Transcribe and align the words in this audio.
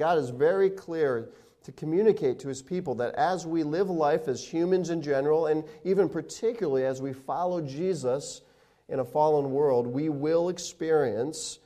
God 0.00 0.16
is 0.16 0.30
very 0.30 0.70
clear 0.70 1.28
to 1.62 1.72
communicate 1.72 2.38
to 2.38 2.48
his 2.48 2.62
people 2.62 2.94
that 2.94 3.14
as 3.16 3.46
we 3.46 3.62
live 3.62 3.90
life 3.90 4.28
as 4.28 4.42
humans 4.42 4.88
in 4.88 5.02
general, 5.02 5.46
and 5.46 5.62
even 5.84 6.08
particularly 6.08 6.86
as 6.86 7.02
we 7.02 7.12
follow 7.12 7.60
Jesus 7.60 8.40
in 8.88 8.98
a 8.98 9.04
fallen 9.04 9.50
world, 9.50 9.86
we 9.86 10.08
will 10.08 10.48
experience, 10.48 11.58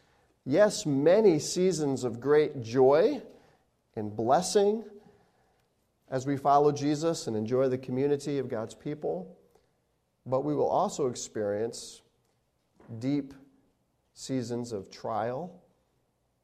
yes, 0.45 0.85
many 0.85 1.39
seasons 1.39 2.03
of 2.03 2.19
great 2.19 2.61
joy 2.61 3.23
and 3.95 4.17
blessing 4.17 4.83
as 6.11 6.27
we 6.27 6.37
follow 6.37 6.73
Jesus 6.73 7.29
and 7.29 7.37
enjoy 7.37 7.69
the 7.69 7.79
community 7.79 8.39
of 8.39 8.49
God's 8.49 8.75
people, 8.75 9.39
but 10.27 10.45
we 10.45 10.57
will 10.57 10.69
also 10.69 11.07
experience 11.07 12.03
deep 12.99 13.33
seasons 14.13 14.73
of 14.73 14.91
trial, 14.91 15.63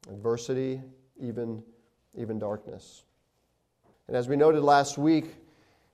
adversity, 0.09 0.81
even 1.19 1.61
even 2.15 2.39
darkness. 2.39 3.03
And 4.07 4.15
as 4.17 4.27
we 4.27 4.35
noted 4.35 4.63
last 4.63 4.97
week, 4.97 5.35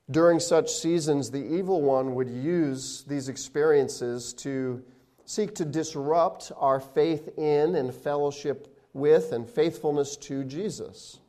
during 0.10 0.40
such 0.40 0.72
seasons, 0.72 1.30
the 1.30 1.44
evil 1.44 1.82
one 1.82 2.16
would 2.16 2.30
use 2.30 3.04
these 3.08 3.30
experiences 3.30 4.34
to 4.36 4.84
seek 5.26 5.54
to 5.56 5.66
disrupt 5.66 6.52
our 6.58 6.80
faith 6.80 7.38
in 7.38 7.76
and 7.76 7.94
fellowship 7.94 8.74
with 8.94 9.34
and 9.34 9.48
faithfulness 9.48 10.16
to 10.18 10.44
Jesus. 10.44 11.20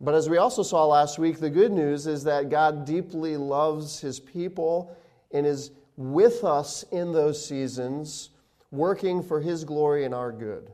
But 0.00 0.14
as 0.14 0.28
we 0.28 0.38
also 0.38 0.62
saw 0.62 0.86
last 0.86 1.18
week, 1.18 1.38
the 1.38 1.50
good 1.50 1.72
news 1.72 2.06
is 2.06 2.24
that 2.24 2.50
God 2.50 2.84
deeply 2.84 3.36
loves 3.36 4.00
his 4.00 4.20
people 4.20 4.96
and 5.32 5.44
is 5.44 5.72
with 5.96 6.44
us 6.44 6.84
in 6.90 7.12
those 7.12 7.44
seasons, 7.44 8.30
working 8.70 9.22
for 9.22 9.40
his 9.40 9.64
glory 9.64 10.04
and 10.04 10.14
our 10.14 10.32
good 10.32 10.72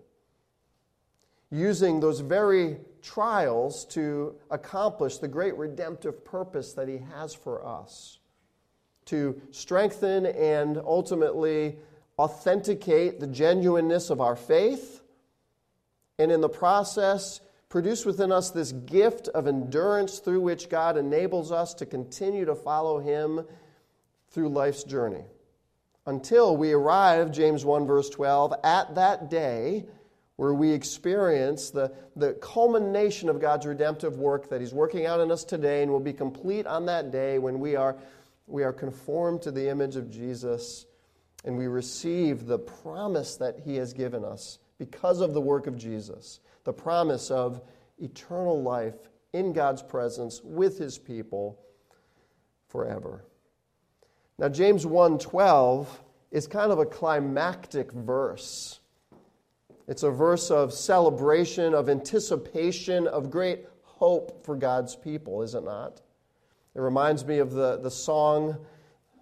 using 1.51 2.01
those 2.01 2.21
very 2.21 2.79
trials 3.03 3.85
to 3.87 4.35
accomplish 4.51 5.19
the 5.19 5.29
great 5.29 5.57
redemptive 5.57 6.25
purpose 6.25 6.73
that 6.75 6.89
He 6.89 6.99
has 7.15 7.35
for 7.35 7.65
us 7.65 8.19
to 9.09 9.41
strengthen 9.53 10.27
and 10.27 10.77
ultimately 10.77 11.79
authenticate 12.19 13.21
the 13.21 13.27
genuineness 13.27 14.11
of 14.11 14.21
our 14.21 14.37
faith, 14.37 15.03
and 16.19 16.31
in 16.31 16.43
the 16.43 16.49
process, 16.49 17.41
produce 17.71 18.05
within 18.05 18.31
us 18.31 18.51
this 18.51 18.73
gift 18.73 19.29
of 19.29 19.47
endurance 19.47 20.19
through 20.19 20.41
which 20.41 20.69
God 20.69 20.99
enables 20.99 21.51
us 21.53 21.73
to 21.75 21.87
continue 21.87 22.45
to 22.45 22.55
follow 22.55 22.99
Him 22.99 23.47
through 24.31 24.51
life's 24.51 24.85
journey. 24.85 25.25
Until 26.05 26.57
we 26.57 26.73
arrive, 26.73 27.33
James 27.33 27.65
1, 27.65 27.87
verse 27.87 28.11
12, 28.11 28.55
at 28.63 28.95
that 28.95 29.31
day 29.31 29.87
where 30.39 30.55
we 30.55 30.71
experience 30.71 31.71
the, 31.71 31.93
the 32.15 32.33
culmination 32.35 33.29
of 33.29 33.41
God's 33.41 33.67
redemptive 33.67 34.19
work 34.19 34.49
that 34.51 34.61
He's 34.61 34.73
working 34.73 35.05
out 35.05 35.19
in 35.19 35.33
us 35.33 35.43
today 35.43 35.83
and 35.83 35.91
will 35.91 35.99
be 35.99 36.13
complete 36.13 36.65
on 36.65 36.87
that 36.87 37.11
day 37.11 37.41
when 37.41 37.59
we 37.59 37.75
are, 37.75 37.97
we 38.47 38.63
are 38.63 38.73
conformed 38.73 39.43
to 39.43 39.51
the 39.51 39.69
image 39.69 39.97
of 39.97 40.09
Jesus 40.09 40.87
and 41.45 41.59
we 41.59 41.67
receive 41.67 42.47
the 42.47 42.59
promise 42.59 43.35
that 43.35 43.59
He 43.65 43.75
has 43.79 43.93
given 43.93 44.25
us 44.25 44.61
because 44.79 45.21
of 45.21 45.35
the 45.35 45.41
work 45.41 45.67
of 45.67 45.77
Jesus 45.77 46.39
the 46.63 46.73
promise 46.73 47.33
of 47.33 47.61
eternal 47.99 48.63
life 48.63 48.95
in 49.33 49.53
God's 49.53 49.83
presence 49.83 50.41
with 50.45 50.79
His 50.79 50.99
people 50.99 51.59
forever. 52.69 53.25
Now, 54.39 54.51
James 54.51 54.87
1:12 54.87 55.89
is 56.31 56.47
kind 56.47 56.71
of 56.71 56.79
a 56.79 56.87
climactic 56.87 57.91
verse 57.91 58.79
it's 59.89 60.03
a 60.03 60.11
verse 60.11 60.51
of 60.51 60.75
celebration, 60.75 61.73
of 61.73 61.89
anticipation, 61.89 63.07
of 63.07 63.31
great 63.31 63.65
hope 63.83 64.45
for 64.45 64.55
God's 64.55 64.95
people, 64.95 65.43
is 65.43 65.55
it 65.55 65.65
not? 65.65 66.03
It 66.75 66.81
reminds 66.81 67.25
me 67.25 67.39
of 67.39 67.53
the, 67.53 67.79
the 67.79 67.91
song 67.91 68.59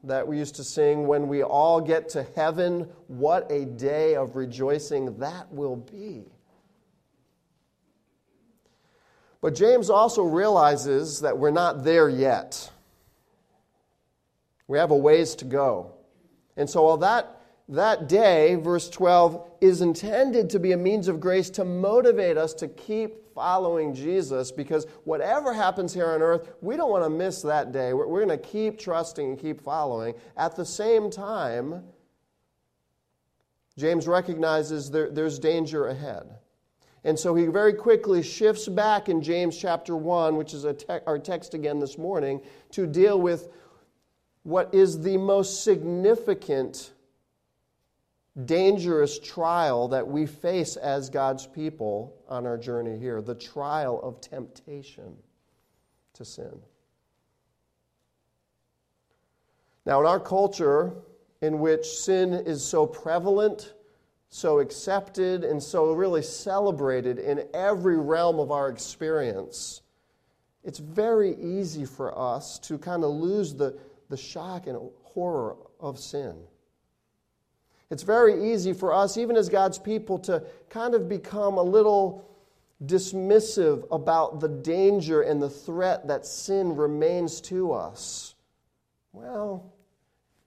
that 0.02 0.26
we 0.26 0.38
used 0.38 0.56
to 0.56 0.64
sing 0.64 1.06
when 1.06 1.28
we 1.28 1.44
all 1.44 1.80
get 1.80 2.08
to 2.10 2.26
heaven. 2.34 2.88
What 3.06 3.50
a 3.50 3.64
day 3.64 4.16
of 4.16 4.34
rejoicing 4.34 5.18
that 5.18 5.50
will 5.52 5.76
be. 5.76 6.24
But 9.40 9.54
James 9.54 9.88
also 9.88 10.22
realizes 10.24 11.20
that 11.20 11.38
we're 11.38 11.52
not 11.52 11.84
there 11.84 12.08
yet. 12.08 12.70
We 14.66 14.78
have 14.78 14.90
a 14.90 14.96
ways 14.96 15.36
to 15.36 15.44
go. 15.44 15.92
And 16.56 16.68
so, 16.68 16.82
while 16.82 16.96
that 16.98 17.35
that 17.68 18.08
day, 18.08 18.54
verse 18.54 18.88
12, 18.88 19.50
is 19.60 19.80
intended 19.80 20.50
to 20.50 20.60
be 20.60 20.72
a 20.72 20.76
means 20.76 21.08
of 21.08 21.18
grace 21.18 21.50
to 21.50 21.64
motivate 21.64 22.36
us 22.36 22.54
to 22.54 22.68
keep 22.68 23.34
following 23.34 23.92
Jesus 23.92 24.52
because 24.52 24.86
whatever 25.04 25.52
happens 25.52 25.92
here 25.92 26.10
on 26.10 26.22
earth, 26.22 26.48
we 26.60 26.76
don't 26.76 26.90
want 26.90 27.04
to 27.04 27.10
miss 27.10 27.42
that 27.42 27.72
day. 27.72 27.92
We're, 27.92 28.06
we're 28.06 28.24
going 28.24 28.38
to 28.38 28.44
keep 28.44 28.78
trusting 28.78 29.30
and 29.30 29.38
keep 29.38 29.60
following. 29.60 30.14
At 30.36 30.54
the 30.54 30.64
same 30.64 31.10
time, 31.10 31.84
James 33.76 34.06
recognizes 34.06 34.90
there, 34.90 35.10
there's 35.10 35.38
danger 35.38 35.88
ahead. 35.88 36.38
And 37.04 37.18
so 37.18 37.34
he 37.34 37.46
very 37.46 37.74
quickly 37.74 38.22
shifts 38.22 38.68
back 38.68 39.08
in 39.08 39.22
James 39.22 39.56
chapter 39.58 39.96
1, 39.96 40.36
which 40.36 40.54
is 40.54 40.64
te- 40.78 41.00
our 41.06 41.18
text 41.18 41.54
again 41.54 41.78
this 41.78 41.98
morning, 41.98 42.40
to 42.72 42.86
deal 42.86 43.20
with 43.20 43.48
what 44.44 44.72
is 44.72 45.02
the 45.02 45.16
most 45.16 45.62
significant 45.62 46.92
dangerous 48.44 49.18
trial 49.18 49.88
that 49.88 50.06
we 50.06 50.26
face 50.26 50.76
as 50.76 51.08
God's 51.08 51.46
people 51.46 52.14
on 52.28 52.46
our 52.46 52.58
journey 52.58 52.98
here 52.98 53.22
the 53.22 53.34
trial 53.34 54.00
of 54.02 54.20
temptation 54.20 55.16
to 56.14 56.24
sin. 56.24 56.60
Now, 59.86 60.00
in 60.00 60.06
our 60.06 60.20
culture, 60.20 60.92
in 61.40 61.60
which 61.60 61.86
sin 61.86 62.34
is 62.34 62.64
so 62.64 62.86
prevalent, 62.86 63.74
so 64.28 64.58
accepted, 64.58 65.44
and 65.44 65.62
so 65.62 65.92
really 65.92 66.22
celebrated 66.22 67.18
in 67.18 67.44
every 67.54 67.96
realm 67.96 68.40
of 68.40 68.50
our 68.50 68.68
experience, 68.68 69.82
it's 70.64 70.80
very 70.80 71.36
easy 71.36 71.84
for 71.84 72.18
us 72.18 72.58
to 72.58 72.76
kind 72.76 73.04
of 73.04 73.10
lose 73.10 73.54
the, 73.54 73.78
the 74.08 74.16
shock 74.16 74.66
and 74.66 74.76
horror 75.04 75.56
of 75.78 75.98
sin. 75.98 76.36
It's 77.90 78.02
very 78.02 78.52
easy 78.52 78.72
for 78.72 78.92
us, 78.92 79.16
even 79.16 79.36
as 79.36 79.48
God's 79.48 79.78
people, 79.78 80.18
to 80.20 80.42
kind 80.68 80.94
of 80.94 81.08
become 81.08 81.56
a 81.56 81.62
little 81.62 82.28
dismissive 82.84 83.86
about 83.90 84.40
the 84.40 84.48
danger 84.48 85.22
and 85.22 85.42
the 85.42 85.48
threat 85.48 86.08
that 86.08 86.26
sin 86.26 86.76
remains 86.76 87.40
to 87.42 87.72
us. 87.72 88.34
Well, 89.12 89.72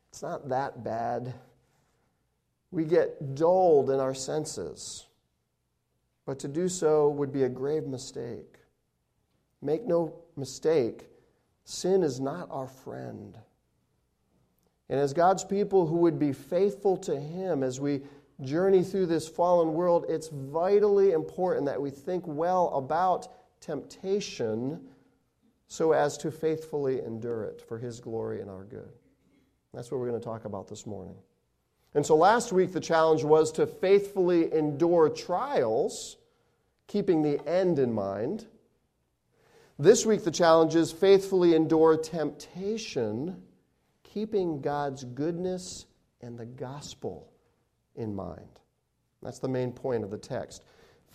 it's 0.10 0.22
not 0.22 0.50
that 0.50 0.84
bad. 0.84 1.34
We 2.72 2.86
get 2.86 3.36
dulled 3.36 3.90
in 3.90 4.00
our 4.00 4.14
senses. 4.14 5.06
But 6.26 6.40
to 6.40 6.48
do 6.48 6.70
so 6.70 7.10
would 7.10 7.32
be 7.32 7.44
a 7.44 7.50
grave 7.50 7.88
mistake. 7.88 8.58
Make 9.62 9.86
no 9.88 10.14
mistake, 10.36 11.08
sin 11.64 12.04
is 12.04 12.20
not 12.20 12.48
our 12.52 12.68
friend. 12.68 13.38
And 14.90 15.00
as 15.00 15.14
God's 15.14 15.44
people 15.44 15.86
who 15.86 15.98
would 15.98 16.18
be 16.18 16.34
faithful 16.34 16.98
to 16.98 17.20
Him 17.20 17.64
as 17.64 17.80
we 17.80 18.02
journey 18.42 18.84
through 18.84 19.06
this 19.06 19.28
fallen 19.28 19.74
world, 19.74 20.06
it's 20.10 20.30
vitally 20.30 21.12
important 21.12 21.66
that 21.68 21.82
we 21.82 21.92
think 21.92 22.26
well 22.26 22.70
about 22.74 23.28
temptation 23.62 24.82
so 25.68 25.92
as 25.92 26.18
to 26.18 26.32
faithfully 26.32 27.02
endure 27.02 27.44
it 27.44 27.62
for 27.68 27.78
His 27.78 28.00
glory 28.00 28.42
and 28.42 28.50
our 28.50 28.64
good. 28.64 28.90
That's 29.74 29.92
what 29.92 30.00
we're 30.00 30.10
going 30.10 30.20
to 30.20 30.26
talk 30.26 30.46
about 30.46 30.68
this 30.68 30.88
morning. 30.88 31.16
And 31.94 32.04
so 32.04 32.16
last 32.16 32.52
week, 32.52 32.74
the 32.74 32.80
challenge 32.80 33.24
was 33.24 33.52
to 33.54 33.68
faithfully 33.68 34.52
endure 34.54 35.10
trials, 35.10 36.18
keeping 36.88 37.22
the 37.22 37.46
end 37.48 37.78
in 37.78 37.94
mind. 37.94 38.48
This 39.78 40.06
week, 40.06 40.24
the 40.24 40.32
challenge 40.32 40.76
is 40.76 40.92
faithfully 40.92 41.54
endure 41.54 41.98
temptation 41.98 43.44
keeping 44.14 44.62
God's 44.62 45.04
goodness 45.04 45.86
and 46.22 46.38
the 46.38 46.46
gospel 46.46 47.32
in 47.96 48.16
mind. 48.16 48.60
That's 49.22 49.40
the 49.40 49.48
main 49.48 49.72
point 49.72 50.04
of 50.04 50.10
the 50.10 50.18
text. 50.18 50.64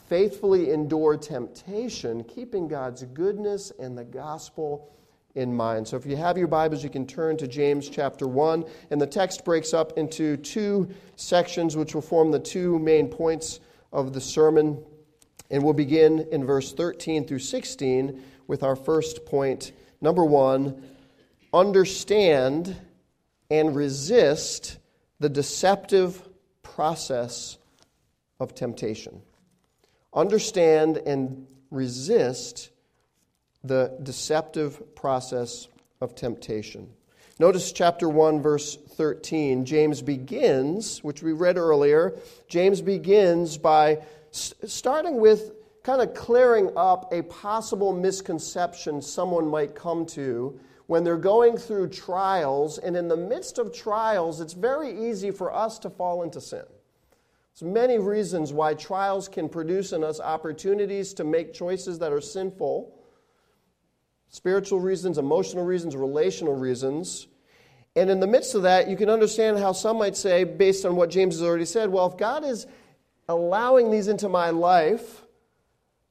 Faithfully 0.08 0.70
endure 0.70 1.16
temptation, 1.16 2.22
keeping 2.24 2.68
God's 2.68 3.02
goodness 3.04 3.72
and 3.78 3.96
the 3.96 4.04
gospel 4.04 4.94
in 5.34 5.52
mind. 5.52 5.88
So 5.88 5.96
if 5.96 6.06
you 6.06 6.16
have 6.16 6.38
your 6.38 6.46
Bibles, 6.46 6.84
you 6.84 6.90
can 6.90 7.06
turn 7.06 7.36
to 7.38 7.48
James 7.48 7.88
chapter 7.88 8.28
1. 8.28 8.64
And 8.90 9.00
the 9.00 9.06
text 9.06 9.44
breaks 9.44 9.74
up 9.74 9.98
into 9.98 10.36
two 10.36 10.88
sections, 11.16 11.76
which 11.76 11.94
will 11.94 12.02
form 12.02 12.30
the 12.30 12.38
two 12.38 12.78
main 12.78 13.08
points 13.08 13.60
of 13.92 14.12
the 14.12 14.20
sermon. 14.20 14.84
And 15.50 15.62
we'll 15.62 15.72
begin 15.72 16.28
in 16.30 16.44
verse 16.44 16.72
13 16.72 17.26
through 17.26 17.40
16 17.40 18.22
with 18.46 18.62
our 18.62 18.76
first 18.76 19.24
point. 19.26 19.72
Number 20.00 20.24
one, 20.24 20.82
understand 21.54 22.76
and 23.48 23.76
resist 23.76 24.78
the 25.20 25.28
deceptive 25.28 26.28
process 26.62 27.58
of 28.40 28.54
temptation. 28.54 29.22
Understand 30.12 30.96
and 30.96 31.46
resist 31.70 32.70
the 33.62 33.96
deceptive 34.02 34.94
process 34.96 35.68
of 36.00 36.14
temptation. 36.14 36.90
Notice 37.38 37.72
chapter 37.72 38.08
1, 38.08 38.42
verse 38.42 38.76
13. 38.76 39.64
James 39.64 40.02
begins, 40.02 41.02
which 41.02 41.22
we 41.22 41.32
read 41.32 41.56
earlier, 41.56 42.16
James 42.48 42.80
begins 42.80 43.58
by 43.58 44.02
starting 44.30 45.20
with 45.20 45.52
kind 45.84 46.00
of 46.00 46.14
clearing 46.14 46.70
up 46.76 47.12
a 47.12 47.22
possible 47.22 47.92
misconception 47.92 49.00
someone 49.00 49.46
might 49.46 49.74
come 49.74 50.06
to 50.06 50.58
when 50.86 51.04
they're 51.04 51.16
going 51.16 51.56
through 51.56 51.88
trials. 51.88 52.78
And 52.78 52.96
in 52.96 53.08
the 53.08 53.16
midst 53.16 53.58
of 53.58 53.72
trials, 53.72 54.40
it's 54.40 54.52
very 54.52 55.08
easy 55.08 55.30
for 55.30 55.52
us 55.52 55.78
to 55.80 55.90
fall 55.90 56.22
into 56.22 56.40
sin. 56.40 56.64
There's 57.58 57.72
many 57.72 57.98
reasons 57.98 58.52
why 58.52 58.74
trials 58.74 59.28
can 59.28 59.48
produce 59.48 59.92
in 59.92 60.02
us 60.02 60.20
opportunities 60.20 61.14
to 61.14 61.24
make 61.24 61.54
choices 61.54 61.98
that 62.00 62.12
are 62.12 62.20
sinful 62.20 62.94
spiritual 64.34 64.80
reasons, 64.80 65.16
emotional 65.16 65.64
reasons, 65.64 65.94
relational 65.94 66.56
reasons. 66.56 67.28
And 67.94 68.10
in 68.10 68.18
the 68.18 68.26
midst 68.26 68.56
of 68.56 68.62
that, 68.62 68.88
you 68.88 68.96
can 68.96 69.08
understand 69.08 69.60
how 69.60 69.70
some 69.70 69.98
might 69.98 70.16
say, 70.16 70.42
based 70.42 70.84
on 70.84 70.96
what 70.96 71.08
James 71.08 71.36
has 71.36 71.42
already 71.44 71.64
said, 71.64 71.88
well, 71.88 72.06
if 72.10 72.16
God 72.16 72.44
is 72.44 72.66
allowing 73.28 73.92
these 73.92 74.08
into 74.08 74.28
my 74.28 74.50
life, 74.50 75.22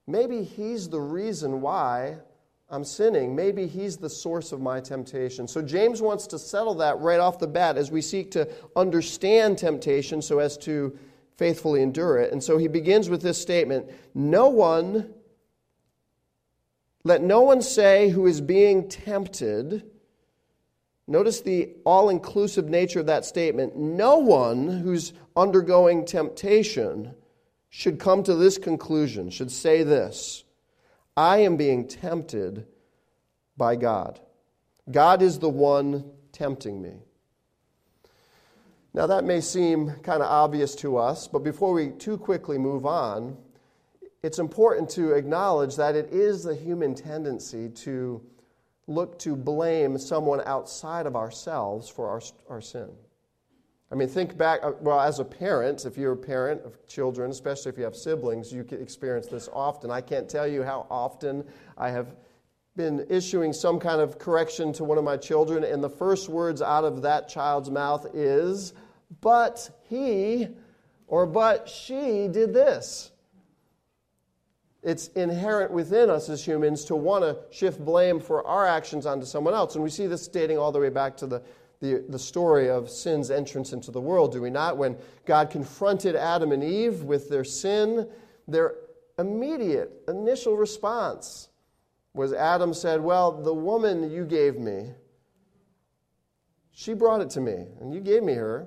maybe 0.07 0.41
He's 0.41 0.87
the 0.87 1.01
reason 1.01 1.59
why 1.59 2.15
I'm 2.73 2.83
sinning. 2.83 3.35
Maybe 3.35 3.67
He's 3.67 3.97
the 3.97 4.09
source 4.09 4.51
of 4.51 4.59
my 4.59 4.79
temptation. 4.79 5.47
So 5.47 5.61
James 5.61 6.01
wants 6.01 6.25
to 6.27 6.39
settle 6.39 6.73
that 6.75 6.97
right 6.97 7.19
off 7.19 7.37
the 7.37 7.45
bat 7.45 7.77
as 7.77 7.91
we 7.91 8.01
seek 8.01 8.31
to 8.31 8.49
understand 8.75 9.59
temptation 9.59 10.23
so 10.23 10.39
as 10.39 10.57
to 10.59 10.97
faithfully 11.37 11.83
endure 11.83 12.17
it. 12.17 12.31
And 12.31 12.43
so 12.43 12.57
he 12.57 12.67
begins 12.67 13.09
with 13.09 13.21
this 13.21 13.39
statement 13.39 13.91
No 14.15 14.49
one 14.49 15.13
let 17.03 17.21
no 17.21 17.41
one 17.41 17.61
say 17.61 18.09
who 18.09 18.25
is 18.25 18.41
being 18.41 18.89
tempted, 18.89 19.83
notice 21.05 21.41
the 21.41 21.75
all 21.85 22.09
inclusive 22.09 22.69
nature 22.69 23.01
of 23.01 23.05
that 23.05 23.25
statement. 23.25 23.75
No 23.75 24.17
one 24.17 24.67
who's 24.67 25.13
undergoing 25.35 26.05
temptation 26.05 27.13
should 27.69 27.99
come 27.99 28.23
to 28.23 28.33
this 28.33 28.57
conclusion, 28.57 29.29
should 29.29 29.51
say 29.51 29.83
this 29.83 30.43
I 31.15 31.39
am 31.39 31.57
being 31.57 31.88
tempted 31.88 32.65
by 33.56 33.75
God. 33.75 34.19
God 34.89 35.21
is 35.21 35.39
the 35.39 35.50
one 35.50 36.12
tempting 36.31 36.81
me. 36.81 36.95
Now, 38.95 39.07
that 39.07 39.24
may 39.24 39.42
seem 39.42 39.92
kind 40.04 40.21
of 40.21 40.30
obvious 40.30 40.75
to 40.75 40.98
us, 40.98 41.27
but 41.27 41.44
before 41.44 41.74
we 41.74 41.89
too 41.89 42.18
quickly 42.18 42.57
move 42.57 42.86
on, 42.86 43.38
it's 44.21 44.39
important 44.39 44.89
to 44.92 45.13
acknowledge 45.13 45.75
that 45.75 45.95
it 45.95 46.12
is 46.12 46.44
the 46.44 46.56
human 46.56 46.94
tendency 46.94 47.69
to 47.69 48.21
look 48.88 49.18
to 49.19 49.36
blame 49.36 49.98
someone 49.98 50.42
outside 50.45 51.06
of 51.06 51.15
ourselves 51.15 51.89
for 51.89 52.07
our, 52.07 52.21
our 52.50 52.62
sin. 52.62 52.89
I 53.93 53.95
mean, 53.95 54.07
think 54.07 54.35
back, 54.35 54.61
uh, 54.63 54.71
well, 54.81 54.99
as 54.99 55.19
a 55.19 55.23
parent, 55.23 55.85
if 55.85 55.99
you're 55.99 56.13
a 56.13 56.17
parent 56.17 56.63
of 56.65 56.83
children, 56.87 57.29
especially 57.29 57.69
if 57.69 57.77
you 57.77 57.83
have 57.83 57.95
siblings, 57.95 58.51
you 58.51 58.65
experience 58.71 59.27
this 59.27 59.47
often. 59.53 59.91
I 59.91 60.01
can't 60.01 60.27
tell 60.27 60.47
you 60.47 60.63
how 60.63 60.87
often 60.89 61.43
I 61.77 61.91
have 61.91 62.15
been 62.75 63.05
issuing 63.07 63.53
some 63.53 63.79
kind 63.79 64.01
of 64.01 64.17
correction 64.17 64.73
to 64.73 64.83
one 64.83 64.97
of 64.97 65.03
my 65.03 65.15
children, 65.15 65.63
and 65.63 65.83
the 65.83 65.91
first 65.91 66.27
words 66.27 66.59
out 66.59 66.85
of 66.85 67.03
that 67.03 67.29
child's 67.29 67.69
mouth 67.69 68.07
is, 68.15 68.73
but 69.21 69.69
he 69.87 70.47
or 71.05 71.27
but 71.27 71.69
she 71.69 72.27
did 72.27 72.51
this. 72.51 73.11
It's 74.81 75.07
inherent 75.09 75.69
within 75.69 76.09
us 76.09 76.29
as 76.29 76.43
humans 76.43 76.83
to 76.85 76.95
want 76.95 77.23
to 77.23 77.37
shift 77.55 77.79
blame 77.85 78.19
for 78.19 78.45
our 78.47 78.65
actions 78.65 79.05
onto 79.05 79.27
someone 79.27 79.53
else. 79.53 79.75
And 79.75 79.83
we 79.83 79.91
see 79.91 80.07
this 80.07 80.27
dating 80.27 80.57
all 80.57 80.71
the 80.71 80.79
way 80.79 80.89
back 80.89 81.15
to 81.17 81.27
the, 81.27 81.43
the, 81.83 82.01
the 82.07 82.18
story 82.18 82.69
of 82.69 82.89
sin's 82.89 83.30
entrance 83.30 83.74
into 83.74 83.91
the 83.91 84.00
world, 84.00 84.31
do 84.31 84.41
we 84.41 84.50
not? 84.50 84.77
When 84.77 84.97
God 85.25 85.50
confronted 85.50 86.15
Adam 86.15 86.53
and 86.53 86.63
Eve 86.63 87.03
with 87.03 87.30
their 87.30 87.44
sin, 87.44 88.07
their 88.47 88.75
immediate 89.19 89.91
initial 90.07 90.56
response 90.56 91.50
was 92.13 92.31
Adam 92.31 92.74
said, 92.74 93.01
Well, 93.01 93.33
the 93.33 93.53
woman 93.53 94.09
you 94.09 94.24
gave 94.24 94.57
me, 94.57 94.91
she 96.71 96.94
brought 96.94 97.19
it 97.19 97.30
to 97.31 97.41
me, 97.41 97.65
and 97.81 97.94
you 97.94 98.00
gave 98.00 98.24
me 98.24 98.33
her. 98.36 98.65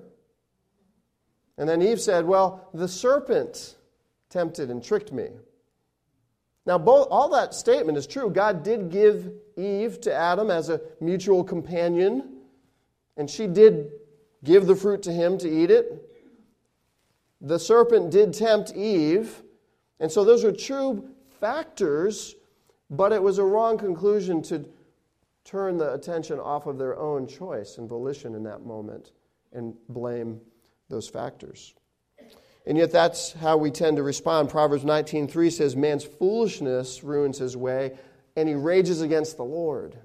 And 1.57 1.67
then 1.67 1.81
Eve 1.81 2.03
said, 2.03 2.27
Well, 2.27 2.69
the 2.75 2.87
serpent 2.87 3.77
tempted 4.29 4.71
and 4.71 4.85
tricked 4.85 5.11
me. 5.11 5.29
Now, 6.67 6.77
both, 6.77 7.09
all 7.11 7.31
that 7.31 7.55
statement 7.55 7.97
is 7.97 8.07
true. 8.07 8.29
God 8.29 8.63
did 8.63 8.91
give 8.91 9.33
Eve 9.57 10.03
to 10.03 10.13
Adam 10.13 10.51
as 10.51 10.69
a 10.69 10.83
mutual 11.01 11.45
companion, 11.45 12.36
and 13.17 13.29
she 13.31 13.47
did 13.47 13.93
give 14.45 14.67
the 14.67 14.77
fruit 14.77 15.03
to 15.05 15.13
him 15.13 15.39
to 15.39 15.49
eat 15.49 15.71
it. 15.71 16.03
The 17.41 17.59
serpent 17.59 18.11
did 18.11 18.33
tempt 18.33 18.73
Eve, 18.75 19.43
and 20.01 20.11
so 20.11 20.25
those 20.25 20.45
are 20.45 20.53
true 20.53 21.09
factors, 21.41 22.35
but 22.91 23.13
it 23.13 23.23
was 23.23 23.39
a 23.39 23.45
wrong 23.45 23.79
conclusion 23.79 24.43
to 24.43 24.65
turn 25.45 25.77
the 25.77 25.93
attention 25.93 26.41
off 26.41 26.67
of 26.67 26.79
their 26.79 26.99
own 26.99 27.27
choice 27.27 27.79
and 27.79 27.89
volition 27.89 28.35
in 28.35 28.43
that 28.43 28.65
moment 28.67 29.13
and 29.53 29.75
blame 29.89 30.41
those 30.89 31.09
factors. 31.09 31.75
And 32.67 32.77
yet 32.77 32.91
that's 32.91 33.33
how 33.33 33.57
we 33.57 33.71
tend 33.71 33.97
to 33.97 34.03
respond. 34.03 34.51
Proverbs 34.51 34.85
19:3 34.85 35.51
says 35.51 35.77
man's 35.77 36.05
foolishness 36.05 37.05
ruins 37.05 37.39
his 37.39 37.57
way 37.57 37.97
and 38.35 38.49
he 38.49 38.55
rages 38.55 39.01
against 39.01 39.37
the 39.37 39.45
Lord. 39.45 39.97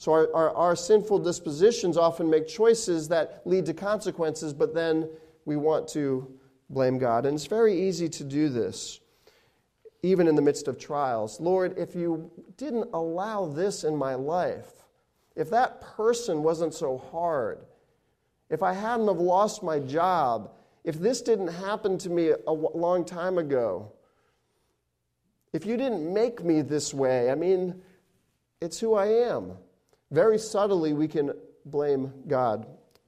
So 0.00 0.12
our, 0.12 0.34
our, 0.34 0.56
our, 0.56 0.76
sinful 0.76 1.18
dispositions 1.18 1.98
often 1.98 2.30
make 2.30 2.48
choices 2.48 3.08
that 3.08 3.42
lead 3.44 3.66
to 3.66 3.74
consequences, 3.74 4.54
but 4.54 4.72
then 4.74 5.06
we 5.44 5.58
want 5.58 5.88
to 5.88 6.26
blame 6.70 6.96
God. 6.96 7.26
And 7.26 7.34
it's 7.34 7.44
very 7.44 7.78
easy 7.78 8.08
to 8.08 8.24
do 8.24 8.48
this, 8.48 8.98
even 10.02 10.26
in 10.26 10.36
the 10.36 10.40
midst 10.40 10.68
of 10.68 10.78
trials. 10.78 11.38
Lord, 11.38 11.76
if 11.76 11.94
you 11.94 12.30
didn't 12.56 12.88
allow 12.94 13.44
this 13.44 13.84
in 13.84 13.94
my 13.94 14.14
life, 14.14 14.72
if 15.36 15.50
that 15.50 15.82
person 15.82 16.42
wasn't 16.42 16.72
so 16.72 16.96
hard, 16.96 17.58
if 18.48 18.62
I 18.62 18.72
hadn't 18.72 19.08
have 19.08 19.18
lost 19.18 19.62
my 19.62 19.80
job, 19.80 20.52
if 20.82 20.98
this 20.98 21.20
didn't 21.20 21.48
happen 21.48 21.98
to 21.98 22.08
me 22.08 22.32
a 22.46 22.52
long 22.52 23.04
time 23.04 23.36
ago, 23.36 23.92
if 25.52 25.66
you 25.66 25.76
didn't 25.76 26.10
make 26.10 26.42
me 26.42 26.62
this 26.62 26.94
way, 26.94 27.30
I 27.30 27.34
mean, 27.34 27.82
it's 28.62 28.80
who 28.80 28.94
I 28.94 29.08
am. 29.08 29.58
Very 30.10 30.38
subtly, 30.38 30.92
we 30.92 31.08
can 31.08 31.32
blame 31.64 32.12
God 32.26 32.66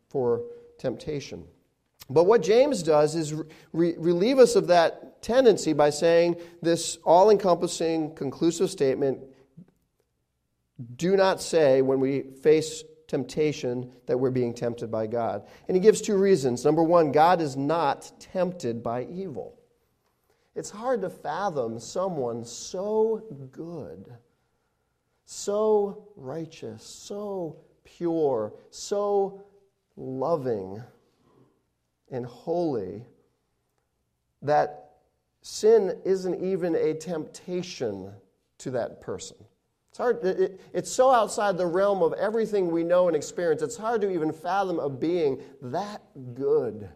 for 0.08 0.42
temptation. 0.78 1.44
But 2.10 2.24
what 2.24 2.42
James 2.42 2.82
does 2.82 3.14
is 3.14 3.34
re- 3.72 3.94
relieve 3.96 4.38
us 4.38 4.56
of 4.56 4.66
that 4.68 5.22
tendency 5.22 5.72
by 5.72 5.90
saying 5.90 6.36
this 6.60 6.98
all 7.04 7.30
encompassing, 7.30 8.14
conclusive 8.14 8.70
statement 8.70 9.20
do 10.96 11.16
not 11.16 11.40
say 11.40 11.82
when 11.82 12.00
we 12.00 12.22
face 12.42 12.82
temptation 13.06 13.92
that 14.06 14.18
we're 14.18 14.30
being 14.30 14.54
tempted 14.54 14.90
by 14.90 15.06
God. 15.06 15.46
And 15.68 15.76
he 15.76 15.80
gives 15.80 16.00
two 16.00 16.16
reasons. 16.16 16.64
Number 16.64 16.82
one, 16.82 17.12
God 17.12 17.40
is 17.40 17.56
not 17.56 18.10
tempted 18.18 18.82
by 18.82 19.04
evil. 19.04 19.58
It's 20.54 20.70
hard 20.70 21.02
to 21.02 21.10
fathom 21.10 21.78
someone 21.78 22.44
so 22.44 23.22
good, 23.52 24.12
so 25.32 26.08
righteous, 26.16 26.84
so 26.84 27.56
pure, 27.84 28.52
so 28.70 29.42
loving 29.96 30.82
and 32.10 32.26
holy 32.26 33.04
that 34.42 34.90
sin 35.40 35.96
isn't 36.04 36.44
even 36.44 36.74
a 36.74 36.94
temptation 36.94 38.12
to 38.58 38.70
that 38.70 39.00
person. 39.00 39.36
It's 39.90 39.98
hard. 39.98 40.24
It, 40.24 40.60
it's 40.72 40.90
so 40.90 41.10
outside 41.10 41.56
the 41.58 41.66
realm 41.66 42.02
of 42.02 42.12
everything 42.14 42.70
we 42.70 42.82
know 42.82 43.08
and 43.08 43.16
experience. 43.16 43.62
It's 43.62 43.76
hard 43.76 44.00
to 44.02 44.10
even 44.10 44.32
fathom 44.32 44.78
a 44.78 44.88
being 44.88 45.42
that 45.62 46.02
good. 46.34 46.88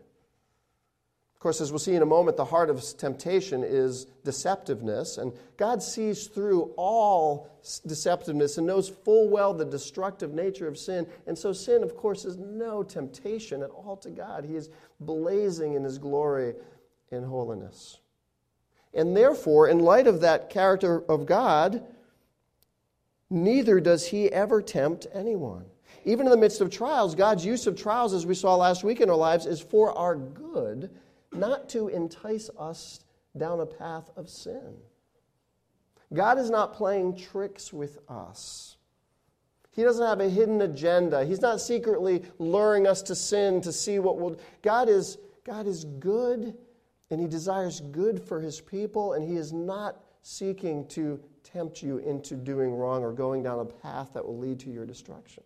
Course, 1.47 1.61
as 1.61 1.71
we'll 1.71 1.79
see 1.79 1.95
in 1.95 2.03
a 2.03 2.07
moment, 2.07 2.37
the 2.37 2.45
heart 2.45 2.71
of 2.71 2.83
temptation 2.99 3.63
is 3.63 4.09
deceptiveness, 4.25 5.17
and 5.17 5.33
God 5.57 5.81
sees 5.81 6.27
through 6.27 6.75
all 6.77 7.49
deceptiveness 7.87 8.59
and 8.59 8.67
knows 8.67 8.89
full 8.89 9.29
well 9.29 9.55
the 9.55 9.65
destructive 9.65 10.35
nature 10.35 10.67
of 10.67 10.77
sin. 10.77 11.07
And 11.25 11.39
so, 11.39 11.53
sin, 11.53 11.85
of 11.85 11.97
course, 11.97 12.25
is 12.25 12.37
no 12.37 12.83
temptation 12.83 13.63
at 13.63 13.71
all 13.71 13.97
to 13.99 14.11
God. 14.11 14.45
He 14.45 14.57
is 14.57 14.71
blazing 14.99 15.75
in 15.75 15.85
His 15.85 15.99
glory 15.99 16.55
and 17.13 17.25
holiness. 17.25 18.01
And 18.93 19.17
therefore, 19.17 19.69
in 19.69 19.79
light 19.79 20.09
of 20.09 20.23
that 20.23 20.51
character 20.51 21.05
of 21.09 21.27
God, 21.27 21.81
neither 23.31 23.79
does 23.79 24.09
he 24.09 24.33
ever 24.33 24.61
tempt 24.61 25.07
anyone. 25.15 25.67
Even 26.05 26.27
in 26.27 26.33
the 26.33 26.37
midst 26.37 26.61
of 26.61 26.71
trials, 26.71 27.15
God's 27.15 27.47
use 27.47 27.69
of 27.69 27.81
trials, 27.81 28.15
as 28.15 28.27
we 28.27 28.35
saw 28.35 28.57
last 28.57 28.83
week 28.83 29.01
in 29.01 29.09
our 29.09 29.15
lives, 29.15 29.47
is 29.47 29.61
for 29.61 29.97
our 29.97 30.17
good, 30.17 30.91
not 31.33 31.69
to 31.71 31.89
entice 31.89 32.51
us 32.59 33.01
down 33.37 33.61
a 33.61 33.67
path 33.67 34.11
of 34.17 34.29
sin. 34.29 34.77
God 36.13 36.39
is 36.39 36.51
not 36.51 36.75
playing 36.75 37.17
tricks 37.17 37.73
with 37.73 37.99
us. 38.09 38.77
He 39.73 39.83
doesn't 39.83 40.07
have 40.07 40.21
a 40.21 40.29
hidden 40.29 40.63
agenda. 40.63 41.25
He's 41.25 41.43
not 41.43 41.61
secretly 41.61 42.23
luring 42.39 42.87
us 42.87 43.03
to 43.03 43.15
sin 43.15 43.61
to 43.61 43.73
see 43.73 43.99
what 43.99 44.19
will. 44.19 44.39
God 44.63 44.89
is, 44.89 45.19
God 45.45 45.67
is 45.67 45.85
good, 45.85 46.57
and 47.11 47.21
He 47.21 47.27
desires 47.27 47.81
good 47.81 48.23
for 48.23 48.41
His 48.41 48.61
people, 48.61 49.13
and 49.13 49.29
He 49.29 49.37
is 49.37 49.53
not 49.53 50.03
seeking 50.23 50.87
to 50.89 51.21
tempt 51.45 51.83
you 51.83 51.99
into 51.99 52.37
doing 52.37 52.75
wrong 52.75 53.03
or 53.03 53.13
going 53.13 53.43
down 53.43 53.61
a 53.61 53.65
path 53.65 54.11
that 54.15 54.25
will 54.25 54.39
lead 54.39 54.59
to 54.61 54.71
your 54.71 54.87
destruction. 54.87 55.45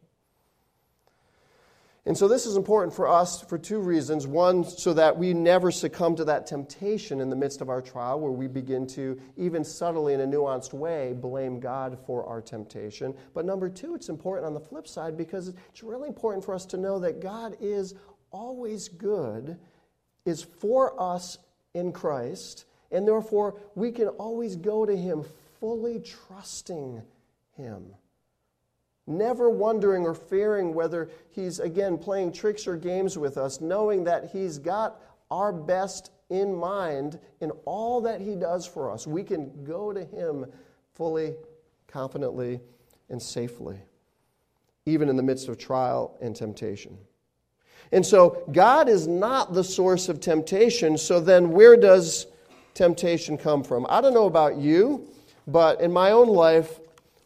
And 2.10 2.18
so, 2.18 2.26
this 2.26 2.44
is 2.44 2.56
important 2.56 2.92
for 2.92 3.06
us 3.06 3.40
for 3.40 3.56
two 3.56 3.78
reasons. 3.78 4.26
One, 4.26 4.64
so 4.64 4.92
that 4.94 5.16
we 5.16 5.32
never 5.32 5.70
succumb 5.70 6.16
to 6.16 6.24
that 6.24 6.44
temptation 6.44 7.20
in 7.20 7.30
the 7.30 7.36
midst 7.36 7.60
of 7.60 7.68
our 7.68 7.80
trial 7.80 8.18
where 8.18 8.32
we 8.32 8.48
begin 8.48 8.88
to, 8.88 9.16
even 9.36 9.62
subtly 9.62 10.14
in 10.14 10.20
a 10.20 10.26
nuanced 10.26 10.72
way, 10.72 11.12
blame 11.12 11.60
God 11.60 11.96
for 12.08 12.26
our 12.26 12.42
temptation. 12.42 13.14
But 13.32 13.44
number 13.44 13.68
two, 13.68 13.94
it's 13.94 14.08
important 14.08 14.44
on 14.44 14.54
the 14.54 14.60
flip 14.60 14.88
side 14.88 15.16
because 15.16 15.54
it's 15.68 15.84
really 15.84 16.08
important 16.08 16.44
for 16.44 16.52
us 16.52 16.66
to 16.66 16.76
know 16.76 16.98
that 16.98 17.20
God 17.20 17.56
is 17.60 17.94
always 18.32 18.88
good, 18.88 19.56
is 20.26 20.42
for 20.42 21.00
us 21.00 21.38
in 21.74 21.92
Christ, 21.92 22.64
and 22.90 23.06
therefore 23.06 23.60
we 23.76 23.92
can 23.92 24.08
always 24.08 24.56
go 24.56 24.84
to 24.84 24.96
Him 24.96 25.24
fully 25.60 26.00
trusting 26.00 27.02
Him 27.56 27.94
never 29.10 29.50
wondering 29.50 30.04
or 30.04 30.14
fearing 30.14 30.72
whether 30.72 31.10
he's, 31.30 31.58
again, 31.58 31.98
playing 31.98 32.32
tricks 32.32 32.66
or 32.66 32.76
games 32.76 33.18
with 33.18 33.36
us, 33.36 33.60
knowing 33.60 34.04
that 34.04 34.30
he's 34.32 34.58
got 34.58 35.00
our 35.30 35.52
best 35.52 36.10
in 36.30 36.54
mind 36.54 37.18
in 37.40 37.50
all 37.64 38.00
that 38.00 38.20
he 38.20 38.34
does 38.34 38.66
for 38.66 38.90
us. 38.90 39.06
We 39.06 39.22
can 39.22 39.64
go 39.64 39.92
to 39.92 40.04
him 40.04 40.46
fully, 40.94 41.34
confidently, 41.88 42.60
and 43.08 43.20
safely, 43.20 43.78
even 44.86 45.08
in 45.08 45.16
the 45.16 45.22
midst 45.22 45.48
of 45.48 45.58
trial 45.58 46.16
and 46.22 46.34
temptation. 46.34 46.96
And 47.92 48.06
so, 48.06 48.44
God 48.52 48.88
is 48.88 49.08
not 49.08 49.52
the 49.52 49.64
source 49.64 50.08
of 50.08 50.20
temptation, 50.20 50.96
so 50.96 51.18
then 51.18 51.50
where 51.50 51.76
does 51.76 52.26
temptation 52.74 53.36
come 53.36 53.64
from? 53.64 53.84
I 53.88 54.00
don't 54.00 54.14
know 54.14 54.26
about 54.26 54.56
you, 54.56 55.08
but 55.48 55.80
in 55.80 55.92
my 55.92 56.12
own 56.12 56.28
life, 56.28 56.78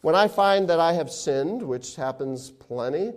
when 0.05 0.13
I 0.13 0.27
find 0.27 0.69
that 0.69 0.79
I 0.79 0.93
have 0.93 1.09
sinned, 1.09 1.63
which 1.63 1.95
happens 1.95 2.51
plenty, 2.51 3.13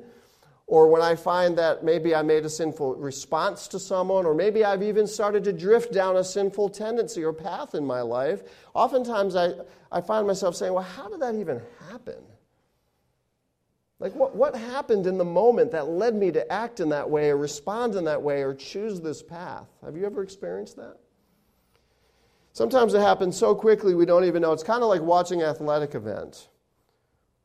or 0.66 0.88
when 0.88 1.02
I 1.02 1.16
find 1.16 1.58
that 1.58 1.84
maybe 1.84 2.14
I 2.14 2.22
made 2.22 2.46
a 2.46 2.48
sinful 2.48 2.94
response 2.94 3.68
to 3.68 3.78
someone, 3.78 4.24
or 4.24 4.32
maybe 4.32 4.64
I've 4.64 4.82
even 4.82 5.06
started 5.06 5.44
to 5.44 5.52
drift 5.52 5.92
down 5.92 6.16
a 6.16 6.24
sinful 6.24 6.70
tendency 6.70 7.22
or 7.22 7.34
path 7.34 7.74
in 7.74 7.84
my 7.84 8.00
life, 8.00 8.42
oftentimes 8.72 9.36
I, 9.36 9.52
I 9.92 10.00
find 10.00 10.26
myself 10.26 10.56
saying, 10.56 10.72
Well, 10.72 10.82
how 10.82 11.10
did 11.10 11.20
that 11.20 11.34
even 11.34 11.60
happen? 11.90 12.22
Like, 13.98 14.14
what, 14.14 14.34
what 14.34 14.56
happened 14.56 15.06
in 15.06 15.18
the 15.18 15.26
moment 15.26 15.72
that 15.72 15.90
led 15.90 16.14
me 16.14 16.32
to 16.32 16.50
act 16.50 16.80
in 16.80 16.88
that 16.88 17.10
way, 17.10 17.28
or 17.28 17.36
respond 17.36 17.96
in 17.96 18.04
that 18.04 18.22
way, 18.22 18.40
or 18.40 18.54
choose 18.54 18.98
this 18.98 19.22
path? 19.22 19.68
Have 19.84 19.94
you 19.94 20.06
ever 20.06 20.22
experienced 20.22 20.76
that? 20.76 20.96
Sometimes 22.54 22.94
it 22.94 23.00
happens 23.00 23.36
so 23.36 23.54
quickly 23.54 23.94
we 23.94 24.06
don't 24.06 24.24
even 24.24 24.40
know. 24.40 24.54
It's 24.54 24.62
kind 24.62 24.82
of 24.82 24.88
like 24.88 25.02
watching 25.02 25.42
an 25.42 25.50
athletic 25.50 25.94
event 25.94 26.48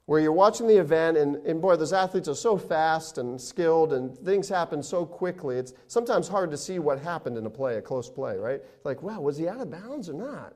where 0.05 0.19
you're 0.19 0.33
watching 0.33 0.67
the 0.67 0.77
event, 0.77 1.17
and, 1.17 1.37
and 1.45 1.61
boy, 1.61 1.75
those 1.75 1.93
athletes 1.93 2.27
are 2.27 2.35
so 2.35 2.57
fast 2.57 3.17
and 3.17 3.39
skilled, 3.39 3.93
and 3.93 4.17
things 4.19 4.49
happen 4.49 4.83
so 4.83 5.05
quickly. 5.05 5.57
It's 5.57 5.73
sometimes 5.87 6.27
hard 6.27 6.51
to 6.51 6.57
see 6.57 6.79
what 6.79 6.99
happened 6.99 7.37
in 7.37 7.45
a 7.45 7.49
play, 7.49 7.77
a 7.77 7.81
close 7.81 8.09
play, 8.09 8.35
right? 8.37 8.61
Like, 8.83 9.01
wow, 9.01 9.21
was 9.21 9.37
he 9.37 9.47
out 9.47 9.61
of 9.61 9.71
bounds 9.71 10.09
or 10.09 10.13
not? 10.13 10.53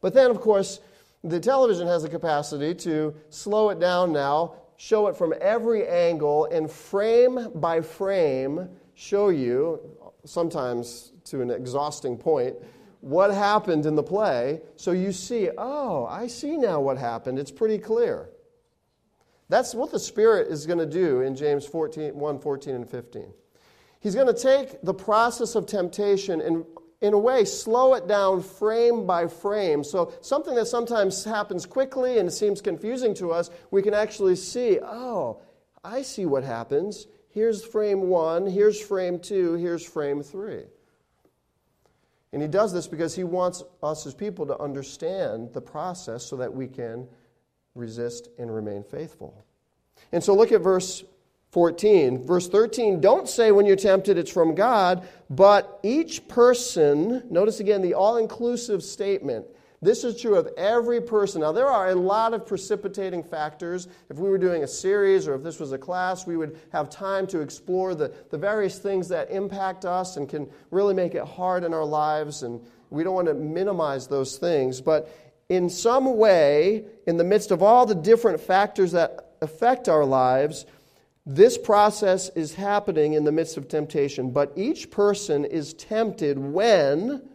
But 0.00 0.14
then, 0.14 0.30
of 0.30 0.40
course, 0.40 0.80
the 1.22 1.38
television 1.38 1.86
has 1.86 2.02
the 2.02 2.08
capacity 2.08 2.74
to 2.76 3.14
slow 3.28 3.68
it 3.68 3.78
down 3.80 4.12
now, 4.12 4.54
show 4.78 5.08
it 5.08 5.16
from 5.16 5.34
every 5.42 5.86
angle, 5.86 6.46
and 6.46 6.70
frame 6.70 7.50
by 7.56 7.82
frame 7.82 8.70
show 9.00 9.30
you, 9.30 9.80
sometimes 10.24 11.12
to 11.24 11.40
an 11.40 11.50
exhausting 11.50 12.18
point, 12.18 12.54
what 13.00 13.30
happened 13.30 13.86
in 13.86 13.94
the 13.94 14.02
play. 14.02 14.60
So 14.76 14.92
you 14.92 15.10
see, 15.10 15.48
oh, 15.56 16.04
I 16.04 16.26
see 16.26 16.58
now 16.58 16.80
what 16.80 16.98
happened. 16.98 17.38
It's 17.38 17.50
pretty 17.50 17.78
clear. 17.78 18.28
That's 19.50 19.74
what 19.74 19.90
the 19.90 19.98
Spirit 19.98 20.46
is 20.46 20.64
going 20.64 20.78
to 20.78 20.86
do 20.86 21.22
in 21.22 21.34
James 21.34 21.66
14, 21.66 22.14
1 22.14 22.38
14 22.38 22.74
and 22.76 22.88
15. 22.88 23.32
He's 23.98 24.14
going 24.14 24.28
to 24.28 24.32
take 24.32 24.80
the 24.82 24.94
process 24.94 25.56
of 25.56 25.66
temptation 25.66 26.40
and, 26.40 26.64
in 27.00 27.14
a 27.14 27.18
way, 27.18 27.44
slow 27.44 27.94
it 27.94 28.06
down 28.06 28.42
frame 28.42 29.06
by 29.06 29.26
frame. 29.26 29.82
So, 29.82 30.14
something 30.20 30.54
that 30.54 30.66
sometimes 30.66 31.24
happens 31.24 31.66
quickly 31.66 32.18
and 32.18 32.32
seems 32.32 32.60
confusing 32.60 33.12
to 33.14 33.32
us, 33.32 33.50
we 33.72 33.82
can 33.82 33.92
actually 33.92 34.36
see, 34.36 34.78
oh, 34.80 35.42
I 35.82 36.02
see 36.02 36.26
what 36.26 36.44
happens. 36.44 37.08
Here's 37.28 37.64
frame 37.64 38.02
one, 38.02 38.46
here's 38.46 38.80
frame 38.80 39.18
two, 39.18 39.54
here's 39.54 39.84
frame 39.84 40.22
three. 40.22 40.62
And 42.32 42.40
he 42.40 42.46
does 42.46 42.72
this 42.72 42.86
because 42.86 43.16
he 43.16 43.24
wants 43.24 43.64
us 43.82 44.06
as 44.06 44.14
people 44.14 44.46
to 44.46 44.58
understand 44.60 45.52
the 45.52 45.60
process 45.60 46.24
so 46.24 46.36
that 46.36 46.54
we 46.54 46.68
can 46.68 47.08
resist, 47.80 48.28
and 48.38 48.54
remain 48.54 48.84
faithful. 48.84 49.34
And 50.12 50.22
so 50.22 50.34
look 50.34 50.52
at 50.52 50.60
verse 50.60 51.02
14. 51.50 52.26
Verse 52.26 52.48
13 52.48 53.00
don't 53.00 53.28
say 53.28 53.50
when 53.50 53.66
you're 53.66 53.76
tempted 53.76 54.18
it's 54.18 54.30
from 54.30 54.54
God, 54.54 55.06
but 55.28 55.80
each 55.82 56.28
person, 56.28 57.24
notice 57.30 57.60
again 57.60 57.82
the 57.82 57.94
all 57.94 58.16
inclusive 58.16 58.82
statement. 58.82 59.46
This 59.82 60.04
is 60.04 60.20
true 60.20 60.34
of 60.34 60.46
every 60.58 61.00
person. 61.00 61.40
Now, 61.40 61.52
there 61.52 61.68
are 61.68 61.88
a 61.88 61.94
lot 61.94 62.34
of 62.34 62.46
precipitating 62.46 63.24
factors. 63.24 63.88
If 64.10 64.18
we 64.18 64.28
were 64.28 64.36
doing 64.36 64.62
a 64.62 64.68
series 64.68 65.26
or 65.26 65.34
if 65.34 65.42
this 65.42 65.58
was 65.58 65.72
a 65.72 65.78
class, 65.78 66.26
we 66.26 66.36
would 66.36 66.58
have 66.70 66.90
time 66.90 67.26
to 67.28 67.40
explore 67.40 67.94
the, 67.94 68.12
the 68.28 68.36
various 68.36 68.78
things 68.78 69.08
that 69.08 69.30
impact 69.30 69.86
us 69.86 70.18
and 70.18 70.28
can 70.28 70.50
really 70.70 70.92
make 70.92 71.14
it 71.14 71.24
hard 71.24 71.64
in 71.64 71.72
our 71.72 71.84
lives. 71.84 72.42
And 72.42 72.60
we 72.90 73.02
don't 73.02 73.14
want 73.14 73.28
to 73.28 73.34
minimize 73.34 74.06
those 74.06 74.36
things. 74.36 74.82
But 74.82 75.08
in 75.50 75.68
some 75.68 76.16
way, 76.16 76.84
in 77.08 77.16
the 77.16 77.24
midst 77.24 77.50
of 77.50 77.60
all 77.60 77.84
the 77.84 77.94
different 77.94 78.40
factors 78.40 78.92
that 78.92 79.32
affect 79.42 79.88
our 79.88 80.04
lives, 80.04 80.64
this 81.26 81.58
process 81.58 82.28
is 82.30 82.54
happening 82.54 83.14
in 83.14 83.24
the 83.24 83.32
midst 83.32 83.56
of 83.56 83.66
temptation. 83.66 84.30
But 84.30 84.52
each 84.54 84.92
person 84.92 85.44
is 85.44 85.74
tempted 85.74 86.38
when 86.38 87.28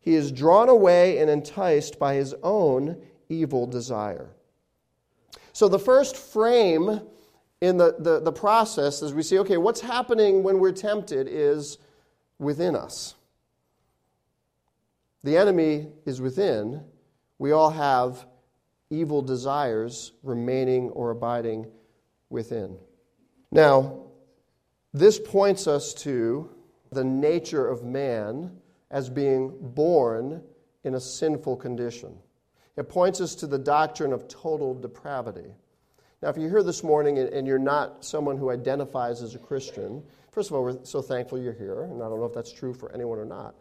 he 0.00 0.14
is 0.14 0.32
drawn 0.32 0.68
away 0.68 1.18
and 1.18 1.30
enticed 1.30 1.98
by 1.98 2.14
his 2.14 2.34
own 2.42 3.00
evil 3.28 3.68
desire. 3.68 4.30
So, 5.52 5.68
the 5.68 5.78
first 5.78 6.16
frame 6.16 7.00
in 7.60 7.76
the, 7.76 7.94
the, 8.00 8.20
the 8.20 8.32
process 8.32 9.00
is 9.00 9.14
we 9.14 9.22
see, 9.22 9.38
okay, 9.38 9.56
what's 9.56 9.80
happening 9.80 10.42
when 10.42 10.58
we're 10.58 10.72
tempted 10.72 11.28
is 11.30 11.78
within 12.38 12.74
us. 12.74 13.14
The 15.22 15.36
enemy 15.36 15.88
is 16.04 16.20
within, 16.20 16.84
we 17.38 17.52
all 17.52 17.70
have 17.70 18.26
evil 18.90 19.22
desires 19.22 20.12
remaining 20.22 20.90
or 20.90 21.10
abiding 21.10 21.66
within. 22.30 22.76
Now, 23.50 24.04
this 24.92 25.18
points 25.18 25.66
us 25.66 25.92
to 25.94 26.50
the 26.90 27.04
nature 27.04 27.66
of 27.66 27.84
man 27.84 28.50
as 28.90 29.10
being 29.10 29.54
born 29.60 30.42
in 30.84 30.94
a 30.94 31.00
sinful 31.00 31.56
condition. 31.56 32.16
It 32.76 32.88
points 32.88 33.20
us 33.20 33.34
to 33.36 33.46
the 33.46 33.58
doctrine 33.58 34.12
of 34.12 34.28
total 34.28 34.74
depravity. 34.74 35.50
Now, 36.22 36.28
if 36.28 36.36
you're 36.36 36.50
here 36.50 36.62
this 36.62 36.82
morning 36.82 37.18
and 37.18 37.46
you're 37.46 37.58
not 37.58 38.04
someone 38.04 38.38
who 38.38 38.50
identifies 38.50 39.22
as 39.22 39.34
a 39.34 39.38
Christian, 39.38 40.02
first 40.30 40.50
of 40.50 40.56
all, 40.56 40.62
we're 40.62 40.84
so 40.84 41.02
thankful 41.02 41.38
you're 41.38 41.52
here, 41.52 41.84
and 41.84 42.02
I 42.02 42.08
don't 42.08 42.20
know 42.20 42.26
if 42.26 42.34
that's 42.34 42.52
true 42.52 42.72
for 42.72 42.92
anyone 42.92 43.18
or 43.18 43.24
not. 43.24 43.54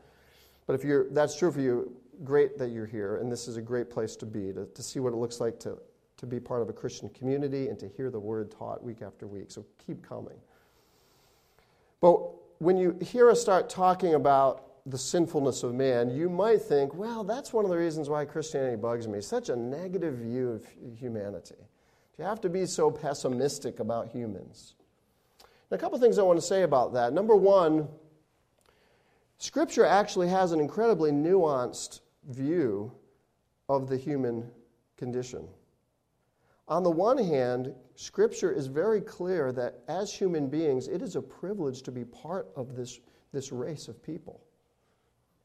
But 0.67 0.73
if 0.73 0.83
you're, 0.83 1.09
that's 1.09 1.37
true 1.37 1.51
for 1.51 1.61
you, 1.61 1.95
great 2.23 2.57
that 2.57 2.69
you're 2.69 2.85
here, 2.85 3.17
and 3.17 3.31
this 3.31 3.47
is 3.47 3.57
a 3.57 3.61
great 3.61 3.89
place 3.89 4.15
to 4.17 4.25
be, 4.25 4.53
to, 4.53 4.65
to 4.65 4.83
see 4.83 4.99
what 4.99 5.13
it 5.13 5.17
looks 5.17 5.39
like 5.39 5.59
to, 5.61 5.77
to 6.17 6.25
be 6.25 6.39
part 6.39 6.61
of 6.61 6.69
a 6.69 6.73
Christian 6.73 7.09
community 7.09 7.67
and 7.67 7.77
to 7.79 7.87
hear 7.87 8.09
the 8.09 8.19
word 8.19 8.51
taught 8.51 8.83
week 8.83 9.01
after 9.01 9.27
week. 9.27 9.51
So 9.51 9.65
keep 9.85 10.01
coming. 10.07 10.37
But 12.01 12.19
when 12.59 12.77
you 12.77 12.97
hear 13.01 13.29
us 13.29 13.41
start 13.41 13.69
talking 13.69 14.13
about 14.13 14.61
the 14.85 14.97
sinfulness 14.97 15.63
of 15.63 15.73
man, 15.73 16.11
you 16.11 16.29
might 16.29 16.61
think, 16.61 16.93
well, 16.93 17.23
that's 17.23 17.51
one 17.51 17.65
of 17.65 17.71
the 17.71 17.77
reasons 17.77 18.07
why 18.07 18.23
Christianity 18.25 18.75
bugs 18.75 19.07
me. 19.07 19.19
Such 19.21 19.49
a 19.49 19.55
negative 19.55 20.15
view 20.15 20.51
of 20.51 20.65
humanity. 20.97 21.55
Do 21.57 22.23
you 22.23 22.25
have 22.25 22.39
to 22.41 22.49
be 22.49 22.65
so 22.65 22.91
pessimistic 22.91 23.79
about 23.79 24.09
humans? 24.09 24.75
And 25.69 25.77
a 25.77 25.81
couple 25.81 25.97
things 25.99 26.19
I 26.19 26.23
want 26.23 26.39
to 26.39 26.45
say 26.45 26.61
about 26.63 26.93
that. 26.93 27.13
Number 27.13 27.35
one, 27.35 27.87
Scripture 29.37 29.85
actually 29.85 30.29
has 30.29 30.51
an 30.51 30.59
incredibly 30.59 31.11
nuanced 31.11 31.99
view 32.29 32.91
of 33.69 33.87
the 33.87 33.97
human 33.97 34.49
condition. 34.97 35.47
On 36.67 36.83
the 36.83 36.91
one 36.91 37.17
hand, 37.17 37.73
Scripture 37.95 38.51
is 38.51 38.67
very 38.67 38.99
clear 38.99 39.51
that 39.51 39.79
as 39.87 40.11
human 40.11 40.47
beings, 40.47 40.87
it 40.87 41.01
is 41.01 41.15
a 41.15 41.21
privilege 41.21 41.83
to 41.83 41.91
be 41.91 42.03
part 42.03 42.47
of 42.55 42.75
this, 42.75 42.99
this 43.31 43.51
race 43.51 43.87
of 43.87 44.01
people. 44.01 44.41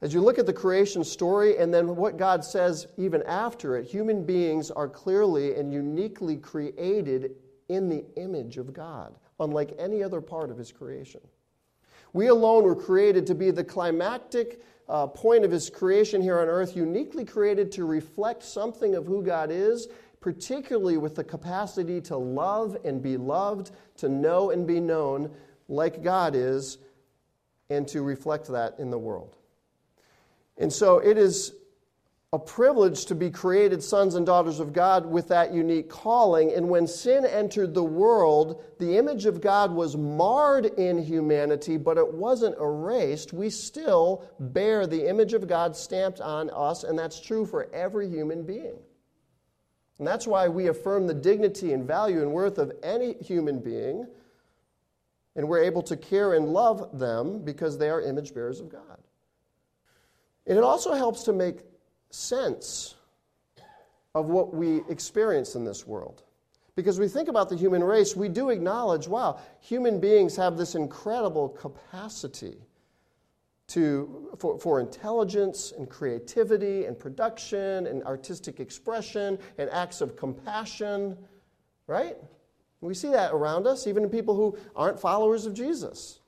As 0.02 0.14
you 0.14 0.22
look 0.22 0.38
at 0.38 0.46
the 0.46 0.52
creation 0.52 1.04
story 1.04 1.58
and 1.58 1.72
then 1.72 1.94
what 1.94 2.16
God 2.16 2.42
says 2.42 2.87
even 2.96 3.22
after 3.25 3.76
it, 3.76 3.87
human 3.87 4.25
beings 4.25 4.70
are 4.70 4.88
clearly 4.88 5.56
and 5.56 5.72
uniquely 5.72 6.38
created 6.38 7.32
in 7.68 7.90
the 7.90 8.04
image 8.16 8.56
of 8.56 8.72
God, 8.72 9.14
unlike 9.40 9.75
any 9.78 10.02
other 10.02 10.22
part 10.22 10.50
of 10.50 10.56
His 10.56 10.72
creation. 10.72 11.20
We 12.14 12.28
alone 12.28 12.64
were 12.64 12.75
created 12.75 13.26
to 13.26 13.34
be 13.34 13.50
the 13.50 13.62
climactic 13.62 14.62
uh, 14.90 15.06
point 15.06 15.44
of 15.44 15.50
His 15.50 15.70
creation 15.70 16.20
here 16.20 16.40
on 16.40 16.49
earth, 16.49 16.76
uniquely 16.76 17.25
created 17.25 17.70
to 17.73 17.85
reflect 17.85 18.42
something 18.42 18.97
of 18.97 19.06
who 19.06 19.23
God 19.23 19.50
is, 19.50 19.88
particularly 20.20 20.97
with 20.97 21.14
the 21.14 21.25
capacity 21.25 22.00
to 22.02 22.16
love 22.16 22.76
and 22.85 23.00
be 23.02 23.16
loved, 23.16 23.70
to 23.99 24.09
know 24.09 24.50
and 24.50 24.66
be 24.66 24.80
known 24.80 25.30
like 25.68 26.02
God 26.02 26.35
is, 26.35 26.78
and 27.70 27.87
to 27.88 28.02
reflect 28.02 28.49
that 28.49 28.75
in 28.78 28.90
the 28.90 28.99
world. 28.99 29.37
And 30.59 30.73
so 30.73 30.99
it 30.99 31.16
is 31.16 31.54
a 32.32 32.38
privilege 32.38 33.06
to 33.06 33.16
be 33.16 33.28
created 33.28 33.82
sons 33.82 34.14
and 34.14 34.25
daughters 34.25 34.60
of 34.60 34.72
God 34.72 35.04
with 35.04 35.26
that 35.28 35.52
unique 35.52 35.88
calling. 35.88 36.52
And 36.52 36.68
when 36.68 36.87
sin 36.87 37.26
entered 37.26 37.75
the 37.75 37.82
world, 37.82 38.62
the 38.78 38.96
image 38.96 39.26
of 39.26 39.40
God 39.40 39.72
was 39.72 39.96
marred 39.96 40.66
in 40.66 41.02
humanity, 41.02 41.76
but 41.76 41.99
it 41.99 42.14
wasn't 42.14 42.56
erased. 42.58 43.32
We 43.32 43.50
still 43.50 44.25
bear 44.38 44.87
the 44.87 45.08
image 45.08 45.32
of 45.32 45.49
God 45.49 45.75
stamped 45.75 46.20
on 46.20 46.50
us, 46.50 46.84
and 46.84 46.96
that's 46.96 47.20
true 47.20 47.44
for 47.44 47.68
every 47.75 48.08
human 48.08 48.44
being. 48.44 48.78
And 49.99 50.06
that's 50.06 50.28
why 50.28 50.46
we 50.46 50.68
affirm 50.68 51.08
the 51.08 51.14
dignity 51.14 51.72
and 51.72 51.84
value 51.84 52.22
and 52.22 52.32
worth 52.32 52.58
of 52.58 52.72
any 52.84 53.14
human 53.14 53.58
being, 53.58 54.06
and 55.34 55.49
we're 55.49 55.64
able 55.64 55.82
to 55.82 55.96
care 55.96 56.34
and 56.34 56.52
love 56.52 56.96
them 56.96 57.42
because 57.42 57.76
they 57.76 57.90
are 57.90 58.00
image 58.00 58.32
bearers 58.32 58.60
of 58.60 58.68
God. 58.68 58.99
And 60.46 60.56
it 60.56 60.62
also 60.62 60.94
helps 60.94 61.25
to 61.25 61.32
make 61.32 61.62
sense 62.10 62.94
of 64.14 64.26
what 64.26 64.52
we 64.52 64.82
experience 64.88 65.54
in 65.54 65.64
this 65.64 65.86
world. 65.86 66.22
Because 66.74 66.98
we 66.98 67.08
think 67.08 67.28
about 67.28 67.48
the 67.48 67.56
human 67.56 67.82
race, 67.82 68.16
we 68.16 68.28
do 68.28 68.50
acknowledge 68.50 69.06
wow, 69.08 69.38
human 69.60 70.00
beings 70.00 70.36
have 70.36 70.56
this 70.56 70.74
incredible 70.74 71.48
capacity 71.48 72.56
to, 73.68 74.30
for, 74.38 74.58
for 74.58 74.80
intelligence 74.80 75.72
and 75.76 75.88
creativity 75.88 76.86
and 76.86 76.98
production 76.98 77.86
and 77.86 78.02
artistic 78.02 78.58
expression 78.58 79.38
and 79.58 79.70
acts 79.70 80.00
of 80.00 80.16
compassion, 80.16 81.16
right? 81.86 82.16
We 82.80 82.94
see 82.94 83.10
that 83.10 83.32
around 83.32 83.66
us, 83.66 83.86
even 83.86 84.02
in 84.02 84.10
people 84.10 84.34
who 84.34 84.58
aren't 84.74 84.98
followers 84.98 85.46
of 85.46 85.54
Jesus. 85.54 86.18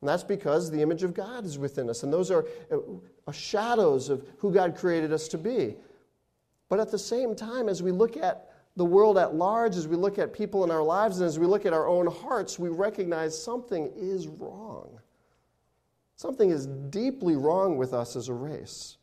And 0.00 0.08
that's 0.08 0.24
because 0.24 0.70
the 0.70 0.82
image 0.82 1.02
of 1.02 1.14
God 1.14 1.44
is 1.44 1.58
within 1.58 1.88
us. 1.88 2.02
And 2.02 2.12
those 2.12 2.30
are 2.30 2.44
uh, 3.26 3.32
shadows 3.32 4.08
of 4.08 4.26
who 4.38 4.52
God 4.52 4.76
created 4.76 5.12
us 5.12 5.28
to 5.28 5.38
be. 5.38 5.76
But 6.68 6.80
at 6.80 6.90
the 6.90 6.98
same 6.98 7.34
time, 7.34 7.68
as 7.68 7.82
we 7.82 7.90
look 7.90 8.16
at 8.16 8.50
the 8.76 8.84
world 8.84 9.18
at 9.18 9.34
large, 9.34 9.76
as 9.76 9.86
we 9.86 9.96
look 9.96 10.18
at 10.18 10.32
people 10.32 10.64
in 10.64 10.70
our 10.70 10.82
lives, 10.82 11.20
and 11.20 11.26
as 11.26 11.38
we 11.38 11.46
look 11.46 11.64
at 11.64 11.72
our 11.72 11.86
own 11.86 12.06
hearts, 12.06 12.58
we 12.58 12.68
recognize 12.68 13.40
something 13.40 13.90
is 13.96 14.26
wrong. 14.26 14.98
Something 16.16 16.50
is 16.50 16.66
deeply 16.66 17.36
wrong 17.36 17.76
with 17.76 17.92
us 17.92 18.16
as 18.16 18.28
a 18.28 18.34
race. 18.34 18.96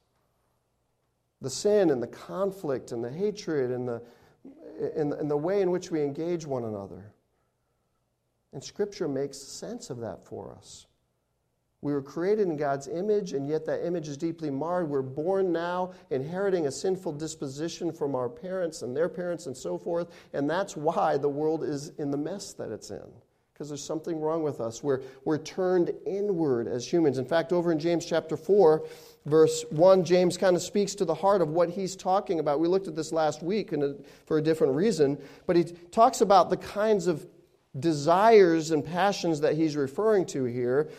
The 1.41 1.49
sin 1.49 1.89
and 1.89 2.01
the 2.01 2.07
conflict 2.07 2.91
and 2.91 3.03
the 3.03 3.09
hatred 3.09 3.71
and 3.71 3.87
the, 3.87 4.01
and, 4.95 5.13
and 5.13 5.29
the 5.29 5.37
way 5.37 5.61
in 5.61 5.71
which 5.71 5.91
we 5.91 6.01
engage 6.01 6.45
one 6.45 6.65
another. 6.65 7.13
And 8.53 8.63
Scripture 8.63 9.07
makes 9.07 9.37
sense 9.37 9.89
of 9.89 9.99
that 9.99 10.23
for 10.23 10.51
us. 10.51 10.87
We 11.81 11.93
were 11.93 12.01
created 12.01 12.47
in 12.47 12.57
God's 12.57 12.88
image, 12.88 13.33
and 13.33 13.47
yet 13.47 13.65
that 13.65 13.85
image 13.85 14.07
is 14.07 14.15
deeply 14.15 14.51
marred. 14.51 14.88
We're 14.88 15.01
born 15.01 15.51
now 15.51 15.93
inheriting 16.11 16.67
a 16.67 16.71
sinful 16.71 17.13
disposition 17.13 17.91
from 17.91 18.13
our 18.13 18.29
parents 18.29 18.83
and 18.83 18.95
their 18.95 19.09
parents 19.09 19.47
and 19.47 19.57
so 19.57 19.79
forth. 19.79 20.09
And 20.33 20.47
that's 20.47 20.77
why 20.77 21.17
the 21.17 21.29
world 21.29 21.63
is 21.63 21.89
in 21.97 22.11
the 22.11 22.17
mess 22.17 22.53
that 22.53 22.72
it's 22.72 22.91
in, 22.91 23.01
because 23.51 23.70
there's 23.70 23.83
something 23.83 24.22
wrong 24.22 24.44
with 24.44 24.61
us. 24.61 24.83
We're, 24.83 25.01
we're 25.25 25.39
turned 25.39 25.91
inward 26.05 26.67
as 26.67 26.87
humans. 26.87 27.17
In 27.17 27.25
fact, 27.25 27.51
over 27.51 27.72
in 27.72 27.79
James 27.79 28.05
chapter 28.05 28.37
4, 28.37 28.85
verse 29.25 29.65
1, 29.72 30.05
James 30.05 30.37
kind 30.37 30.55
of 30.55 30.61
speaks 30.61 30.94
to 30.96 31.05
the 31.05 31.15
heart 31.15 31.41
of 31.41 31.50
what 31.50 31.72
he's 31.72 31.96
talking 31.96 32.39
about. 32.39 32.59
We 32.59 32.67
looked 32.67 32.89
at 32.89 32.96
this 32.96 33.11
last 33.11 33.41
week 33.41 33.72
a, 33.72 33.96
for 34.27 34.37
a 34.37 34.41
different 34.41 34.75
reason, 34.75 35.17
but 35.48 35.55
he 35.55 35.63
talks 35.63 36.22
about 36.22 36.51
the 36.51 36.57
kinds 36.57 37.07
of 37.07 37.25
desires 37.79 38.72
and 38.72 38.85
passions 38.85 39.41
that 39.41 39.55
he's 39.55 39.75
referring 39.75 40.25
to 40.25 40.44
here. 40.44 40.89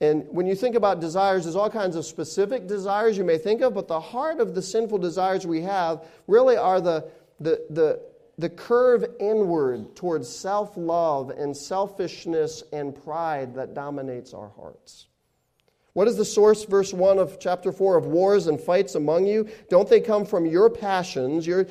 And 0.00 0.26
when 0.28 0.46
you 0.46 0.54
think 0.54 0.76
about 0.76 1.00
desires, 1.00 1.44
there's 1.44 1.56
all 1.56 1.70
kinds 1.70 1.96
of 1.96 2.04
specific 2.04 2.66
desires 2.66 3.16
you 3.16 3.24
may 3.24 3.38
think 3.38 3.62
of, 3.62 3.74
but 3.74 3.88
the 3.88 4.00
heart 4.00 4.40
of 4.40 4.54
the 4.54 4.60
sinful 4.60 4.98
desires 4.98 5.46
we 5.46 5.62
have 5.62 6.04
really 6.26 6.56
are 6.56 6.80
the, 6.80 7.08
the, 7.40 7.64
the, 7.70 8.00
the 8.36 8.50
curve 8.50 9.06
inward 9.18 9.96
towards 9.96 10.28
self 10.28 10.76
love 10.76 11.30
and 11.30 11.56
selfishness 11.56 12.62
and 12.72 12.94
pride 13.04 13.54
that 13.54 13.72
dominates 13.72 14.34
our 14.34 14.50
hearts. 14.50 15.06
What 15.94 16.08
is 16.08 16.18
the 16.18 16.26
source, 16.26 16.64
verse 16.64 16.92
1 16.92 17.18
of 17.18 17.40
chapter 17.40 17.72
4, 17.72 17.96
of 17.96 18.04
wars 18.04 18.48
and 18.48 18.60
fights 18.60 18.96
among 18.96 19.24
you? 19.24 19.48
Don't 19.70 19.88
they 19.88 20.02
come 20.02 20.26
from 20.26 20.44
your 20.44 20.68
passions, 20.68 21.46
your, 21.46 21.66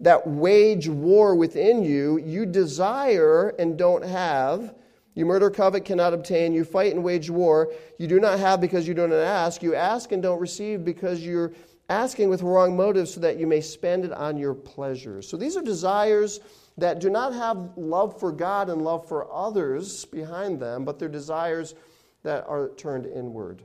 that 0.00 0.26
wage 0.26 0.88
war 0.88 1.36
within 1.36 1.84
you? 1.84 2.18
You 2.18 2.44
desire 2.44 3.50
and 3.50 3.78
don't 3.78 4.04
have 4.04 4.74
you 5.18 5.26
murder, 5.26 5.50
covet, 5.50 5.84
cannot 5.84 6.14
obtain. 6.14 6.52
You 6.52 6.62
fight 6.62 6.94
and 6.94 7.02
wage 7.02 7.28
war. 7.28 7.72
You 7.98 8.06
do 8.06 8.20
not 8.20 8.38
have 8.38 8.60
because 8.60 8.86
you 8.86 8.94
do 8.94 9.08
not 9.08 9.16
ask. 9.16 9.64
You 9.64 9.74
ask 9.74 10.12
and 10.12 10.22
don't 10.22 10.38
receive 10.38 10.84
because 10.84 11.26
you're 11.26 11.54
asking 11.88 12.28
with 12.28 12.42
wrong 12.42 12.76
motives 12.76 13.14
so 13.14 13.20
that 13.22 13.36
you 13.36 13.44
may 13.44 13.60
spend 13.60 14.04
it 14.04 14.12
on 14.12 14.36
your 14.36 14.54
pleasures. 14.54 15.28
So 15.28 15.36
these 15.36 15.56
are 15.56 15.60
desires 15.60 16.38
that 16.76 17.00
do 17.00 17.10
not 17.10 17.34
have 17.34 17.72
love 17.76 18.20
for 18.20 18.30
God 18.30 18.70
and 18.70 18.82
love 18.82 19.08
for 19.08 19.26
others 19.34 20.04
behind 20.04 20.60
them, 20.60 20.84
but 20.84 21.00
they're 21.00 21.08
desires 21.08 21.74
that 22.22 22.46
are 22.46 22.68
turned 22.76 23.04
inward 23.04 23.64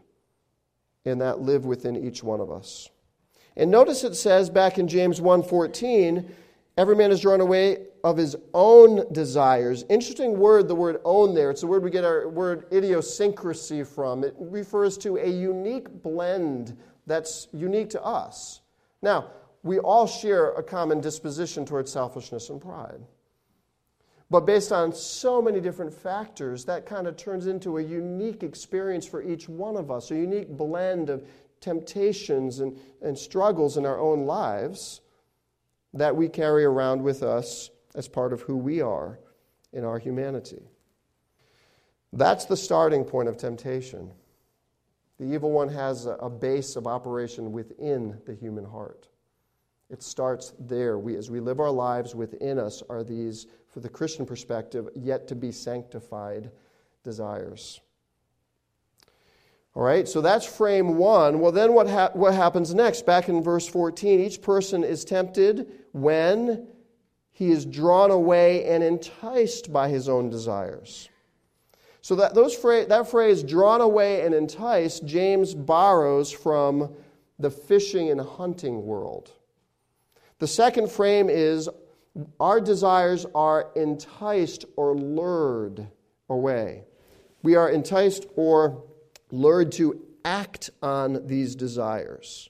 and 1.05 1.21
that 1.21 1.41
live 1.41 1.65
within 1.65 1.95
each 1.95 2.23
one 2.23 2.39
of 2.39 2.49
us. 2.49 2.89
And 3.55 3.69
notice 3.69 4.03
it 4.03 4.15
says 4.15 4.49
back 4.49 4.79
in 4.79 4.87
James 4.87 5.21
1:14, 5.21 6.31
every 6.77 6.95
man 6.95 7.11
is 7.11 7.21
drawn 7.21 7.41
away 7.41 7.85
of 8.03 8.17
his 8.17 8.35
own 8.53 9.11
desires. 9.13 9.85
Interesting 9.89 10.37
word, 10.37 10.67
the 10.67 10.75
word 10.75 10.99
own 11.05 11.33
there. 11.33 11.49
It's 11.49 11.61
the 11.61 11.67
word 11.67 11.83
we 11.83 11.89
get 11.89 12.03
our 12.03 12.27
word 12.27 12.65
idiosyncrasy 12.71 13.83
from. 13.83 14.23
It 14.23 14.35
refers 14.37 14.97
to 14.99 15.17
a 15.17 15.27
unique 15.27 15.89
blend 16.03 16.77
that's 17.07 17.47
unique 17.53 17.89
to 17.91 18.03
us. 18.03 18.61
Now, 19.01 19.31
we 19.63 19.79
all 19.79 20.05
share 20.05 20.51
a 20.51 20.63
common 20.63 20.99
disposition 20.99 21.65
towards 21.65 21.91
selfishness 21.91 22.49
and 22.49 22.61
pride. 22.61 22.99
But 24.29 24.41
based 24.41 24.71
on 24.71 24.93
so 24.93 25.41
many 25.41 25.61
different 25.61 25.93
factors, 25.93 26.65
that 26.65 26.85
kind 26.85 27.07
of 27.07 27.15
turns 27.15 27.47
into 27.47 27.77
a 27.77 27.81
unique 27.81 28.43
experience 28.43 29.05
for 29.05 29.21
each 29.21 29.47
one 29.47 29.77
of 29.77 29.91
us, 29.91 30.11
a 30.11 30.15
unique 30.15 30.49
blend 30.49 31.09
of 31.09 31.25
temptations 31.61 32.59
and, 32.59 32.77
and 33.01 33.17
struggles 33.17 33.77
in 33.77 33.85
our 33.85 33.99
own 33.99 34.25
lives 34.25 35.01
that 35.93 36.13
we 36.13 36.27
carry 36.27 36.65
around 36.65 37.01
with 37.01 37.23
us 37.23 37.69
as 37.95 38.07
part 38.07 38.33
of 38.33 38.41
who 38.41 38.57
we 38.57 38.81
are 38.81 39.19
in 39.71 39.83
our 39.83 39.99
humanity. 39.99 40.63
That's 42.11 42.45
the 42.45 42.57
starting 42.57 43.03
point 43.03 43.27
of 43.27 43.37
temptation. 43.37 44.11
The 45.19 45.25
evil 45.25 45.51
one 45.51 45.69
has 45.69 46.05
a 46.05 46.29
base 46.29 46.75
of 46.75 46.87
operation 46.87 47.51
within 47.51 48.19
the 48.25 48.33
human 48.33 48.65
heart. 48.65 49.07
It 49.89 50.01
starts 50.01 50.53
there. 50.59 50.97
We, 50.97 51.15
as 51.15 51.29
we 51.29 51.39
live 51.39 51.59
our 51.59 51.71
lives 51.71 52.15
within 52.15 52.57
us, 52.57 52.81
are 52.89 53.03
these, 53.03 53.47
for 53.67 53.79
the 53.79 53.89
Christian 53.89 54.25
perspective, 54.25 54.89
yet 54.95 55.27
to 55.27 55.35
be 55.35 55.51
sanctified 55.51 56.51
desires. 57.03 57.81
All 59.75 59.83
right, 59.83 60.07
so 60.07 60.21
that's 60.21 60.45
frame 60.45 60.97
one. 60.97 61.39
Well, 61.39 61.51
then 61.51 61.73
what, 61.73 61.89
ha- 61.89 62.11
what 62.13 62.33
happens 62.33 62.75
next? 62.75 63.05
Back 63.05 63.27
in 63.27 63.41
verse 63.41 63.67
14, 63.67 64.19
each 64.19 64.41
person 64.41 64.83
is 64.83 65.03
tempted 65.03 65.71
when 65.93 66.67
he 67.33 67.51
is 67.51 67.65
drawn 67.65 68.11
away 68.11 68.65
and 68.65 68.83
enticed 68.83 69.73
by 69.73 69.89
his 69.89 70.07
own 70.07 70.29
desires. 70.29 71.09
So 72.01 72.15
that, 72.15 72.35
those 72.35 72.55
fra- 72.55 72.85
that 72.85 73.09
phrase, 73.09 73.43
drawn 73.43 73.81
away 73.81 74.21
and 74.21 74.35
enticed, 74.35 75.05
James 75.05 75.55
borrows 75.55 76.31
from 76.31 76.93
the 77.39 77.49
fishing 77.49 78.09
and 78.09 78.21
hunting 78.21 78.85
world. 78.85 79.31
The 80.39 80.47
second 80.47 80.91
frame 80.91 81.29
is 81.29 81.69
our 82.39 82.61
desires 82.61 83.25
are 83.33 83.71
enticed 83.75 84.65
or 84.75 84.95
lured 84.95 85.87
away. 86.29 86.83
We 87.41 87.55
are 87.55 87.69
enticed 87.69 88.27
or 88.35 88.83
lured 89.31 89.71
to 89.73 90.05
act 90.23 90.69
on 90.81 91.25
these 91.25 91.55
desires. 91.55 92.49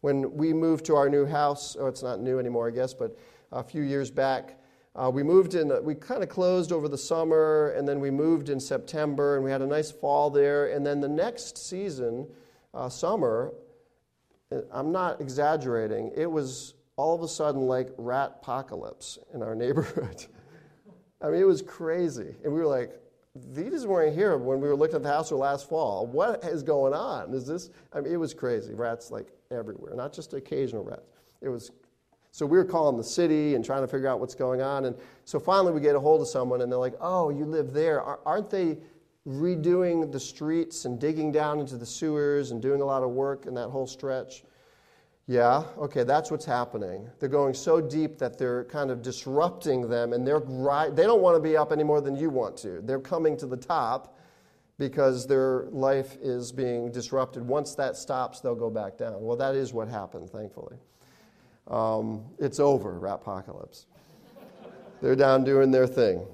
When 0.00 0.36
we 0.36 0.52
moved 0.52 0.84
to 0.86 0.96
our 0.96 1.08
new 1.08 1.26
house, 1.26 1.76
oh, 1.78 1.86
it's 1.86 2.02
not 2.02 2.20
new 2.20 2.38
anymore, 2.38 2.68
I 2.68 2.70
guess, 2.70 2.94
but 2.94 3.16
a 3.54 3.62
few 3.62 3.82
years 3.82 4.10
back. 4.10 4.58
Uh, 4.96 5.10
we 5.12 5.22
moved 5.22 5.54
in, 5.54 5.72
we 5.84 5.94
kind 5.94 6.22
of 6.22 6.28
closed 6.28 6.70
over 6.70 6.88
the 6.88 6.98
summer, 6.98 7.70
and 7.76 7.88
then 7.88 7.98
we 7.98 8.10
moved 8.10 8.48
in 8.48 8.60
September, 8.60 9.36
and 9.36 9.44
we 9.44 9.50
had 9.50 9.62
a 9.62 9.66
nice 9.66 9.90
fall 9.90 10.30
there. 10.30 10.68
And 10.68 10.86
then 10.86 11.00
the 11.00 11.08
next 11.08 11.58
season, 11.58 12.28
uh, 12.72 12.88
summer, 12.88 13.52
uh, 14.52 14.58
I'm 14.70 14.92
not 14.92 15.20
exaggerating, 15.20 16.12
it 16.16 16.30
was 16.30 16.74
all 16.96 17.14
of 17.14 17.22
a 17.22 17.28
sudden 17.28 17.62
like 17.62 17.90
rat 17.98 18.38
apocalypse 18.40 19.18
in 19.32 19.42
our 19.42 19.54
neighborhood. 19.64 20.26
I 21.20 21.28
mean, 21.28 21.40
it 21.40 21.46
was 21.46 21.62
crazy. 21.62 22.34
And 22.44 22.52
we 22.52 22.60
were 22.60 22.66
like, 22.66 22.92
these 23.52 23.84
weren't 23.84 24.14
here 24.14 24.36
when 24.36 24.60
we 24.60 24.68
were 24.68 24.76
looking 24.76 24.96
at 24.96 25.02
the 25.02 25.08
house 25.08 25.32
last 25.32 25.68
fall. 25.68 26.06
What 26.06 26.44
is 26.44 26.62
going 26.62 26.94
on? 26.94 27.34
Is 27.34 27.46
this? 27.46 27.70
I 27.92 28.00
mean, 28.00 28.12
it 28.12 28.16
was 28.16 28.32
crazy. 28.32 28.74
Rats 28.74 29.10
like 29.10 29.26
everywhere, 29.50 29.94
not 29.96 30.12
just 30.12 30.34
occasional 30.34 30.84
rats. 30.84 31.08
It 31.40 31.48
was. 31.48 31.72
So 32.34 32.44
we 32.44 32.58
were 32.58 32.64
calling 32.64 32.96
the 32.96 33.04
city 33.04 33.54
and 33.54 33.64
trying 33.64 33.82
to 33.82 33.86
figure 33.86 34.08
out 34.08 34.18
what's 34.18 34.34
going 34.34 34.60
on. 34.60 34.86
And 34.86 34.96
so 35.24 35.38
finally 35.38 35.72
we 35.72 35.80
get 35.80 35.94
a 35.94 36.00
hold 36.00 36.20
of 36.20 36.26
someone 36.26 36.62
and 36.62 36.72
they're 36.72 36.80
like, 36.80 36.96
oh, 37.00 37.30
you 37.30 37.44
live 37.44 37.72
there. 37.72 38.02
Aren't 38.02 38.50
they 38.50 38.78
redoing 39.24 40.10
the 40.10 40.18
streets 40.18 40.84
and 40.84 40.98
digging 40.98 41.30
down 41.30 41.60
into 41.60 41.76
the 41.76 41.86
sewers 41.86 42.50
and 42.50 42.60
doing 42.60 42.80
a 42.80 42.84
lot 42.84 43.04
of 43.04 43.10
work 43.10 43.46
in 43.46 43.54
that 43.54 43.68
whole 43.68 43.86
stretch? 43.86 44.42
Yeah, 45.28 45.62
okay, 45.78 46.02
that's 46.02 46.32
what's 46.32 46.44
happening. 46.44 47.08
They're 47.20 47.28
going 47.28 47.54
so 47.54 47.80
deep 47.80 48.18
that 48.18 48.36
they're 48.36 48.64
kind 48.64 48.90
of 48.90 49.00
disrupting 49.00 49.88
them, 49.88 50.12
and 50.12 50.26
they're 50.26 50.40
they 50.40 51.04
don't 51.04 51.22
want 51.22 51.36
to 51.36 51.40
be 51.40 51.56
up 51.56 51.70
any 51.70 51.84
more 51.84 52.00
than 52.00 52.16
you 52.16 52.30
want 52.30 52.56
to. 52.58 52.80
They're 52.82 52.98
coming 52.98 53.36
to 53.36 53.46
the 53.46 53.56
top 53.56 54.18
because 54.76 55.24
their 55.24 55.68
life 55.70 56.16
is 56.20 56.50
being 56.50 56.90
disrupted. 56.90 57.46
Once 57.46 57.76
that 57.76 57.96
stops, 57.96 58.40
they'll 58.40 58.56
go 58.56 58.70
back 58.70 58.98
down. 58.98 59.22
Well, 59.22 59.36
that 59.36 59.54
is 59.54 59.72
what 59.72 59.86
happened, 59.86 60.28
thankfully. 60.30 60.76
Um, 61.68 62.24
it's 62.38 62.60
over, 62.60 62.98
rat 62.98 63.20
apocalypse. 63.22 63.86
they're 65.00 65.16
down 65.16 65.44
doing 65.44 65.70
their 65.70 65.86
thing. 65.86 66.26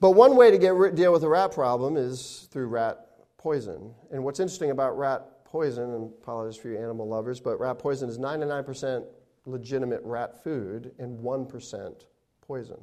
But 0.00 0.12
one 0.12 0.36
way 0.36 0.50
to 0.50 0.58
get 0.58 0.94
deal 0.94 1.12
with 1.12 1.22
the 1.22 1.28
rat 1.28 1.52
problem 1.52 1.96
is 1.96 2.48
through 2.52 2.68
rat 2.68 3.06
poison. 3.36 3.94
And 4.10 4.24
what's 4.24 4.40
interesting 4.40 4.70
about 4.70 4.96
rat 4.96 5.44
poison, 5.44 5.94
and 5.94 6.10
apologies 6.22 6.60
for 6.60 6.68
you 6.68 6.78
animal 6.78 7.08
lovers, 7.08 7.40
but 7.40 7.58
rat 7.58 7.78
poison 7.78 8.08
is 8.08 8.18
99% 8.18 9.04
legitimate 9.46 10.02
rat 10.04 10.42
food 10.42 10.92
and 10.98 11.18
1% 11.18 12.04
poison. 12.40 12.78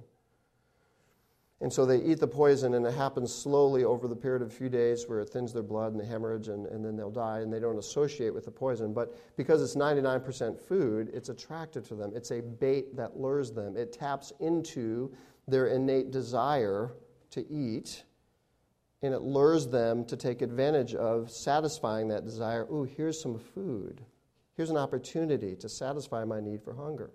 And 1.61 1.71
so 1.71 1.85
they 1.85 2.01
eat 2.01 2.19
the 2.19 2.27
poison, 2.27 2.73
and 2.73 2.85
it 2.85 2.93
happens 2.93 3.33
slowly 3.33 3.85
over 3.85 4.07
the 4.07 4.15
period 4.15 4.41
of 4.41 4.49
a 4.49 4.53
few 4.53 4.67
days 4.67 5.05
where 5.07 5.21
it 5.21 5.29
thins 5.29 5.53
their 5.53 5.63
blood 5.63 5.93
and 5.93 5.99
the 5.99 6.05
hemorrhage, 6.05 6.49
and, 6.49 6.65
and 6.65 6.83
then 6.83 6.97
they'll 6.97 7.09
die, 7.09 7.39
and 7.39 7.51
they 7.51 7.61
don't 7.61 7.77
associate 7.77 8.33
with 8.33 8.45
the 8.45 8.51
poison. 8.51 8.93
But 8.93 9.15
because 9.37 9.61
it's 9.61 9.75
99% 9.75 10.59
food, 10.59 11.09
it's 11.13 11.29
attractive 11.29 11.87
to 11.87 11.95
them. 11.95 12.11
It's 12.13 12.31
a 12.31 12.41
bait 12.41 12.95
that 12.97 13.17
lures 13.17 13.51
them, 13.51 13.77
it 13.77 13.93
taps 13.93 14.33
into 14.39 15.13
their 15.47 15.67
innate 15.67 16.11
desire 16.11 16.91
to 17.31 17.49
eat 17.49 18.03
and 19.05 19.13
it 19.13 19.21
lures 19.21 19.67
them 19.67 20.03
to 20.05 20.17
take 20.17 20.41
advantage 20.41 20.95
of 20.95 21.29
satisfying 21.29 22.07
that 22.07 22.25
desire. 22.25 22.65
Ooh, 22.71 22.83
here's 22.83 23.21
some 23.21 23.37
food. 23.37 24.01
Here's 24.55 24.71
an 24.71 24.77
opportunity 24.77 25.55
to 25.57 25.69
satisfy 25.69 26.23
my 26.23 26.39
need 26.39 26.63
for 26.63 26.73
hunger. 26.73 27.11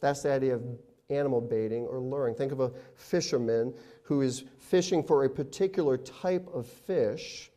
That's 0.00 0.22
the 0.22 0.32
idea 0.32 0.56
of 0.56 0.64
animal 1.12 1.40
baiting 1.40 1.84
or 1.86 1.98
luring. 1.98 2.34
Think 2.34 2.52
of 2.52 2.60
a 2.60 2.72
fisherman 2.94 3.74
who 4.04 4.22
is 4.22 4.44
fishing 4.58 5.02
for 5.02 5.24
a 5.24 5.30
particular 5.30 5.96
type 5.96 6.48
of 6.52 6.66
fish. 6.66 7.50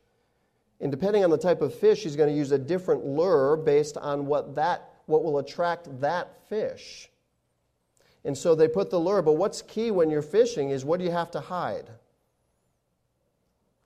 And 0.80 0.92
depending 0.92 1.24
on 1.24 1.30
the 1.30 1.38
type 1.38 1.62
of 1.62 1.74
fish, 1.74 2.04
he's 2.04 2.16
going 2.16 2.30
to 2.30 2.36
use 2.36 2.52
a 2.52 2.58
different 2.58 3.06
lure 3.06 3.58
based 3.58 3.98
on 3.98 4.26
what 4.26 4.56
that 4.56 4.90
what 5.06 5.24
will 5.24 5.38
attract 5.38 6.02
that 6.02 6.48
fish. 6.50 7.10
And 8.24 8.36
so 8.36 8.56
they 8.56 8.68
put 8.68 8.90
the 8.90 9.00
lure, 9.00 9.22
but 9.22 9.34
what's 9.34 9.62
key 9.62 9.92
when 9.92 10.10
you're 10.10 10.24
fishing 10.24 10.72
is 10.72 10.84
what 10.84 11.00
do 11.00 11.06
you 11.06 11.12
have 11.12 11.30
to 11.32 11.40
hide? 11.40 11.90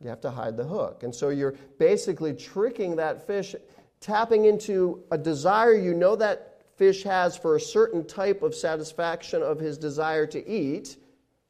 You 0.01 0.09
have 0.09 0.21
to 0.21 0.31
hide 0.31 0.55
the 0.55 0.63
hook. 0.63 1.03
And 1.03 1.13
so 1.13 1.27
you're 1.27 1.55
basically 1.77 2.33
tricking 2.33 2.95
that 2.95 3.27
fish, 3.27 3.53
tapping 3.99 4.45
into 4.45 5.03
a 5.11 5.17
desire 5.17 5.75
you 5.75 5.93
know 5.93 6.15
that 6.15 6.48
fish 6.79 7.03
has 7.03 7.35
for 7.35 7.57
a 7.57 7.59
certain 7.59 8.05
type 8.05 8.41
of 8.41 8.55
satisfaction 8.55 9.43
of 9.43 9.59
his 9.59 9.77
desire 9.77 10.25
to 10.25 10.49
eat. 10.49 10.95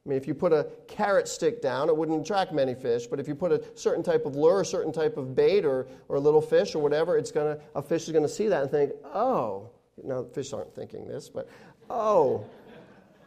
I 0.05 0.09
mean, 0.09 0.17
if 0.17 0.27
you 0.27 0.33
put 0.33 0.51
a 0.51 0.67
carrot 0.87 1.27
stick 1.27 1.61
down, 1.61 1.87
it 1.87 1.95
wouldn't 1.95 2.19
attract 2.19 2.51
many 2.51 2.73
fish. 2.73 3.05
But 3.05 3.19
if 3.19 3.27
you 3.27 3.35
put 3.35 3.51
a 3.51 3.63
certain 3.75 4.03
type 4.03 4.25
of 4.25 4.35
lure, 4.35 4.61
a 4.61 4.65
certain 4.65 4.91
type 4.91 5.17
of 5.17 5.35
bait, 5.35 5.65
or, 5.65 5.85
or 6.07 6.15
a 6.15 6.19
little 6.19 6.41
fish, 6.41 6.73
or 6.73 6.79
whatever, 6.79 7.15
it's 7.15 7.31
gonna 7.31 7.59
a 7.75 7.81
fish 7.81 8.07
is 8.07 8.11
gonna 8.11 8.27
see 8.27 8.47
that 8.47 8.63
and 8.63 8.71
think, 8.71 8.91
"Oh, 9.13 9.69
now 10.03 10.23
fish 10.23 10.51
aren't 10.51 10.73
thinking 10.73 11.07
this, 11.07 11.29
but 11.29 11.47
oh, 11.91 12.43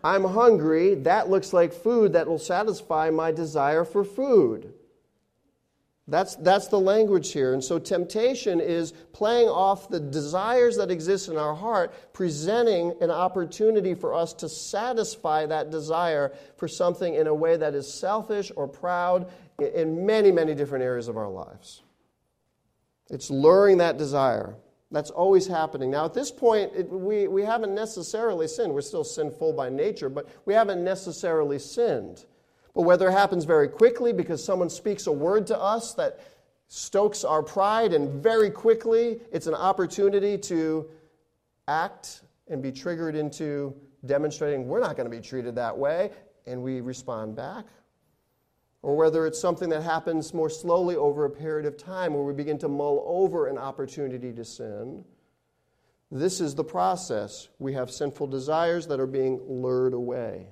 I'm 0.03 0.25
hungry. 0.25 0.97
That 0.97 1.31
looks 1.31 1.53
like 1.53 1.73
food 1.73 2.15
that 2.15 2.27
will 2.27 2.39
satisfy 2.39 3.11
my 3.11 3.31
desire 3.31 3.85
for 3.85 4.03
food." 4.03 4.75
That's, 6.09 6.35
that's 6.37 6.67
the 6.67 6.81
language 6.81 7.33
here. 7.33 7.55
And 7.55 7.63
so 7.63 7.79
temptation 7.79 8.61
is 8.61 8.93
playing 9.13 9.49
off 9.49 9.89
the 9.89 10.01
desires 10.01 10.77
that 10.77 10.91
exist 10.91 11.29
in 11.29 11.37
our 11.37 11.55
heart, 11.55 12.13
presenting 12.13 12.95
an 13.01 13.11
opportunity 13.11 13.95
for 13.95 14.13
us 14.13 14.33
to 14.35 14.49
satisfy 14.49 15.47
that 15.47 15.71
desire 15.71 16.33
for 16.57 16.67
something 16.67 17.15
in 17.15 17.29
a 17.29 17.35
way 17.35 17.57
that 17.57 17.75
is 17.75 17.93
selfish 17.93 18.51
or 18.57 18.67
proud 18.67 19.31
in 19.61 20.05
many, 20.05 20.33
many 20.33 20.55
different 20.55 20.85
areas 20.85 21.07
of 21.07 21.17
our 21.17 21.31
lives. 21.31 21.83
It's 23.09 23.31
luring 23.31 23.79
that 23.79 23.97
desire. 23.97 24.57
That's 24.91 25.11
always 25.11 25.47
happening. 25.47 25.91
Now, 25.91 26.05
at 26.05 26.15
this 26.15 26.33
point, 26.33 26.73
it, 26.75 26.89
we, 26.89 27.29
we 27.29 27.43
haven't 27.43 27.75
necessarily 27.75 28.49
sinned. 28.49 28.75
We're 28.75 28.81
still 28.81 29.05
sinful 29.05 29.53
by 29.53 29.69
nature, 29.69 30.09
but 30.09 30.29
we 30.47 30.53
haven't 30.53 30.83
necessarily 30.83 31.59
sinned. 31.59 32.25
But 32.75 32.83
whether 32.83 33.09
it 33.09 33.13
happens 33.13 33.45
very 33.45 33.69
quickly 33.69 34.13
because 34.13 34.43
someone 34.43 34.71
speaks 34.71 35.07
a 35.07 35.13
word 35.13 35.47
to 35.49 35.59
us 35.59 35.95
that 35.95 36.21
stokes 36.69 37.23
our 37.23 37.43
pride, 37.43 37.93
and 37.93 38.23
very 38.23 38.51
quickly 38.51 39.21
it's 39.31 39.47
an 39.47 39.55
opportunity 39.55 40.39
to 40.39 40.89
act 41.69 42.23
and 42.49 42.63
be 42.63 42.73
triggered 42.73 43.15
into 43.15 43.75
demonstrating 44.07 44.67
we're 44.67 44.81
not 44.81 44.97
going 44.97 45.11
to 45.11 45.15
be 45.15 45.23
treated 45.23 45.55
that 45.55 45.77
way, 45.77 46.11
and 46.47 46.63
we 46.63 46.81
respond 46.81 47.37
back. 47.37 47.67
Or 48.81 48.97
whether 48.97 49.27
it's 49.27 49.39
something 49.39 49.69
that 49.69 49.83
happens 49.83 50.35
more 50.35 50.51
slowly 50.51 50.97
over 50.97 51.25
a 51.25 51.31
period 51.31 51.67
of 51.67 51.77
time 51.77 52.15
where 52.15 52.25
we 52.25 52.33
begin 52.33 52.59
to 52.59 52.69
mull 52.69 53.05
over 53.07 53.47
an 53.47 53.59
opportunity 53.59 54.33
to 54.33 54.45
sin. 54.45 55.05
This 56.11 56.41
is 56.41 56.55
the 56.55 56.65
process. 56.65 57.49
We 57.59 57.75
have 57.75 57.91
sinful 57.91 58.27
desires 58.27 58.87
that 58.89 58.99
are 58.99 59.07
being 59.07 59.41
lured 59.47 59.95
away. 59.95 60.49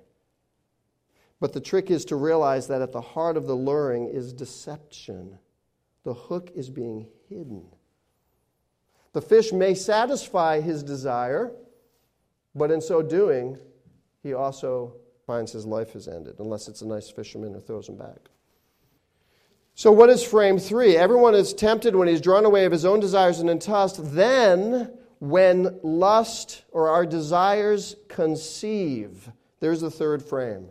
But 1.40 1.55
the 1.55 1.61
trick 1.61 1.90
is 1.90 2.05
to 2.07 2.16
realize 2.16 2.68
that 2.68 2.83
at 2.83 2.92
the 2.92 3.00
heart 3.00 3.38
of 3.38 3.46
the 3.46 3.55
luring 3.55 4.09
is 4.09 4.33
deception. 4.33 5.38
The 6.05 6.14
hook 6.14 6.50
is 6.55 6.68
being 6.68 7.09
hidden. 7.29 7.64
The 9.12 9.22
fish 9.22 9.53
may 9.53 9.74
satisfy 9.74 10.61
his 10.61 10.83
desire, 10.83 11.53
but 12.55 12.70
in 12.70 12.81
so 12.81 13.03
doing, 13.03 13.59
he 14.22 14.35
also 14.35 14.94
finds 15.26 15.53
his 15.53 15.66
life 15.66 15.94
has 15.94 16.07
ended, 16.07 16.37
unless 16.38 16.68
it's 16.68 16.83
a 16.83 16.87
nice 16.87 17.11
fisherman 17.11 17.55
who 17.55 17.61
throws 17.61 17.88
him 17.88 17.96
back. 17.96 18.18
So, 19.74 19.90
what 19.90 20.11
is 20.11 20.22
frame 20.22 20.59
three? 20.59 20.96
Everyone 20.96 21.35
is 21.35 21.55
tempted 21.55 21.96
when 21.96 22.07
he's 22.07 22.20
drawn 22.20 22.44
away 22.44 22.66
of 22.66 22.72
his 22.72 22.85
own 22.85 23.00
desires 23.00 23.40
and 23.40 23.48
enticed. 23.48 24.14
Then, 24.14 24.92
when 25.20 25.81
lust 25.83 26.64
or 26.70 26.88
our 26.90 27.07
desires 27.07 27.96
conceive, 28.09 29.31
there's 29.61 29.81
the 29.81 29.90
third 29.90 30.22
frame. 30.22 30.68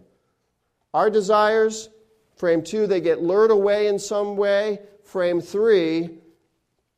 Our 0.93 1.09
desires, 1.09 1.89
frame 2.35 2.63
two, 2.63 2.87
they 2.87 3.01
get 3.01 3.21
lured 3.21 3.51
away 3.51 3.87
in 3.87 3.99
some 3.99 4.35
way. 4.37 4.79
Frame 5.03 5.41
three, 5.41 6.09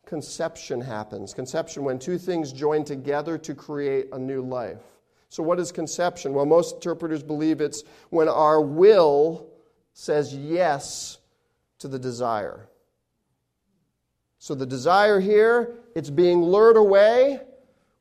conception 0.06 0.82
happens. 0.82 1.34
Conception, 1.34 1.84
when 1.84 2.00
two 2.00 2.18
things 2.18 2.54
join 2.54 2.84
together 2.84 3.38
to 3.38 3.54
create 3.54 4.08
a 4.12 4.20
new 4.20 4.42
life. 4.42 4.82
So, 5.30 5.44
what 5.44 5.60
is 5.60 5.72
conception? 5.72 6.34
Well, 6.34 6.46
most 6.46 6.76
interpreters 6.76 7.24
believe 7.24 7.62
it's 7.62 7.84
when 8.10 8.28
our 8.28 8.60
will 8.62 9.48
says 9.94 10.36
yes 10.36 11.20
to 11.80 11.88
the 11.88 11.98
desire. 11.98 12.68
So, 14.40 14.56
the 14.56 14.66
desire 14.66 15.22
here, 15.22 15.76
it's 15.96 16.10
being 16.10 16.42
lured 16.42 16.76
away. 16.76 17.40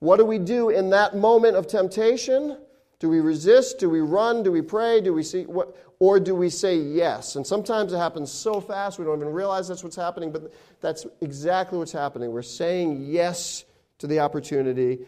What 0.01 0.17
do 0.17 0.25
we 0.25 0.39
do 0.39 0.71
in 0.71 0.91
that 0.91 1.15
moment 1.15 1.57
of 1.57 1.69
temptation? 1.69 2.57
Do 3.01 3.09
we 3.09 3.21
resist? 3.21 3.79
Do 3.79 3.91
we 3.91 4.01
run? 4.01 4.43
Do 4.43 4.53
we 4.53 4.63
pray? 4.63 5.01
Do 5.01 5.13
we 5.13 5.23
see 5.23 5.45
what 5.45 5.77
or 5.99 6.21
do 6.21 6.35
we 6.35 6.49
say 6.49 6.77
yes? 6.77 7.37
And 7.37 7.47
sometimes 7.47 7.93
it 7.93 7.99
happens 7.99 8.31
so 8.31 8.61
fast 8.61 8.99
we 8.99 9.05
don't 9.05 9.21
even 9.21 9.33
realize 9.33 9.69
that's 9.69 9.83
what's 9.83 9.97
happening, 9.97 10.31
but 10.31 10.53
that's 10.81 11.07
exactly 11.21 11.79
what's 11.79 11.93
happening. 11.93 12.31
We're 12.31 12.43
saying 12.43 13.05
yes 13.07 13.65
to 13.99 14.07
the 14.07 14.21
opportunity, 14.21 15.01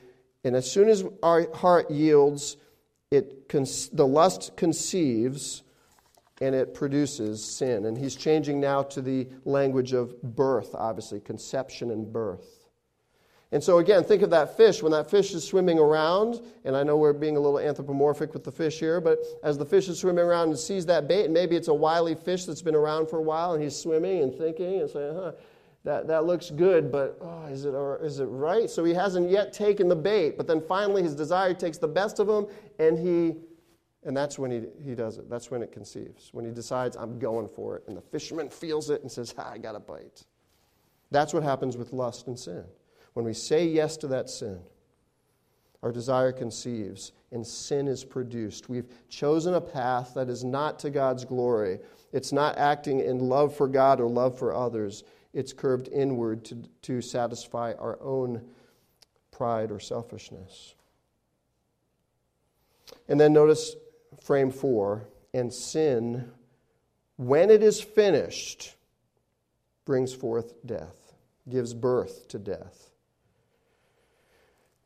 and 0.45 0.57
as 0.57 0.71
soon 0.71 0.89
as 0.89 1.05
our 1.23 1.51
heart 1.55 1.91
yields, 1.91 2.57
it 3.11 3.49
con- 3.49 3.67
the 3.93 4.07
lust 4.07 4.57
conceives 4.57 5.63
and 6.41 6.55
it 6.55 6.75
produces 6.75 7.45
sin. 7.45 7.87
And 7.87 7.97
he's 7.97 8.17
changing 8.17 8.61
now 8.61 8.83
to 8.83 9.01
the 9.01 9.29
language 9.45 9.93
of 9.93 10.21
birth, 10.23 10.75
obviously, 10.75 11.21
conception 11.21 11.91
and 11.91 12.13
birth. 12.13 12.62
And 13.53 13.63
so, 13.63 13.79
again, 13.79 14.03
think 14.03 14.23
of 14.23 14.31
that 14.31 14.57
fish. 14.57 14.83
When 14.83 14.93
that 14.93 15.11
fish 15.11 15.35
is 15.35 15.45
swimming 15.45 15.79
around, 15.79 16.41
and 16.65 16.75
I 16.75 16.83
know 16.83 16.97
we're 16.97 17.13
being 17.13 17.37
a 17.37 17.41
little 17.41 17.59
anthropomorphic 17.59 18.33
with 18.33 18.45
the 18.45 18.51
fish 18.51 18.81
here, 18.81 18.99
but 18.99 19.19
as 19.45 19.59
the 19.59 19.67
fish 19.67 19.89
is 19.89 19.99
swimming 19.99 20.25
around 20.25 20.49
and 20.49 20.59
sees 20.59 20.87
that 20.87 21.07
bait, 21.07 21.27
and 21.27 21.35
maybe 21.35 21.55
it's 21.55 21.69
a 21.69 21.75
wily 21.75 22.15
fish 22.15 22.47
that's 22.47 22.63
been 22.63 22.75
around 22.75 23.11
for 23.11 23.19
a 23.19 23.23
while, 23.23 23.53
and 23.53 23.63
he's 23.63 23.77
swimming 23.77 24.23
and 24.23 24.35
thinking 24.35 24.81
and 24.81 24.89
saying, 24.89 25.15
huh. 25.15 25.33
that, 25.85 26.07
that 26.07 26.25
looks 26.25 26.49
good, 26.49 26.91
but 26.91 27.19
oh, 27.21 27.45
is, 27.45 27.67
it, 27.67 27.75
or 27.75 28.03
is 28.03 28.21
it 28.21 28.25
right? 28.25 28.71
So 28.71 28.85
he 28.85 28.95
hasn't 28.95 29.29
yet 29.29 29.53
taken 29.53 29.87
the 29.87 29.97
bait, 29.97 30.39
but 30.39 30.47
then 30.47 30.63
finally 30.63 31.03
his 31.03 31.15
desire 31.15 31.53
takes 31.53 31.77
the 31.77 31.89
best 31.89 32.21
of 32.21 32.29
him, 32.31 32.47
and 32.79 32.99
he 32.99 33.37
and 34.05 34.17
that's 34.17 34.37
when 34.37 34.51
he, 34.51 34.63
he 34.83 34.95
does 34.97 35.19
it. 35.19 35.31
That's 35.31 35.51
when 35.51 35.63
it 35.63 35.71
conceives. 35.71 36.31
When 36.33 36.45
he 36.45 36.51
decides, 36.51 36.97
I'm 36.97 37.21
going 37.21 37.47
for 37.47 37.77
it. 37.77 37.85
And 37.87 37.97
the 37.97 38.01
fisherman 38.01 38.49
feels 38.49 38.91
it 38.91 39.01
and 39.03 39.09
says, 39.09 39.33
I 39.39 39.59
got 39.59 39.77
a 39.77 39.81
bite. 39.81 40.25
That's 41.13 41.33
what 41.33 41.45
happens 41.45 41.77
with 41.77 41.93
lust 41.93 42.27
and 42.27 42.37
sin. 42.37 42.65
When 43.15 43.25
we 43.25 43.35
say 43.35 43.67
yes 43.67 43.97
to 43.99 44.07
that 44.09 44.31
sin, 44.31 44.61
our 45.83 45.93
desire 45.93 46.33
conceives 46.33 47.13
and 47.33 47.47
sin 47.47 47.89
is 47.89 48.05
produced. 48.05 48.69
We've 48.69 48.89
chosen 49.09 49.55
a 49.55 49.61
path 49.61 50.13
that 50.15 50.29
is 50.29 50.45
not 50.45 50.79
to 50.81 50.91
God's 50.91 51.25
glory. 51.25 51.81
It's 52.13 52.33
not 52.33 52.57
acting 52.59 53.01
in 53.01 53.19
love 53.19 53.57
for 53.57 53.67
God 53.67 54.01
or 54.01 54.09
love 54.09 54.39
for 54.39 54.55
others. 54.55 55.03
It's 55.33 55.53
curved 55.53 55.89
inward 55.89 56.45
to, 56.47 56.63
to 56.83 57.01
satisfy 57.01 57.73
our 57.79 57.99
own 58.01 58.43
pride 59.31 59.71
or 59.71 59.81
selfishness. 59.81 60.75
And 63.09 63.19
then 63.19 63.33
notice 63.33 63.75
frame 64.23 64.51
four, 64.51 65.09
and 65.35 65.53
sin, 65.53 66.31
when 67.17 67.51
it 67.51 67.63
is 67.63 67.81
finished, 67.81 68.77
brings 69.85 70.15
forth 70.15 70.55
death, 70.65 71.15
gives 71.49 71.75
birth 71.75 72.29
to 72.29 72.39
death. 72.39 72.92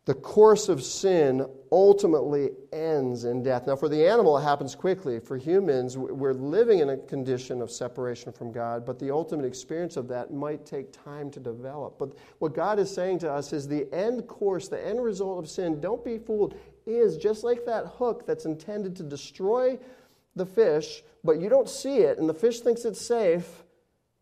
The 0.06 0.14
course 0.14 0.68
of 0.68 0.84
sin 0.84 1.44
ultimately 1.72 2.50
ends 2.72 3.24
in 3.24 3.42
death. 3.42 3.66
Now, 3.66 3.74
for 3.74 3.88
the 3.88 4.06
animal, 4.06 4.38
it 4.38 4.42
happens 4.42 4.76
quickly. 4.76 5.18
For 5.18 5.36
humans, 5.36 5.98
we're 5.98 6.32
living 6.32 6.78
in 6.78 6.90
a 6.90 6.96
condition 6.96 7.60
of 7.60 7.72
separation 7.72 8.32
from 8.32 8.52
God, 8.52 8.86
but 8.86 9.00
the 9.00 9.10
ultimate 9.10 9.44
experience 9.44 9.96
of 9.96 10.06
that 10.06 10.32
might 10.32 10.64
take 10.64 10.92
time 10.92 11.28
to 11.32 11.40
develop. 11.40 11.98
But 11.98 12.12
what 12.38 12.54
God 12.54 12.78
is 12.78 12.88
saying 12.88 13.18
to 13.20 13.32
us 13.32 13.52
is 13.52 13.66
the 13.66 13.92
end 13.92 14.28
course, 14.28 14.68
the 14.68 14.86
end 14.86 15.02
result 15.02 15.40
of 15.40 15.50
sin, 15.50 15.80
don't 15.80 16.04
be 16.04 16.18
fooled, 16.18 16.54
is 16.86 17.16
just 17.16 17.42
like 17.42 17.66
that 17.66 17.86
hook 17.98 18.24
that's 18.26 18.44
intended 18.44 18.94
to 18.96 19.02
destroy 19.02 19.76
the 20.36 20.46
fish, 20.46 21.02
but 21.24 21.40
you 21.40 21.48
don't 21.48 21.68
see 21.68 21.98
it, 21.98 22.18
and 22.18 22.28
the 22.28 22.34
fish 22.34 22.60
thinks 22.60 22.84
it's 22.84 23.04
safe, 23.04 23.64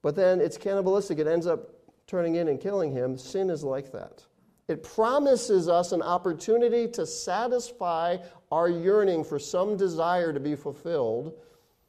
but 0.00 0.16
then 0.16 0.40
it's 0.40 0.56
cannibalistic. 0.56 1.18
It 1.18 1.26
ends 1.26 1.46
up 1.46 1.68
turning 2.06 2.36
in 2.36 2.48
and 2.48 2.58
killing 2.58 2.90
him. 2.90 3.18
Sin 3.18 3.50
is 3.50 3.62
like 3.62 3.92
that. 3.92 4.24
It 4.66 4.82
promises 4.82 5.68
us 5.68 5.92
an 5.92 6.02
opportunity 6.02 6.88
to 6.88 7.06
satisfy 7.06 8.16
our 8.50 8.68
yearning 8.68 9.24
for 9.24 9.38
some 9.38 9.76
desire 9.76 10.32
to 10.32 10.40
be 10.40 10.56
fulfilled. 10.56 11.34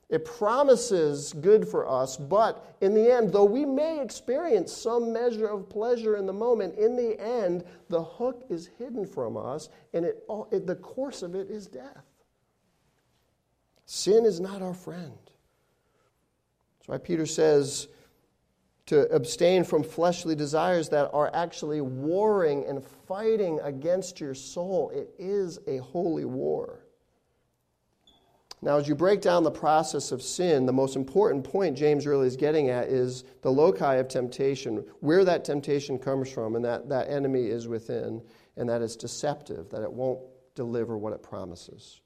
It 0.10 0.24
promises 0.24 1.34
good 1.34 1.68
for 1.68 1.90
us, 1.90 2.16
but 2.16 2.76
in 2.82 2.94
the 2.94 3.12
end, 3.12 3.32
though 3.32 3.46
we 3.46 3.66
may 3.66 4.02
experience 4.02 4.72
some 4.72 5.12
measure 5.12 5.48
of 5.48 5.68
pleasure 5.68 6.16
in 6.18 6.26
the 6.26 6.34
moment, 6.34 6.78
in 6.78 6.96
the 6.96 7.20
end, 7.20 7.64
the 7.90 8.04
hook 8.04 8.46
is 8.50 8.70
hidden 8.78 9.06
from 9.08 9.36
us, 9.36 9.70
and 9.94 10.06
it, 10.06 10.24
it, 10.52 10.68
the 10.68 10.76
course 10.76 11.24
of 11.24 11.34
it 11.34 11.50
is 11.50 11.66
death. 11.66 12.06
Sin 13.86 14.26
is 14.26 14.40
not 14.40 14.62
our 14.62 14.74
friend. 14.74 15.18
That's 16.78 16.88
why 16.88 16.98
Peter 17.00 17.26
says, 17.26 17.88
to 18.88 19.12
abstain 19.12 19.64
from 19.64 19.84
fleshly 19.84 20.36
desires 20.36 20.90
that 20.90 21.10
are 21.12 21.32
actually 21.34 21.82
warring 21.82 22.66
and 22.66 22.84
fighting 23.08 23.60
against 23.64 24.20
your 24.20 24.36
soul. 24.36 24.92
It 24.92 25.10
is 25.18 25.60
a 25.68 25.78
holy 25.78 26.26
war. 26.26 26.86
Now, 28.62 28.78
as 28.78 28.88
you 28.88 28.96
break 28.96 29.22
down 29.22 29.44
the 29.44 29.52
process 29.52 30.12
of 30.12 30.22
sin, 30.22 30.66
the 30.66 30.74
most 30.74 30.96
important 30.96 31.44
point 31.44 31.78
James 31.78 32.08
really 32.08 32.28
is 32.28 32.36
getting 32.36 32.70
at 32.70 32.88
is 32.88 33.24
the 33.42 33.52
loci 33.52 33.96
of 33.96 34.08
temptation, 34.08 34.84
where 35.02 35.24
that 35.26 35.46
temptation 35.46 36.00
comes 36.00 36.32
from, 36.32 36.56
and 36.56 36.66
that 36.66 36.90
that 36.90 37.10
enemy 37.10 37.46
is 37.46 37.68
within, 37.68 38.24
and 38.58 38.70
that 38.70 38.82
it's 38.82 38.96
deceptive, 38.96 39.70
that 39.70 39.84
it 39.84 39.92
won't 39.92 40.20
deliver 40.56 40.98
what 40.98 41.14
it 41.14 41.22
promises. 41.22 42.02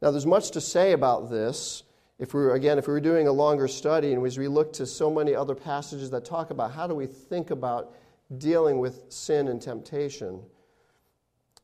Now, 0.00 0.10
there's 0.10 0.26
much 0.26 0.50
to 0.52 0.60
say 0.60 0.92
about 0.92 1.30
this 1.30 1.82
if 2.18 2.32
we 2.32 2.40
were, 2.40 2.54
again, 2.54 2.78
if 2.78 2.86
we 2.86 2.92
were 2.92 3.00
doing 3.00 3.26
a 3.26 3.32
longer 3.32 3.66
study 3.66 4.12
and 4.12 4.24
as 4.24 4.38
we 4.38 4.48
look 4.48 4.72
to 4.74 4.86
so 4.86 5.10
many 5.10 5.34
other 5.34 5.54
passages 5.54 6.10
that 6.10 6.24
talk 6.24 6.50
about 6.50 6.72
how 6.72 6.86
do 6.86 6.94
we 6.94 7.06
think 7.06 7.50
about 7.50 7.94
dealing 8.38 8.78
with 8.78 9.04
sin 9.08 9.48
and 9.48 9.60
temptation, 9.60 10.40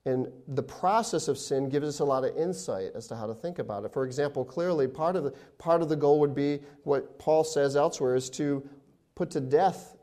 and 0.07 0.29
the 0.49 0.63
process 0.63 1.29
of 1.29 1.37
sin 1.37 1.69
gives 1.69 1.87
us 1.87 2.01
a 2.01 2.05
lot 2.05 2.25
of 2.25 2.37
insight 2.37 2.93
as 2.95 3.07
to 3.09 3.17
how 3.17 3.27
to 3.27 3.35
think 3.35 3.59
about 3.59 3.85
it. 3.85 3.93
For 3.93 4.05
example, 4.05 4.45
clearly, 4.45 4.89
part 4.89 5.15
of 5.15 5.25
the, 5.25 5.31
part 5.59 5.83
of 5.83 5.89
the 5.89 5.97
goal 5.97 6.21
would 6.21 6.35
be 6.35 6.61
what 6.85 7.19
Paul 7.19 7.45
says 7.45 7.77
elsewhere 7.77 8.17
is 8.17 8.31
to 8.31 8.67
put 9.15 9.31
to 9.33 9.41
death 9.41 9.97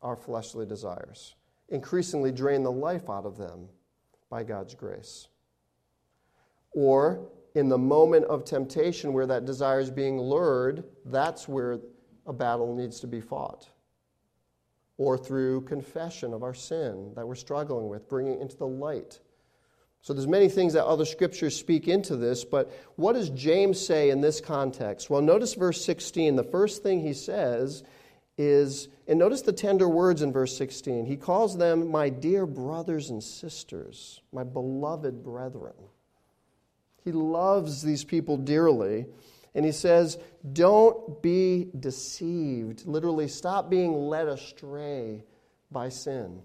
our 0.00 0.16
fleshly 0.16 0.66
desires, 0.66 1.34
increasingly 1.68 2.32
drain 2.32 2.62
the 2.62 2.72
life 2.72 3.10
out 3.10 3.26
of 3.26 3.36
them 3.36 3.68
by 4.30 4.42
God's 4.42 4.74
grace. 4.74 5.28
Or 6.72 7.28
in 7.54 7.68
the 7.68 7.78
moment 7.78 8.24
of 8.26 8.44
temptation 8.44 9.12
where 9.12 9.26
that 9.26 9.44
desire 9.44 9.80
is 9.80 9.90
being 9.90 10.18
lured, 10.18 10.84
that's 11.06 11.46
where 11.46 11.80
a 12.26 12.32
battle 12.32 12.74
needs 12.74 13.00
to 13.00 13.06
be 13.06 13.20
fought. 13.20 13.68
Or 14.96 15.18
through 15.18 15.62
confession 15.62 16.32
of 16.32 16.42
our 16.42 16.54
sin 16.54 17.12
that 17.16 17.26
we're 17.26 17.34
struggling 17.34 17.88
with, 17.88 18.08
bringing 18.08 18.40
into 18.40 18.56
the 18.56 18.66
light. 18.66 19.20
So 20.00 20.12
there's 20.12 20.26
many 20.26 20.48
things 20.48 20.72
that 20.72 20.84
other 20.84 21.04
scriptures 21.04 21.56
speak 21.56 21.86
into 21.86 22.16
this, 22.16 22.44
but 22.44 22.72
what 22.96 23.12
does 23.12 23.30
James 23.30 23.84
say 23.84 24.10
in 24.10 24.20
this 24.20 24.40
context? 24.40 25.08
Well, 25.08 25.22
notice 25.22 25.54
verse 25.54 25.84
16. 25.84 26.34
The 26.34 26.42
first 26.42 26.82
thing 26.82 27.00
he 27.00 27.12
says 27.12 27.84
is, 28.36 28.88
and 29.06 29.18
notice 29.18 29.42
the 29.42 29.52
tender 29.52 29.88
words 29.88 30.22
in 30.22 30.32
verse 30.32 30.56
16. 30.56 31.06
He 31.06 31.16
calls 31.16 31.56
them 31.56 31.88
my 31.88 32.08
dear 32.08 32.46
brothers 32.46 33.10
and 33.10 33.22
sisters, 33.22 34.20
my 34.32 34.42
beloved 34.42 35.22
brethren. 35.22 35.74
He 37.04 37.12
loves 37.12 37.82
these 37.82 38.04
people 38.04 38.36
dearly. 38.36 39.06
And 39.54 39.64
he 39.64 39.72
says, 39.72 40.18
Don't 40.52 41.22
be 41.22 41.68
deceived. 41.78 42.86
Literally, 42.86 43.28
stop 43.28 43.68
being 43.68 43.92
led 43.94 44.28
astray 44.28 45.24
by 45.70 45.88
sin. 45.88 46.42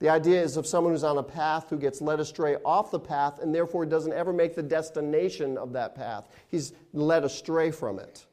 The 0.00 0.10
idea 0.10 0.42
is 0.42 0.56
of 0.56 0.66
someone 0.66 0.92
who's 0.92 1.04
on 1.04 1.16
a 1.16 1.22
path 1.22 1.70
who 1.70 1.78
gets 1.78 2.02
led 2.02 2.20
astray 2.20 2.56
off 2.64 2.90
the 2.90 3.00
path 3.00 3.38
and 3.40 3.54
therefore 3.54 3.86
doesn't 3.86 4.12
ever 4.12 4.32
make 4.32 4.54
the 4.54 4.62
destination 4.62 5.56
of 5.56 5.72
that 5.72 5.94
path. 5.94 6.28
He's 6.48 6.72
led 6.92 7.24
astray 7.24 7.70
from 7.70 7.98
it. 7.98 8.26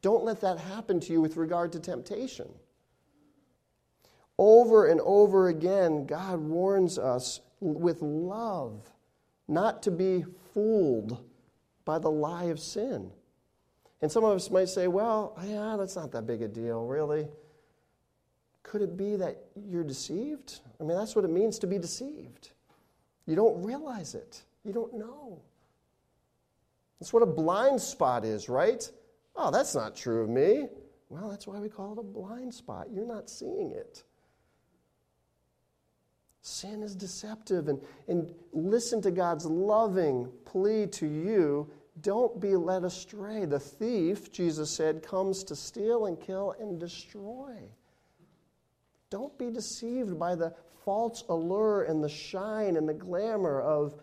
Don't 0.00 0.24
let 0.24 0.40
that 0.40 0.58
happen 0.58 1.00
to 1.00 1.12
you 1.12 1.20
with 1.20 1.36
regard 1.36 1.72
to 1.72 1.80
temptation. 1.80 2.48
Over 4.38 4.86
and 4.86 5.00
over 5.02 5.48
again, 5.48 6.06
God 6.06 6.40
warns 6.40 6.98
us 6.98 7.40
with 7.60 8.00
love 8.00 8.90
not 9.48 9.82
to 9.82 9.90
be 9.90 10.24
fooled 10.52 11.24
by 11.84 11.98
the 11.98 12.10
lie 12.10 12.44
of 12.44 12.60
sin. 12.60 13.10
And 14.00 14.10
some 14.10 14.24
of 14.24 14.34
us 14.34 14.50
might 14.50 14.68
say, 14.68 14.88
well, 14.88 15.38
yeah, 15.44 15.76
that's 15.78 15.96
not 15.96 16.10
that 16.12 16.26
big 16.26 16.42
a 16.42 16.48
deal, 16.48 16.86
really. 16.86 17.28
Could 18.62 18.82
it 18.82 18.96
be 18.96 19.16
that 19.16 19.44
you're 19.68 19.84
deceived? 19.84 20.60
I 20.80 20.84
mean, 20.84 20.96
that's 20.96 21.14
what 21.14 21.24
it 21.24 21.30
means 21.30 21.58
to 21.60 21.66
be 21.66 21.78
deceived. 21.78 22.50
You 23.26 23.36
don't 23.36 23.62
realize 23.62 24.14
it, 24.14 24.42
you 24.64 24.72
don't 24.72 24.94
know. 24.94 25.40
That's 26.98 27.12
what 27.12 27.22
a 27.22 27.26
blind 27.26 27.80
spot 27.80 28.24
is, 28.24 28.48
right? 28.48 28.88
Oh, 29.34 29.50
that's 29.50 29.74
not 29.74 29.96
true 29.96 30.22
of 30.22 30.28
me. 30.28 30.68
Well, 31.08 31.28
that's 31.28 31.46
why 31.46 31.58
we 31.58 31.68
call 31.68 31.92
it 31.92 31.98
a 31.98 32.02
blind 32.02 32.54
spot. 32.54 32.88
You're 32.92 33.06
not 33.06 33.28
seeing 33.28 33.72
it. 33.72 34.04
Sin 36.42 36.82
is 36.82 36.94
deceptive. 36.94 37.68
And, 37.68 37.80
and 38.08 38.34
listen 38.52 39.00
to 39.02 39.10
God's 39.10 39.46
loving 39.46 40.28
plea 40.44 40.86
to 40.88 41.06
you. 41.06 41.70
Don't 42.00 42.40
be 42.40 42.56
led 42.56 42.84
astray. 42.84 43.44
The 43.44 43.60
thief, 43.60 44.32
Jesus 44.32 44.70
said, 44.70 45.02
comes 45.02 45.44
to 45.44 45.56
steal 45.56 46.06
and 46.06 46.20
kill 46.20 46.54
and 46.58 46.78
destroy. 46.78 47.54
Don't 49.08 49.36
be 49.38 49.50
deceived 49.50 50.18
by 50.18 50.34
the 50.34 50.54
false 50.84 51.22
allure 51.28 51.84
and 51.84 52.02
the 52.02 52.08
shine 52.08 52.76
and 52.76 52.88
the 52.88 52.94
glamour 52.94 53.60
of 53.60 53.94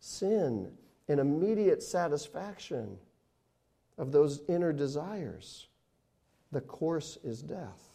sin 0.00 0.70
and 1.08 1.20
immediate 1.20 1.82
satisfaction 1.82 2.98
of 3.96 4.12
those 4.12 4.42
inner 4.48 4.72
desires. 4.72 5.68
The 6.52 6.60
course 6.60 7.16
is 7.24 7.42
death. 7.42 7.93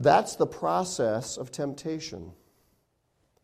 That's 0.00 0.34
the 0.34 0.46
process 0.46 1.36
of 1.36 1.50
temptation. 1.50 2.32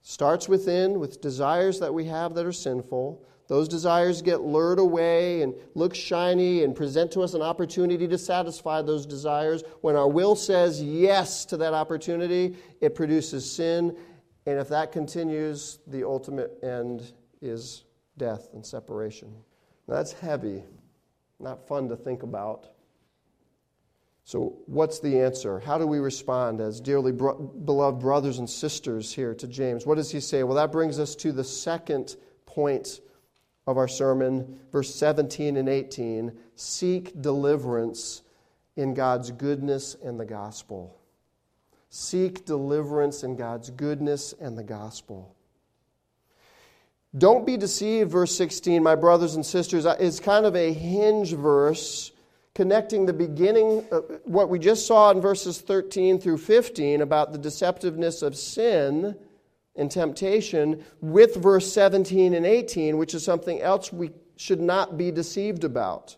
Starts 0.00 0.48
within 0.48 0.98
with 0.98 1.20
desires 1.20 1.78
that 1.80 1.92
we 1.92 2.06
have 2.06 2.34
that 2.34 2.46
are 2.46 2.52
sinful. 2.52 3.22
Those 3.46 3.68
desires 3.68 4.22
get 4.22 4.40
lured 4.40 4.78
away 4.78 5.42
and 5.42 5.54
look 5.74 5.94
shiny 5.94 6.64
and 6.64 6.74
present 6.74 7.12
to 7.12 7.20
us 7.20 7.34
an 7.34 7.42
opportunity 7.42 8.08
to 8.08 8.16
satisfy 8.16 8.80
those 8.80 9.04
desires. 9.04 9.64
When 9.82 9.96
our 9.96 10.08
will 10.08 10.34
says 10.34 10.82
yes 10.82 11.44
to 11.46 11.58
that 11.58 11.74
opportunity, 11.74 12.56
it 12.80 12.94
produces 12.94 13.48
sin. 13.48 13.94
And 14.46 14.58
if 14.58 14.68
that 14.70 14.92
continues, 14.92 15.80
the 15.86 16.04
ultimate 16.04 16.58
end 16.62 17.12
is 17.42 17.84
death 18.16 18.48
and 18.54 18.64
separation. 18.64 19.30
Now, 19.86 19.96
that's 19.96 20.12
heavy, 20.12 20.64
not 21.38 21.68
fun 21.68 21.88
to 21.90 21.96
think 21.96 22.22
about. 22.22 22.68
So, 24.26 24.56
what's 24.66 24.98
the 24.98 25.20
answer? 25.20 25.60
How 25.60 25.78
do 25.78 25.86
we 25.86 26.00
respond 26.00 26.60
as 26.60 26.80
dearly 26.80 27.12
bro- 27.12 27.38
beloved 27.38 28.00
brothers 28.00 28.40
and 28.40 28.50
sisters 28.50 29.14
here 29.14 29.34
to 29.36 29.46
James? 29.46 29.86
What 29.86 29.94
does 29.94 30.10
he 30.10 30.18
say? 30.18 30.42
Well, 30.42 30.56
that 30.56 30.72
brings 30.72 30.98
us 30.98 31.14
to 31.16 31.30
the 31.30 31.44
second 31.44 32.16
point 32.44 33.00
of 33.68 33.78
our 33.78 33.86
sermon, 33.86 34.58
verse 34.72 34.92
17 34.92 35.56
and 35.56 35.68
18. 35.68 36.36
Seek 36.56 37.22
deliverance 37.22 38.22
in 38.74 38.94
God's 38.94 39.30
goodness 39.30 39.96
and 40.02 40.18
the 40.18 40.26
gospel. 40.26 40.98
Seek 41.88 42.44
deliverance 42.44 43.22
in 43.22 43.36
God's 43.36 43.70
goodness 43.70 44.34
and 44.40 44.58
the 44.58 44.64
gospel. 44.64 45.36
Don't 47.16 47.46
be 47.46 47.56
deceived, 47.56 48.10
verse 48.10 48.36
16, 48.36 48.82
my 48.82 48.96
brothers 48.96 49.36
and 49.36 49.46
sisters, 49.46 49.86
is 49.86 50.18
kind 50.18 50.46
of 50.46 50.56
a 50.56 50.72
hinge 50.72 51.32
verse 51.32 52.10
connecting 52.56 53.04
the 53.04 53.12
beginning, 53.12 53.80
what 54.24 54.48
we 54.48 54.58
just 54.58 54.86
saw 54.86 55.10
in 55.10 55.20
verses 55.20 55.60
13 55.60 56.18
through 56.18 56.38
15 56.38 57.02
about 57.02 57.30
the 57.30 57.38
deceptiveness 57.38 58.22
of 58.22 58.34
sin 58.34 59.14
and 59.76 59.90
temptation, 59.90 60.82
with 61.02 61.36
verse 61.36 61.70
17 61.70 62.32
and 62.32 62.46
18, 62.46 62.96
which 62.96 63.12
is 63.12 63.22
something 63.22 63.60
else 63.60 63.92
we 63.92 64.10
should 64.36 64.58
not 64.58 64.96
be 64.96 65.10
deceived 65.10 65.64
about. 65.64 66.16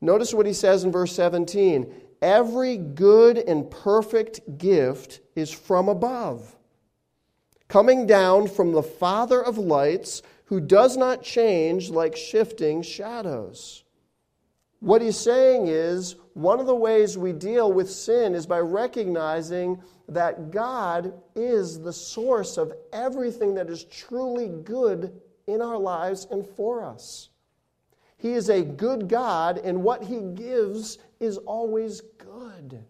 Notice 0.00 0.32
what 0.32 0.46
he 0.46 0.52
says 0.52 0.84
in 0.84 0.92
verse 0.92 1.12
17 1.16 1.92
Every 2.22 2.76
good 2.76 3.38
and 3.38 3.68
perfect 3.68 4.56
gift 4.56 5.18
is 5.34 5.50
from 5.50 5.88
above, 5.88 6.54
coming 7.66 8.06
down 8.06 8.46
from 8.46 8.70
the 8.70 8.84
Father 8.84 9.42
of 9.42 9.58
lights, 9.58 10.22
who 10.44 10.60
does 10.60 10.96
not 10.96 11.24
change 11.24 11.90
like 11.90 12.14
shifting 12.14 12.82
shadows. 12.82 13.82
What 14.80 15.02
he's 15.02 15.18
saying 15.18 15.66
is 15.66 16.16
one 16.34 16.60
of 16.60 16.66
the 16.66 16.74
ways 16.74 17.18
we 17.18 17.32
deal 17.32 17.72
with 17.72 17.90
sin 17.90 18.34
is 18.34 18.46
by 18.46 18.60
recognizing 18.60 19.82
that 20.08 20.50
God 20.50 21.12
is 21.34 21.80
the 21.80 21.92
source 21.92 22.56
of 22.56 22.72
everything 22.92 23.54
that 23.54 23.68
is 23.68 23.84
truly 23.84 24.48
good 24.48 25.20
in 25.48 25.60
our 25.60 25.78
lives 25.78 26.28
and 26.30 26.46
for 26.46 26.84
us. 26.84 27.30
He 28.18 28.32
is 28.32 28.48
a 28.48 28.62
good 28.62 29.08
God, 29.08 29.58
and 29.58 29.82
what 29.82 30.04
He 30.04 30.20
gives 30.20 30.98
is 31.20 31.38
always 31.38 32.00
good. 32.18 32.84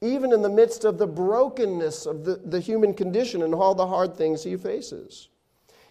Even 0.00 0.32
in 0.32 0.42
the 0.42 0.48
midst 0.48 0.84
of 0.84 0.98
the 0.98 1.06
brokenness 1.06 2.06
of 2.06 2.24
the, 2.24 2.36
the 2.44 2.60
human 2.60 2.94
condition 2.94 3.42
and 3.42 3.54
all 3.54 3.74
the 3.74 3.86
hard 3.86 4.16
things 4.16 4.42
He 4.42 4.56
faces. 4.56 5.28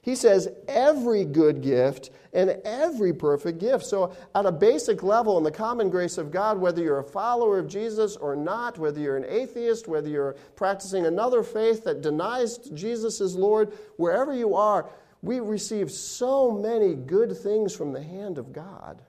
He 0.02 0.16
says 0.16 0.50
every 0.68 1.26
good 1.26 1.62
gift 1.62 2.10
and 2.34 2.58
every 2.66 3.14
perfect 3.14 3.60
gift. 3.60 3.86
So, 3.86 4.16
at 4.34 4.46
a 4.46 4.52
basic 4.52 5.04
level, 5.04 5.38
in 5.38 5.44
the 5.44 5.52
common 5.52 5.90
grace 5.90 6.18
of 6.18 6.32
God, 6.32 6.58
whether 6.58 6.82
you're 6.82 7.00
a 7.00 7.04
follower 7.04 7.60
of 7.60 7.68
Jesus 7.68 8.16
or 8.16 8.36
not, 8.36 8.80
whether 8.80 9.00
you're 9.00 9.18
an 9.18 9.26
atheist, 9.28 9.88
whether 9.88 10.10
you're 10.10 10.36
practicing 10.56 11.06
another 11.06 11.44
faith 11.44 11.84
that 11.84 12.02
denies 12.02 12.58
Jesus 12.74 13.22
as 13.22 13.36
Lord, 13.36 13.74
wherever 13.98 14.34
you 14.34 14.56
are, 14.56 14.90
we 15.22 15.40
receive 15.40 15.92
so 15.92 16.52
many 16.52 16.96
good 16.96 17.38
things 17.38 17.76
from 17.76 17.94
the 17.94 18.02
hand 18.02 18.38
of 18.38 18.52
God 18.52 19.04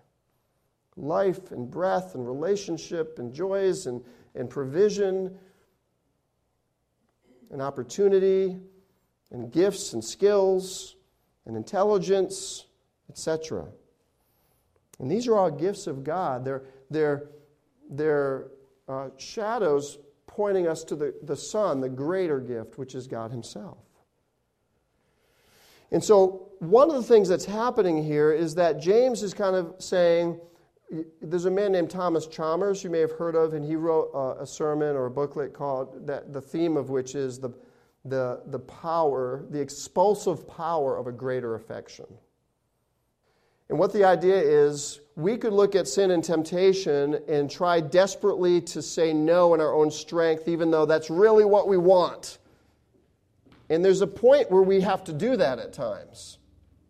life 0.96 1.52
and 1.52 1.70
breath 1.70 2.14
and 2.14 2.26
relationship 2.26 3.18
and 3.18 3.33
joys 3.33 3.87
and, 3.87 4.05
and 4.35 4.50
provision 4.50 5.35
and 7.50 7.62
opportunity 7.62 8.59
and 9.33 9.51
gifts 9.51 9.95
and 9.95 10.05
skills 10.05 10.97
and 11.47 11.57
intelligence, 11.57 12.66
etc. 13.09 13.66
And 14.99 15.11
these 15.11 15.27
are 15.27 15.37
all 15.37 15.51
gifts 15.51 15.87
of 15.87 16.05
God. 16.05 16.45
They're, 16.45 16.62
they're, 16.90 17.31
they're 17.90 18.49
uh, 18.88 19.09
shadows 19.16 19.99
pointing 20.27 20.68
us 20.68 20.85
to 20.85 20.97
the, 20.97 21.14
the 21.23 21.37
Son, 21.37 21.81
the 21.81 21.88
greater 21.88 22.40
gift, 22.40 22.79
which 22.79 22.95
is 22.95 23.07
God 23.07 23.31
Himself. 23.31 23.79
And 25.90 26.03
so, 26.03 26.49
one 26.61 26.88
of 26.88 26.97
the 26.97 27.03
things 27.03 27.29
that's 27.29 27.45
happening 27.45 28.03
here 28.03 28.33
is 28.33 28.55
that 28.55 28.81
James 28.81 29.23
is 29.23 29.35
kind 29.35 29.57
of 29.57 29.75
saying, 29.79 30.40
there's 31.21 31.45
a 31.47 31.51
man 31.51 31.73
named 31.73 31.90
Thomas 31.90 32.27
Chalmers 32.27 32.85
you 32.85 32.90
may 32.90 33.01
have 33.01 33.12
heard 33.12 33.35
of, 33.35 33.55
and 33.55 33.64
he 33.64 33.77
wrote 33.77 34.11
a, 34.14 34.42
a 34.42 34.47
sermon 34.47 34.95
or 34.95 35.07
a 35.07 35.11
booklet 35.11 35.53
called 35.53 36.07
that 36.07 36.33
the 36.33 36.40
theme 36.40 36.77
of 36.77 36.90
which 36.90 37.14
is 37.14 37.38
the 37.38 37.51
the, 38.04 38.42
the 38.46 38.58
power, 38.58 39.44
the 39.50 39.60
expulsive 39.60 40.46
power 40.48 40.96
of 40.96 41.06
a 41.06 41.12
greater 41.12 41.54
affection. 41.54 42.06
And 43.68 43.78
what 43.78 43.92
the 43.92 44.04
idea 44.04 44.36
is, 44.36 45.00
we 45.16 45.36
could 45.36 45.52
look 45.52 45.74
at 45.74 45.88
sin 45.88 46.10
and 46.10 46.22
temptation 46.22 47.20
and 47.28 47.50
try 47.50 47.80
desperately 47.80 48.60
to 48.62 48.82
say 48.82 49.12
no 49.12 49.54
in 49.54 49.60
our 49.60 49.72
own 49.72 49.90
strength, 49.90 50.48
even 50.48 50.70
though 50.70 50.84
that's 50.84 51.10
really 51.10 51.44
what 51.44 51.68
we 51.68 51.78
want. 51.78 52.38
And 53.70 53.84
there's 53.84 54.02
a 54.02 54.06
point 54.06 54.50
where 54.50 54.62
we 54.62 54.80
have 54.82 55.04
to 55.04 55.12
do 55.12 55.36
that 55.36 55.58
at 55.58 55.72
times 55.72 56.38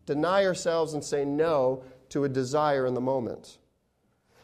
deny 0.04 0.44
ourselves 0.44 0.94
and 0.94 1.04
say 1.04 1.24
no 1.24 1.84
to 2.08 2.24
a 2.24 2.28
desire 2.28 2.86
in 2.86 2.94
the 2.94 3.00
moment. 3.00 3.58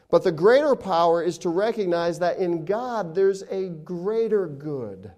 But 0.08 0.22
the 0.22 0.30
greater 0.30 0.76
power 0.76 1.22
is 1.22 1.36
to 1.38 1.48
recognize 1.48 2.20
that 2.20 2.38
in 2.38 2.64
God 2.64 3.14
there's 3.14 3.42
a 3.42 3.68
greater 3.68 4.46
good 4.46 5.10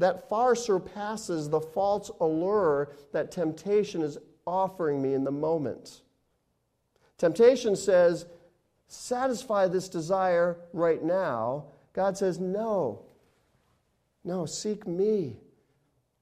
that 0.00 0.30
far 0.30 0.54
surpasses 0.54 1.50
the 1.50 1.60
false 1.60 2.10
allure 2.20 2.90
that 3.12 3.30
temptation 3.30 4.00
is 4.00 4.16
offering 4.46 5.00
me 5.00 5.12
in 5.12 5.24
the 5.24 5.30
moment. 5.30 6.00
Temptation 7.18 7.76
says, 7.76 8.24
satisfy 8.88 9.68
this 9.68 9.90
desire 9.90 10.56
right 10.72 11.02
now. 11.02 11.66
God 11.92 12.16
says, 12.16 12.40
no. 12.40 13.02
No, 14.24 14.46
seek 14.46 14.86
me. 14.86 15.36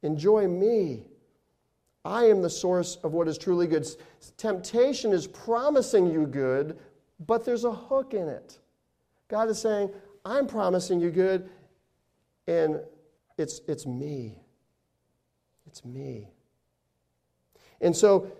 Enjoy 0.02 0.48
me. 0.48 1.04
I 2.04 2.24
am 2.24 2.42
the 2.42 2.50
source 2.50 2.96
of 3.04 3.12
what 3.12 3.28
is 3.28 3.38
truly 3.38 3.68
good. 3.68 3.86
Temptation 4.36 5.12
is 5.12 5.28
promising 5.28 6.10
you 6.10 6.26
good, 6.26 6.76
but 7.26 7.44
there's 7.44 7.64
a 7.64 7.72
hook 7.72 8.12
in 8.12 8.26
it. 8.26 8.58
God 9.28 9.48
is 9.48 9.60
saying, 9.60 9.90
I'm 10.24 10.48
promising 10.48 10.98
you 10.98 11.12
good, 11.12 11.48
and 12.48 12.80
it's, 13.38 13.60
it's 13.66 13.86
me. 13.86 14.34
It's 15.66 15.84
me. 15.84 16.28
And 17.80 17.96
so, 17.96 18.30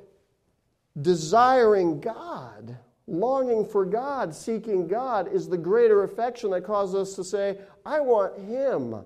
desiring 1.01 2.01
God, 2.01 2.77
longing 3.07 3.65
for 3.65 3.85
God, 3.85 4.35
seeking 4.35 4.89
God, 4.89 5.33
is 5.33 5.49
the 5.49 5.57
greater 5.57 6.03
affection 6.03 6.51
that 6.51 6.65
causes 6.65 6.95
us 6.95 7.15
to 7.15 7.25
say, 7.25 7.59
I 7.87 8.01
want 8.01 8.39
Him. 8.41 9.05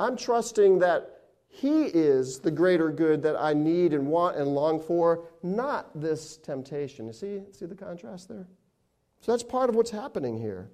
I'm 0.00 0.16
trusting 0.16 0.78
that 0.78 1.20
He 1.48 1.84
is 1.84 2.40
the 2.40 2.50
greater 2.50 2.90
good 2.90 3.22
that 3.22 3.36
I 3.38 3.52
need 3.52 3.92
and 3.92 4.06
want 4.06 4.36
and 4.36 4.48
long 4.48 4.80
for, 4.80 5.24
not 5.42 5.88
this 6.00 6.38
temptation. 6.38 7.06
You 7.06 7.12
see, 7.12 7.42
see 7.52 7.66
the 7.66 7.74
contrast 7.74 8.28
there? 8.28 8.46
So 9.20 9.32
that's 9.32 9.44
part 9.44 9.68
of 9.68 9.76
what's 9.76 9.90
happening 9.90 10.40
here. 10.40 10.70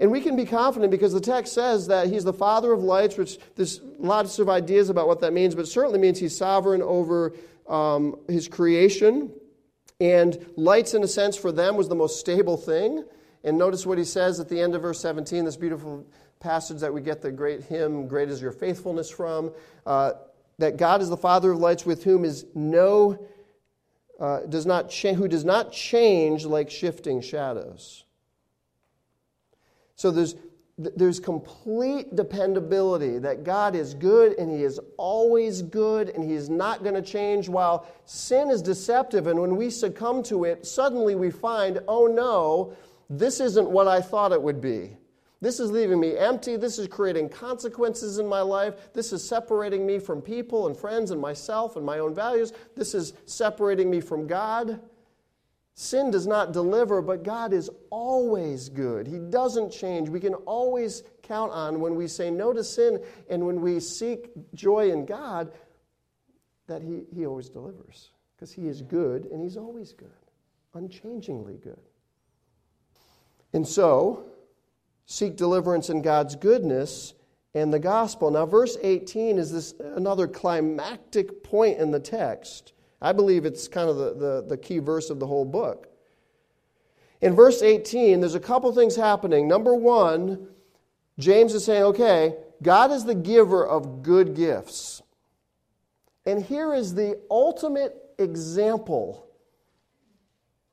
And 0.00 0.10
we 0.10 0.22
can 0.22 0.34
be 0.34 0.46
confident 0.46 0.90
because 0.90 1.12
the 1.12 1.20
text 1.20 1.52
says 1.52 1.86
that 1.88 2.08
he's 2.08 2.24
the 2.24 2.32
father 2.32 2.72
of 2.72 2.82
lights, 2.82 3.18
which 3.18 3.38
there's 3.54 3.82
lots 3.98 4.38
of 4.38 4.48
ideas 4.48 4.88
about 4.88 5.06
what 5.06 5.20
that 5.20 5.34
means, 5.34 5.54
but 5.54 5.68
certainly 5.68 5.98
means 5.98 6.18
he's 6.18 6.36
sovereign 6.36 6.80
over 6.80 7.34
um, 7.68 8.18
his 8.26 8.48
creation. 8.48 9.30
And 10.00 10.44
lights, 10.56 10.94
in 10.94 11.04
a 11.04 11.06
sense, 11.06 11.36
for 11.36 11.52
them 11.52 11.76
was 11.76 11.90
the 11.90 11.94
most 11.94 12.18
stable 12.18 12.56
thing. 12.56 13.04
And 13.44 13.58
notice 13.58 13.84
what 13.84 13.98
he 13.98 14.04
says 14.04 14.40
at 14.40 14.48
the 14.48 14.58
end 14.58 14.74
of 14.74 14.80
verse 14.82 15.00
17, 15.00 15.44
this 15.44 15.56
beautiful 15.56 16.06
passage 16.40 16.80
that 16.80 16.92
we 16.92 17.02
get 17.02 17.20
the 17.20 17.30
great 17.30 17.62
hymn, 17.64 18.08
Great 18.08 18.30
is 18.30 18.40
Your 18.40 18.52
Faithfulness, 18.52 19.10
from. 19.10 19.52
Uh, 19.84 20.12
that 20.58 20.78
God 20.78 21.02
is 21.02 21.10
the 21.10 21.16
Father 21.16 21.52
of 21.52 21.58
lights 21.58 21.84
with 21.84 22.04
whom 22.04 22.24
is 22.24 22.46
no, 22.54 23.18
uh, 24.18 24.40
does 24.40 24.64
not 24.64 24.88
cha- 24.88 25.12
who 25.12 25.28
does 25.28 25.44
not 25.44 25.72
change 25.72 26.46
like 26.46 26.70
shifting 26.70 27.20
shadows. 27.20 28.04
So 30.00 30.10
there's, 30.10 30.34
there's 30.78 31.20
complete 31.20 32.16
dependability 32.16 33.18
that 33.18 33.44
God 33.44 33.76
is 33.76 33.92
good 33.92 34.32
and 34.38 34.50
He 34.50 34.62
is 34.62 34.80
always 34.96 35.60
good 35.60 36.08
and 36.08 36.24
He 36.24 36.32
is 36.32 36.48
not 36.48 36.82
going 36.82 36.94
to 36.94 37.02
change. 37.02 37.50
While 37.50 37.86
sin 38.06 38.48
is 38.48 38.62
deceptive, 38.62 39.26
and 39.26 39.38
when 39.38 39.56
we 39.56 39.68
succumb 39.68 40.22
to 40.22 40.44
it, 40.44 40.66
suddenly 40.66 41.16
we 41.16 41.30
find, 41.30 41.80
oh 41.86 42.06
no, 42.06 42.74
this 43.10 43.40
isn't 43.40 43.68
what 43.68 43.88
I 43.88 44.00
thought 44.00 44.32
it 44.32 44.40
would 44.40 44.62
be. 44.62 44.96
This 45.42 45.60
is 45.60 45.70
leaving 45.70 46.00
me 46.00 46.16
empty. 46.16 46.56
This 46.56 46.78
is 46.78 46.88
creating 46.88 47.28
consequences 47.28 48.16
in 48.16 48.26
my 48.26 48.40
life. 48.40 48.94
This 48.94 49.12
is 49.12 49.22
separating 49.22 49.84
me 49.84 49.98
from 49.98 50.22
people 50.22 50.66
and 50.66 50.74
friends 50.74 51.10
and 51.10 51.20
myself 51.20 51.76
and 51.76 51.84
my 51.84 51.98
own 51.98 52.14
values. 52.14 52.54
This 52.74 52.94
is 52.94 53.12
separating 53.26 53.90
me 53.90 54.00
from 54.00 54.26
God. 54.26 54.80
Sin 55.74 56.10
does 56.10 56.26
not 56.26 56.52
deliver, 56.52 57.00
but 57.00 57.22
God 57.22 57.52
is 57.52 57.70
always 57.90 58.68
good. 58.68 59.06
He 59.06 59.18
doesn't 59.18 59.72
change. 59.72 60.08
We 60.08 60.20
can 60.20 60.34
always 60.34 61.02
count 61.22 61.52
on 61.52 61.80
when 61.80 61.94
we 61.94 62.06
say 62.06 62.30
no 62.30 62.52
to 62.52 62.62
sin 62.62 63.00
and 63.28 63.46
when 63.46 63.60
we 63.60 63.80
seek 63.80 64.30
joy 64.54 64.90
in 64.90 65.06
God 65.06 65.52
that 66.66 66.82
He, 66.82 67.04
he 67.14 67.26
always 67.26 67.48
delivers. 67.48 68.10
Because 68.34 68.52
He 68.52 68.68
is 68.68 68.82
good 68.82 69.26
and 69.26 69.42
He's 69.42 69.56
always 69.56 69.92
good, 69.92 70.08
unchangingly 70.74 71.58
good. 71.62 71.80
And 73.52 73.66
so, 73.66 74.24
seek 75.06 75.36
deliverance 75.36 75.90
in 75.90 76.02
God's 76.02 76.36
goodness 76.36 77.14
and 77.54 77.72
the 77.72 77.78
gospel. 77.78 78.30
Now, 78.30 78.46
verse 78.46 78.76
18 78.82 79.38
is 79.38 79.52
this 79.52 79.74
another 79.80 80.28
climactic 80.28 81.42
point 81.42 81.78
in 81.78 81.90
the 81.90 82.00
text. 82.00 82.72
I 83.00 83.12
believe 83.12 83.44
it's 83.44 83.68
kind 83.68 83.88
of 83.88 83.96
the, 83.96 84.14
the, 84.14 84.44
the 84.48 84.56
key 84.56 84.78
verse 84.78 85.10
of 85.10 85.18
the 85.18 85.26
whole 85.26 85.44
book. 85.44 85.88
In 87.20 87.34
verse 87.34 87.62
18, 87.62 88.20
there's 88.20 88.34
a 88.34 88.40
couple 88.40 88.72
things 88.72 88.96
happening. 88.96 89.46
Number 89.46 89.74
one, 89.74 90.48
James 91.18 91.54
is 91.54 91.64
saying, 91.64 91.82
okay, 91.84 92.34
God 92.62 92.90
is 92.90 93.04
the 93.04 93.14
giver 93.14 93.66
of 93.66 94.02
good 94.02 94.34
gifts. 94.34 95.02
And 96.26 96.42
here 96.42 96.74
is 96.74 96.94
the 96.94 97.18
ultimate 97.30 97.96
example 98.18 99.26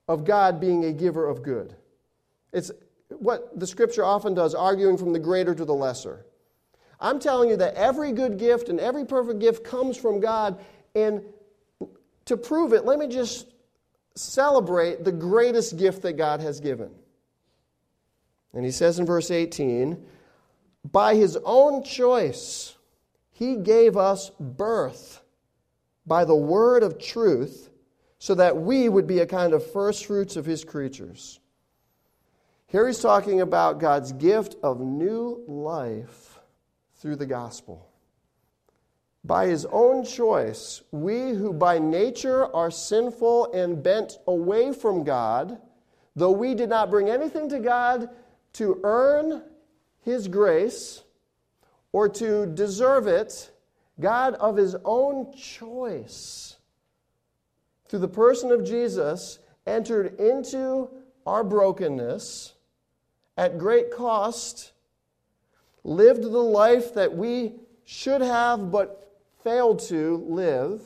of 0.08 0.26
God 0.26 0.60
being 0.60 0.86
a 0.86 0.94
giver 0.94 1.28
of 1.28 1.44
good. 1.44 1.76
It's 2.54 2.72
what 3.10 3.58
the 3.60 3.68
scripture 3.68 4.04
often 4.04 4.34
does, 4.34 4.54
arguing 4.54 4.98
from 4.98 5.14
the 5.14 5.20
greater 5.20 5.56
to 5.56 5.66
the 5.66 5.74
lesser. 5.74 6.26
I'm 7.00 7.20
telling 7.20 7.50
you 7.50 7.58
that 7.58 7.76
every 7.76 8.12
good 8.12 8.38
gift 8.38 8.70
and 8.70 8.80
every 8.80 9.06
perfect 9.06 9.40
gift 9.40 9.64
comes 9.64 9.98
from 9.98 10.20
God. 10.20 10.60
And 10.96 11.24
to 12.28 12.38
prove 12.38 12.74
it, 12.74 12.86
let 12.86 13.00
me 13.00 13.08
just 13.08 13.48
celebrate 14.16 15.04
the 15.04 15.12
greatest 15.12 15.78
gift 15.78 16.02
that 16.04 16.14
God 16.14 16.42
has 16.42 16.60
given. 16.60 16.92
And 18.54 18.64
he 18.64 18.72
says 18.72 19.00
in 19.00 19.06
verse 19.06 19.32
18, 19.32 20.04
by 20.92 21.16
his 21.16 21.38
own 21.44 21.84
choice, 21.84 22.76
he 23.32 23.58
gave 23.58 23.98
us 23.98 24.32
birth 24.40 25.22
by 26.06 26.26
the 26.26 26.36
word 26.36 26.84
of 26.84 27.00
truth 27.00 27.70
so 28.20 28.34
that 28.36 28.58
we 28.58 28.90
would 28.90 29.06
be 29.06 29.20
a 29.20 29.26
kind 29.26 29.54
of 29.54 29.72
first 29.72 30.06
fruits 30.06 30.36
of 30.36 30.46
his 30.46 30.64
creatures. 30.64 31.40
Here 32.68 32.88
he's 32.88 33.00
talking 33.00 33.42
about 33.42 33.80
God's 33.80 34.12
gift 34.14 34.56
of 34.64 34.80
new 34.82 35.44
life 35.48 36.40
through 36.96 37.18
the 37.18 37.26
gospel. 37.26 37.88
By 39.28 39.48
his 39.48 39.66
own 39.66 40.06
choice, 40.06 40.84
we 40.92 41.32
who 41.32 41.52
by 41.52 41.80
nature 41.80 42.46
are 42.56 42.72
sinful 42.72 43.52
and 43.52 43.84
bent 43.84 44.20
away 44.26 44.72
from 44.72 45.04
God, 45.04 45.60
though 46.16 46.32
we 46.32 46.56
did 46.56 46.70
not 46.70 46.90
bring 46.90 47.10
anything 47.10 47.50
to 47.50 47.60
God 47.60 48.10
to 48.54 48.80
earn 48.86 49.44
his 50.00 50.30
grace 50.30 51.04
or 51.92 52.08
to 52.08 52.46
deserve 52.46 53.08
it, 53.08 53.52
God 54.00 54.36
of 54.36 54.56
his 54.56 54.78
own 54.86 55.34
choice, 55.34 56.56
through 57.90 58.00
the 58.00 58.08
person 58.08 58.50
of 58.50 58.64
Jesus, 58.64 59.40
entered 59.66 60.18
into 60.22 60.90
our 61.26 61.44
brokenness 61.44 62.54
at 63.36 63.58
great 63.58 63.92
cost, 63.92 64.72
lived 65.84 66.24
the 66.24 66.30
life 66.30 66.94
that 66.94 67.14
we 67.14 67.56
should 67.84 68.22
have 68.22 68.72
but 68.72 69.07
failed 69.48 69.80
to 69.80 70.18
live. 70.28 70.82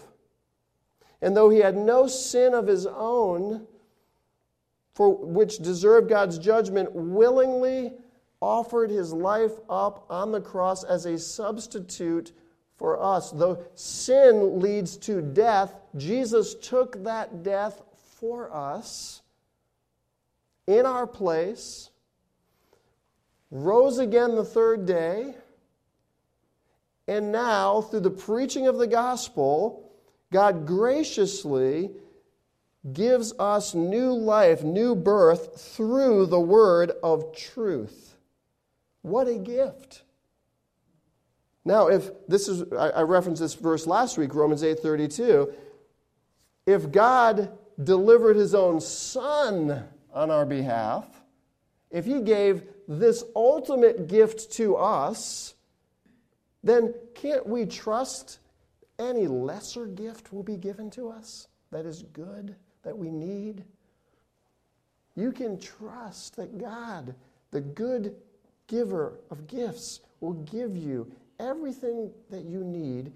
And 1.19 1.35
though 1.35 1.49
he 1.49 1.57
had 1.57 1.75
no 1.75 2.05
sin 2.05 2.53
of 2.53 2.67
his 2.67 2.85
own, 2.85 3.65
for 4.93 5.15
which 5.15 5.57
deserved 5.57 6.07
God's 6.07 6.37
judgment, 6.37 6.91
willingly 6.93 7.93
offered 8.39 8.91
his 8.91 9.13
life 9.13 9.53
up 9.67 10.05
on 10.11 10.31
the 10.31 10.41
cross 10.41 10.83
as 10.83 11.07
a 11.07 11.17
substitute 11.17 12.33
for 12.75 13.01
us. 13.01 13.31
Though 13.31 13.63
sin 13.73 14.59
leads 14.59 14.95
to 14.97 15.23
death, 15.23 15.73
Jesus 15.97 16.53
took 16.53 17.03
that 17.03 17.41
death 17.41 17.81
for 18.19 18.53
us 18.53 19.23
in 20.67 20.85
our 20.85 21.07
place, 21.07 21.89
rose 23.49 23.97
again 23.97 24.35
the 24.35 24.45
third 24.45 24.85
day 24.85 25.33
and 27.11 27.29
now, 27.29 27.81
through 27.81 27.99
the 27.99 28.09
preaching 28.09 28.67
of 28.67 28.77
the 28.77 28.87
gospel, 28.87 29.91
God 30.31 30.65
graciously 30.65 31.91
gives 32.93 33.33
us 33.37 33.75
new 33.75 34.13
life, 34.13 34.63
new 34.63 34.95
birth 34.95 35.59
through 35.59 36.27
the 36.27 36.39
word 36.39 36.93
of 37.03 37.35
truth. 37.35 38.15
What 39.01 39.27
a 39.27 39.37
gift. 39.37 40.03
Now, 41.65 41.89
if 41.89 42.11
this 42.29 42.47
is, 42.47 42.63
I 42.71 43.01
referenced 43.01 43.41
this 43.41 43.55
verse 43.55 43.85
last 43.85 44.17
week, 44.17 44.33
Romans 44.33 44.63
8 44.63 44.79
32. 44.79 45.53
If 46.65 46.93
God 46.93 47.51
delivered 47.83 48.37
his 48.37 48.55
own 48.55 48.79
son 48.79 49.83
on 50.13 50.31
our 50.31 50.45
behalf, 50.45 51.05
if 51.89 52.05
he 52.05 52.21
gave 52.21 52.63
this 52.87 53.25
ultimate 53.35 54.07
gift 54.07 54.53
to 54.53 54.77
us, 54.77 55.55
then 56.63 56.93
can't 57.15 57.45
we 57.47 57.65
trust 57.65 58.39
any 58.99 59.27
lesser 59.27 59.87
gift 59.87 60.31
will 60.31 60.43
be 60.43 60.57
given 60.57 60.89
to 60.91 61.09
us 61.09 61.47
that 61.71 61.85
is 61.85 62.03
good, 62.13 62.55
that 62.83 62.97
we 62.97 63.09
need? 63.09 63.63
You 65.15 65.31
can 65.31 65.59
trust 65.59 66.35
that 66.35 66.57
God, 66.57 67.15
the 67.51 67.61
good 67.61 68.15
giver 68.67 69.19
of 69.29 69.47
gifts, 69.47 70.01
will 70.19 70.33
give 70.33 70.77
you 70.77 71.11
everything 71.39 72.11
that 72.29 72.45
you 72.45 72.63
need 72.63 73.11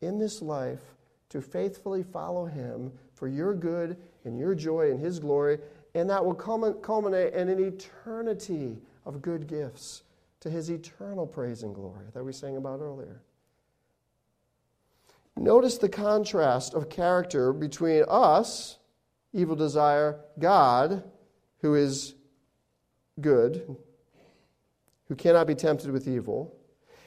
in 0.00 0.18
this 0.18 0.40
life 0.40 0.80
to 1.28 1.40
faithfully 1.40 2.02
follow 2.02 2.46
Him 2.46 2.90
for 3.14 3.28
your 3.28 3.54
good 3.54 3.96
and 4.24 4.38
your 4.38 4.54
joy 4.54 4.90
and 4.90 4.98
His 4.98 5.18
glory, 5.18 5.58
and 5.94 6.08
that 6.08 6.24
will 6.24 6.34
culminate 6.34 7.34
in 7.34 7.48
an 7.48 7.62
eternity 7.62 8.78
of 9.04 9.22
good 9.22 9.46
gifts 9.46 10.02
to 10.40 10.50
his 10.50 10.70
eternal 10.70 11.26
praise 11.26 11.62
and 11.62 11.74
glory 11.74 12.06
that 12.14 12.24
we 12.24 12.32
sang 12.32 12.56
about 12.56 12.80
earlier. 12.80 13.22
Notice 15.36 15.78
the 15.78 15.88
contrast 15.88 16.74
of 16.74 16.90
character 16.90 17.52
between 17.52 18.04
us, 18.08 18.78
evil 19.32 19.56
desire, 19.56 20.20
God, 20.38 21.04
who 21.60 21.74
is 21.74 22.14
good, 23.20 23.76
who 25.08 25.14
cannot 25.14 25.46
be 25.46 25.54
tempted 25.54 25.90
with 25.90 26.08
evil. 26.08 26.54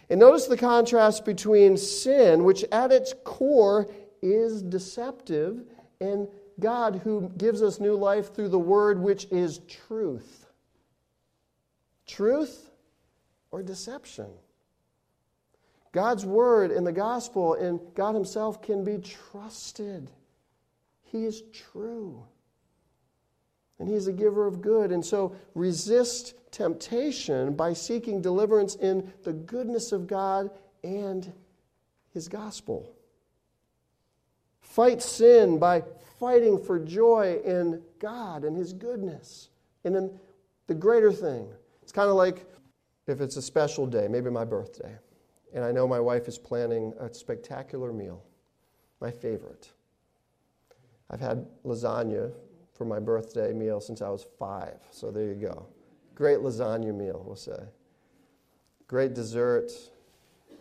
And 0.10 0.20
notice 0.20 0.46
the 0.46 0.58
contrast 0.58 1.26
between 1.26 1.78
sin, 1.78 2.44
which 2.44 2.64
at 2.72 2.92
its 2.92 3.14
core 3.24 3.90
is 4.22 4.62
deceptive, 4.62 5.64
and 6.00 6.28
God, 6.60 7.02
who 7.04 7.32
gives 7.38 7.62
us 7.62 7.80
new 7.80 7.96
life 7.96 8.34
through 8.34 8.50
the 8.50 8.60
word, 8.60 9.00
which 9.00 9.26
is 9.32 9.60
truth. 9.68 10.48
Truth 12.06 12.73
or 13.54 13.62
deception. 13.62 14.26
God's 15.92 16.26
word 16.26 16.72
in 16.72 16.84
the 16.84 16.92
gospel 16.92 17.54
and 17.54 17.80
God 17.94 18.16
Himself 18.16 18.64
can 18.64 18.84
be 18.84 18.98
trusted. 18.98 20.10
He 21.04 21.26
is 21.26 21.44
true. 21.54 22.24
And 23.78 23.88
He's 23.88 24.08
a 24.08 24.12
giver 24.12 24.48
of 24.48 24.64
good. 24.64 24.92
And 24.92 25.06
so 25.06 25.36
resist 25.54 26.34
temptation 26.52 27.54
by 27.54 27.74
seeking 27.74 28.24
deliverance 28.24 28.74
in 28.74 29.14
the 29.24 29.34
goodness 29.34 29.92
of 29.92 30.08
God 30.08 30.50
and 30.84 31.32
His 32.12 32.28
gospel. 32.28 32.92
Fight 34.62 35.04
sin 35.04 35.60
by 35.60 35.84
fighting 36.20 36.58
for 36.58 36.80
joy 36.80 37.40
in 37.46 37.84
God 38.00 38.46
and 38.46 38.58
His 38.58 38.74
goodness 38.74 39.50
and 39.84 39.96
in 39.96 40.20
the 40.66 40.74
greater 40.74 41.12
thing. 41.12 41.48
It's 41.84 41.92
kind 41.92 42.10
of 42.10 42.16
like 42.16 42.48
if 43.08 43.22
it's 43.22 43.36
a 43.36 43.42
special 43.42 43.86
day, 43.86 44.08
maybe 44.08 44.30
my 44.30 44.46
birthday, 44.46 44.96
and 45.54 45.64
I 45.64 45.72
know 45.72 45.88
my 45.88 46.00
wife 46.00 46.28
is 46.28 46.38
planning 46.38 46.94
a 47.00 47.14
spectacular 47.14 47.92
meal, 47.92 48.24
my 49.02 49.12
favorite. 49.12 49.72
I've 51.10 51.20
had 51.20 51.46
lasagna 51.66 52.32
for 52.74 52.86
my 52.86 53.00
birthday 53.00 53.54
meal 53.54 53.80
since 53.80 54.02
I 54.02 54.10
was 54.10 54.26
five, 54.40 54.80
so 54.92 55.12
there 55.12 55.28
you 55.28 55.36
go. 55.36 55.68
Great 56.16 56.40
lasagna 56.40 56.94
meal, 56.96 57.24
we'll 57.26 57.36
say. 57.36 57.60
Great 58.88 59.14
dessert. 59.14 59.72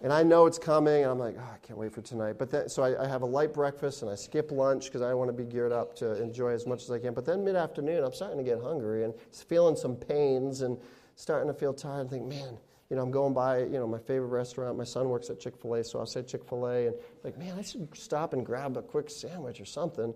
And 0.03 0.13
I 0.13 0.25
know 0.25 0.47
it's 0.47 0.59
coming, 0.59 1.03
and 1.03 1.13
I'm 1.13 1.19
like, 1.19 1.37
oh, 1.39 1.51
I 1.55 1.59
can't 1.65 1.79
wait 1.79 1.93
for 1.93 2.03
tonight. 2.03 2.35
But 2.37 2.51
then, 2.51 2.69
so 2.69 2.83
I, 2.83 3.05
I 3.05 3.07
have 3.07 3.23
a 3.23 3.27
light 3.27 3.55
breakfast, 3.55 4.03
and 4.03 4.11
I 4.11 4.17
skip 4.17 4.51
lunch 4.51 4.87
because 4.87 5.01
I 5.01 5.15
want 5.15 5.29
to 5.29 5.33
be 5.33 5.45
geared 5.45 5.71
up 5.71 5.95
to 5.97 6.21
enjoy 6.21 6.49
as 6.49 6.67
much 6.67 6.83
as 6.83 6.91
I 6.91 6.99
can. 6.99 7.15
But 7.15 7.25
then 7.25 7.45
mid 7.45 7.55
afternoon, 7.55 8.03
I'm 8.03 8.13
starting 8.13 8.39
to 8.39 8.45
get 8.45 8.61
hungry 8.61 9.05
and 9.05 9.15
feeling 9.31 9.77
some 9.77 9.95
pains 9.95 10.63
and 10.63 10.77
starting 11.23 11.47
to 11.47 11.55
feel 11.55 11.73
tired 11.73 12.01
and 12.01 12.11
think, 12.11 12.27
man, 12.27 12.59
you 12.91 12.97
know, 12.97 13.03
I'm 13.03 13.13
going 13.13 13.33
by, 13.33 13.61
you 13.61 13.79
know, 13.79 13.87
my 13.87 14.01
favorite 14.01 14.27
restaurant. 14.27 14.77
My 14.77 14.83
son 14.83 15.09
works 15.09 15.31
at 15.31 15.39
Chick 15.39 15.57
fil 15.57 15.75
A, 15.75 15.85
so 15.85 16.01
I'll 16.01 16.07
say 16.07 16.21
Chick 16.23 16.45
fil 16.45 16.67
A 16.67 16.89
and 16.89 16.97
like, 17.23 17.39
man, 17.39 17.57
I 17.57 17.63
should 17.63 17.89
stop 17.97 18.33
and 18.33 18.45
grab 18.45 18.77
a 18.77 18.83
quick 18.83 19.09
sandwich 19.09 19.61
or 19.61 19.65
something. 19.65 20.13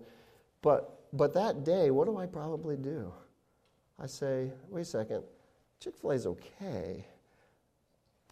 But, 0.61 0.99
but 1.13 1.33
that 1.33 1.63
day, 1.63 1.91
what 1.91 2.07
do 2.07 2.17
I 2.17 2.25
probably 2.25 2.75
do? 2.75 3.13
I 3.97 4.05
say, 4.05 4.51
wait 4.69 4.81
a 4.81 4.85
second, 4.85 5.23
Chick 5.79 5.97
fil 5.97 6.11
A 6.11 6.15
is 6.15 6.27
okay, 6.27 7.05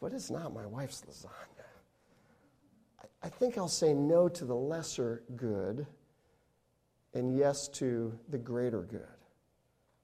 but 0.01 0.11
it's 0.11 0.29
not 0.29 0.53
my 0.53 0.65
wife's 0.65 1.01
lasagna. 1.09 1.63
I, 3.01 3.27
I 3.27 3.29
think 3.29 3.57
I'll 3.57 3.69
say 3.69 3.93
no 3.93 4.27
to 4.27 4.43
the 4.43 4.55
lesser 4.55 5.23
good 5.37 5.87
and 7.13 7.37
yes 7.37 7.69
to 7.69 8.19
the 8.27 8.37
greater 8.37 8.81
good 8.81 9.07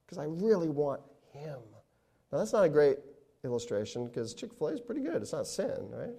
because 0.06 0.16
I 0.16 0.24
really 0.24 0.70
want 0.70 1.02
Him 1.34 1.58
Now, 2.32 2.38
that's 2.38 2.52
not 2.54 2.64
a 2.64 2.68
great 2.68 2.96
illustration 3.44 4.06
because 4.06 4.32
Chick 4.32 4.54
fil 4.54 4.68
A 4.68 4.72
is 4.72 4.80
pretty 4.80 5.02
good. 5.02 5.20
It's 5.20 5.32
not 5.32 5.46
sin, 5.46 5.88
right? 5.90 6.14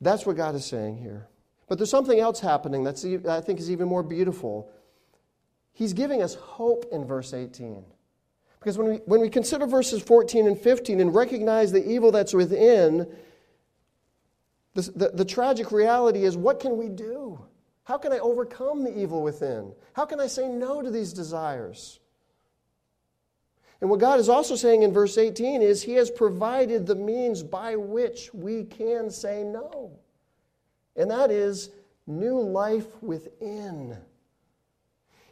That's 0.00 0.26
what 0.26 0.36
God 0.36 0.54
is 0.56 0.66
saying 0.66 0.98
here. 0.98 1.28
But 1.68 1.78
there's 1.78 1.90
something 1.90 2.18
else 2.18 2.40
happening 2.40 2.84
that's, 2.84 3.04
I 3.04 3.40
think 3.40 3.58
is 3.58 3.70
even 3.70 3.88
more 3.88 4.02
beautiful. 4.02 4.70
He's 5.72 5.92
giving 5.92 6.22
us 6.22 6.34
hope 6.34 6.86
in 6.92 7.06
verse 7.06 7.32
18. 7.32 7.84
Because 8.58 8.76
when 8.76 8.88
we, 8.88 8.96
when 9.06 9.20
we 9.20 9.30
consider 9.30 9.66
verses 9.66 10.02
14 10.02 10.46
and 10.46 10.58
15 10.58 11.00
and 11.00 11.14
recognize 11.14 11.72
the 11.72 11.86
evil 11.88 12.10
that's 12.10 12.34
within, 12.34 13.06
the, 14.74 14.82
the, 14.96 15.10
the 15.14 15.24
tragic 15.24 15.70
reality 15.70 16.24
is 16.24 16.36
what 16.36 16.60
can 16.60 16.76
we 16.76 16.88
do? 16.88 17.40
How 17.84 17.98
can 17.98 18.12
I 18.12 18.18
overcome 18.18 18.82
the 18.82 18.98
evil 18.98 19.22
within? 19.22 19.72
How 19.92 20.04
can 20.06 20.18
I 20.18 20.26
say 20.26 20.48
no 20.48 20.82
to 20.82 20.90
these 20.90 21.12
desires? 21.12 22.00
And 23.80 23.90
what 23.90 24.00
God 24.00 24.20
is 24.20 24.28
also 24.28 24.56
saying 24.56 24.82
in 24.82 24.92
verse 24.92 25.18
18 25.18 25.62
is 25.62 25.82
He 25.82 25.94
has 25.94 26.10
provided 26.10 26.86
the 26.86 26.94
means 26.94 27.42
by 27.42 27.76
which 27.76 28.32
we 28.32 28.64
can 28.64 29.10
say 29.10 29.42
no. 29.42 29.92
And 30.96 31.10
that 31.10 31.30
is 31.30 31.70
new 32.06 32.40
life 32.40 33.02
within. 33.02 33.96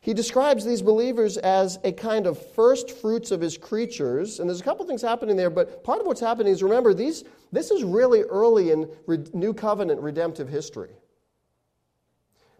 He 0.02 0.14
describes 0.14 0.64
these 0.64 0.82
believers 0.82 1.36
as 1.36 1.78
a 1.84 1.92
kind 1.92 2.26
of 2.26 2.36
first 2.54 2.90
fruits 2.90 3.30
of 3.30 3.40
his 3.40 3.56
creatures. 3.56 4.40
And 4.40 4.50
there's 4.50 4.60
a 4.60 4.64
couple 4.64 4.84
things 4.84 5.00
happening 5.00 5.36
there, 5.36 5.48
but 5.48 5.84
part 5.84 6.00
of 6.00 6.06
what's 6.06 6.20
happening 6.20 6.52
is 6.52 6.60
remember, 6.60 6.92
these, 6.92 7.22
this 7.52 7.70
is 7.70 7.84
really 7.84 8.22
early 8.22 8.72
in 8.72 8.88
New 9.32 9.54
Covenant 9.54 10.00
redemptive 10.00 10.48
history. 10.48 10.90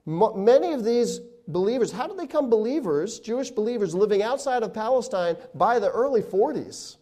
Many 0.06 0.72
of 0.72 0.84
these 0.84 1.20
believers, 1.48 1.92
how 1.92 2.06
did 2.06 2.18
they 2.18 2.26
become 2.26 2.50
believers, 2.50 3.20
Jewish 3.20 3.50
believers 3.50 3.94
living 3.94 4.22
outside 4.22 4.62
of 4.62 4.72
Palestine 4.72 5.36
by 5.54 5.78
the 5.78 5.90
early 5.90 6.22
40s? 6.22 6.96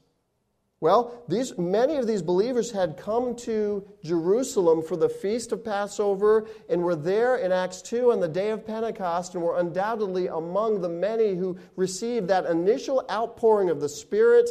Well, 0.80 1.22
these, 1.28 1.58
many 1.58 1.96
of 1.96 2.06
these 2.06 2.22
believers 2.22 2.70
had 2.70 2.96
come 2.96 3.36
to 3.36 3.86
Jerusalem 4.02 4.82
for 4.82 4.96
the 4.96 5.10
feast 5.10 5.52
of 5.52 5.62
Passover 5.62 6.46
and 6.70 6.82
were 6.82 6.96
there 6.96 7.36
in 7.36 7.52
Acts 7.52 7.82
2 7.82 8.12
on 8.12 8.20
the 8.20 8.28
day 8.28 8.48
of 8.48 8.66
Pentecost 8.66 9.34
and 9.34 9.44
were 9.44 9.58
undoubtedly 9.58 10.28
among 10.28 10.80
the 10.80 10.88
many 10.88 11.34
who 11.34 11.58
received 11.76 12.28
that 12.28 12.46
initial 12.46 13.04
outpouring 13.10 13.68
of 13.68 13.80
the 13.80 13.90
Spirit 13.90 14.48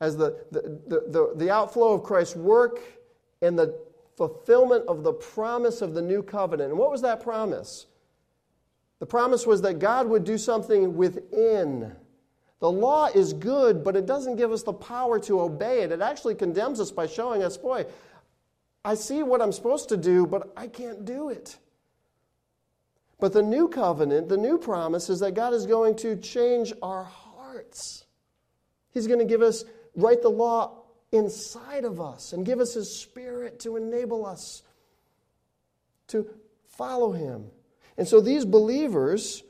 as 0.00 0.16
the, 0.16 0.42
the, 0.50 0.80
the, 0.86 1.00
the, 1.08 1.32
the 1.36 1.50
outflow 1.50 1.92
of 1.92 2.02
Christ's 2.02 2.36
work 2.36 2.80
and 3.42 3.58
the 3.58 3.78
fulfillment 4.16 4.86
of 4.86 5.02
the 5.02 5.12
promise 5.12 5.82
of 5.82 5.94
the 5.94 6.02
new 6.02 6.22
covenant. 6.22 6.70
And 6.70 6.78
what 6.78 6.90
was 6.90 7.02
that 7.02 7.22
promise? 7.22 7.86
The 9.00 9.06
promise 9.06 9.46
was 9.46 9.62
that 9.62 9.78
God 9.78 10.08
would 10.08 10.24
do 10.24 10.38
something 10.38 10.96
within. 10.96 11.92
The 12.60 12.70
law 12.70 13.06
is 13.06 13.32
good, 13.32 13.84
but 13.84 13.96
it 13.96 14.06
doesn't 14.06 14.36
give 14.36 14.52
us 14.52 14.62
the 14.62 14.72
power 14.72 15.18
to 15.20 15.40
obey 15.40 15.82
it. 15.82 15.92
It 15.92 16.00
actually 16.00 16.36
condemns 16.36 16.80
us 16.80 16.90
by 16.90 17.06
showing 17.06 17.42
us, 17.42 17.56
boy, 17.56 17.86
I 18.84 18.94
see 18.94 19.22
what 19.22 19.42
I'm 19.42 19.52
supposed 19.52 19.88
to 19.90 19.96
do, 19.96 20.26
but 20.26 20.52
I 20.56 20.68
can't 20.68 21.04
do 21.04 21.28
it. 21.28 21.58
But 23.18 23.32
the 23.32 23.42
new 23.42 23.68
covenant, 23.68 24.28
the 24.28 24.36
new 24.36 24.58
promise, 24.58 25.08
is 25.08 25.20
that 25.20 25.34
God 25.34 25.54
is 25.54 25.66
going 25.66 25.96
to 25.96 26.16
change 26.16 26.72
our 26.82 27.04
hearts. 27.04 28.04
He's 28.92 29.06
going 29.06 29.18
to 29.18 29.24
give 29.24 29.42
us, 29.42 29.64
write 29.96 30.22
the 30.22 30.30
law 30.30 30.83
inside 31.14 31.84
of 31.84 32.00
us 32.00 32.32
and 32.32 32.44
give 32.44 32.60
us 32.60 32.74
His 32.74 32.94
Spirit 32.94 33.60
to 33.60 33.76
enable 33.76 34.26
us 34.26 34.62
to 36.08 36.28
follow 36.66 37.12
Him. 37.12 37.46
And 37.96 38.06
so 38.06 38.20
these 38.20 38.44
believers 38.44 39.42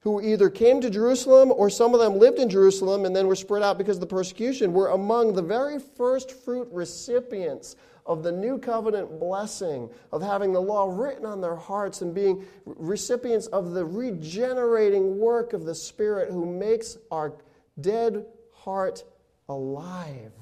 who 0.00 0.20
either 0.20 0.50
came 0.50 0.80
to 0.80 0.90
Jerusalem 0.90 1.52
or 1.52 1.70
some 1.70 1.94
of 1.94 2.00
them 2.00 2.18
lived 2.18 2.38
in 2.38 2.48
Jerusalem 2.48 3.04
and 3.04 3.14
then 3.14 3.28
were 3.28 3.36
spread 3.36 3.62
out 3.62 3.78
because 3.78 3.98
of 3.98 4.00
the 4.00 4.06
persecution 4.06 4.72
were 4.72 4.88
among 4.88 5.34
the 5.34 5.42
very 5.42 5.78
first 5.78 6.32
fruit 6.32 6.66
recipients 6.72 7.76
of 8.04 8.24
the 8.24 8.32
new 8.32 8.58
covenant 8.58 9.20
blessing 9.20 9.88
of 10.10 10.20
having 10.20 10.52
the 10.52 10.60
law 10.60 10.92
written 10.92 11.24
on 11.24 11.40
their 11.40 11.54
hearts 11.54 12.02
and 12.02 12.12
being 12.12 12.44
recipients 12.64 13.46
of 13.48 13.72
the 13.72 13.84
regenerating 13.84 15.18
work 15.18 15.52
of 15.52 15.64
the 15.64 15.74
Spirit 15.74 16.32
who 16.32 16.44
makes 16.44 16.96
our 17.12 17.32
dead 17.80 18.26
heart 18.52 19.04
alive 19.48 20.32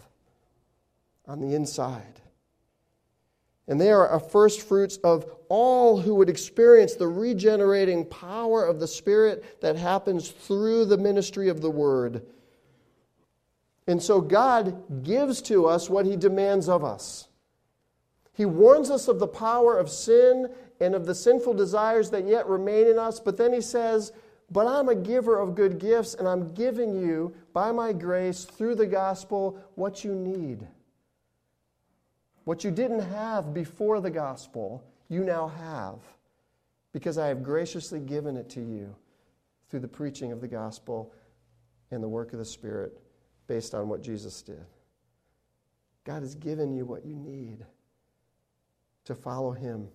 on 1.30 1.40
the 1.40 1.54
inside. 1.54 2.20
And 3.68 3.80
they 3.80 3.92
are 3.92 4.12
a 4.12 4.18
first 4.18 4.62
fruits 4.62 4.96
of 5.04 5.24
all 5.48 6.00
who 6.00 6.16
would 6.16 6.28
experience 6.28 6.94
the 6.94 7.06
regenerating 7.06 8.04
power 8.04 8.64
of 8.64 8.80
the 8.80 8.88
Spirit 8.88 9.60
that 9.60 9.76
happens 9.76 10.28
through 10.28 10.86
the 10.86 10.98
ministry 10.98 11.48
of 11.48 11.60
the 11.60 11.70
Word. 11.70 12.26
And 13.86 14.02
so 14.02 14.20
God 14.20 15.04
gives 15.04 15.40
to 15.42 15.66
us 15.66 15.88
what 15.88 16.04
He 16.04 16.16
demands 16.16 16.68
of 16.68 16.82
us. 16.82 17.28
He 18.32 18.44
warns 18.44 18.90
us 18.90 19.06
of 19.06 19.20
the 19.20 19.28
power 19.28 19.78
of 19.78 19.88
sin 19.88 20.48
and 20.80 20.96
of 20.96 21.06
the 21.06 21.14
sinful 21.14 21.54
desires 21.54 22.10
that 22.10 22.26
yet 22.26 22.48
remain 22.48 22.88
in 22.88 22.98
us, 22.98 23.20
but 23.20 23.36
then 23.36 23.52
He 23.52 23.60
says, 23.60 24.10
But 24.50 24.66
I'm 24.66 24.88
a 24.88 24.96
giver 24.96 25.38
of 25.38 25.54
good 25.54 25.78
gifts, 25.78 26.14
and 26.14 26.26
I'm 26.26 26.54
giving 26.54 27.00
you, 27.00 27.36
by 27.52 27.70
my 27.70 27.92
grace, 27.92 28.44
through 28.44 28.74
the 28.74 28.86
gospel, 28.86 29.58
what 29.76 30.02
you 30.02 30.12
need. 30.12 30.66
What 32.50 32.64
you 32.64 32.72
didn't 32.72 33.02
have 33.02 33.54
before 33.54 34.00
the 34.00 34.10
gospel, 34.10 34.82
you 35.08 35.22
now 35.22 35.46
have, 35.46 36.00
because 36.92 37.16
I 37.16 37.28
have 37.28 37.44
graciously 37.44 38.00
given 38.00 38.36
it 38.36 38.50
to 38.50 38.60
you 38.60 38.92
through 39.68 39.78
the 39.78 39.86
preaching 39.86 40.32
of 40.32 40.40
the 40.40 40.48
gospel 40.48 41.12
and 41.92 42.02
the 42.02 42.08
work 42.08 42.32
of 42.32 42.40
the 42.40 42.44
Spirit 42.44 42.98
based 43.46 43.72
on 43.72 43.88
what 43.88 44.02
Jesus 44.02 44.42
did. 44.42 44.66
God 46.02 46.22
has 46.22 46.34
given 46.34 46.72
you 46.72 46.84
what 46.84 47.06
you 47.06 47.14
need 47.14 47.64
to 49.04 49.14
follow 49.14 49.52
Him 49.52 49.86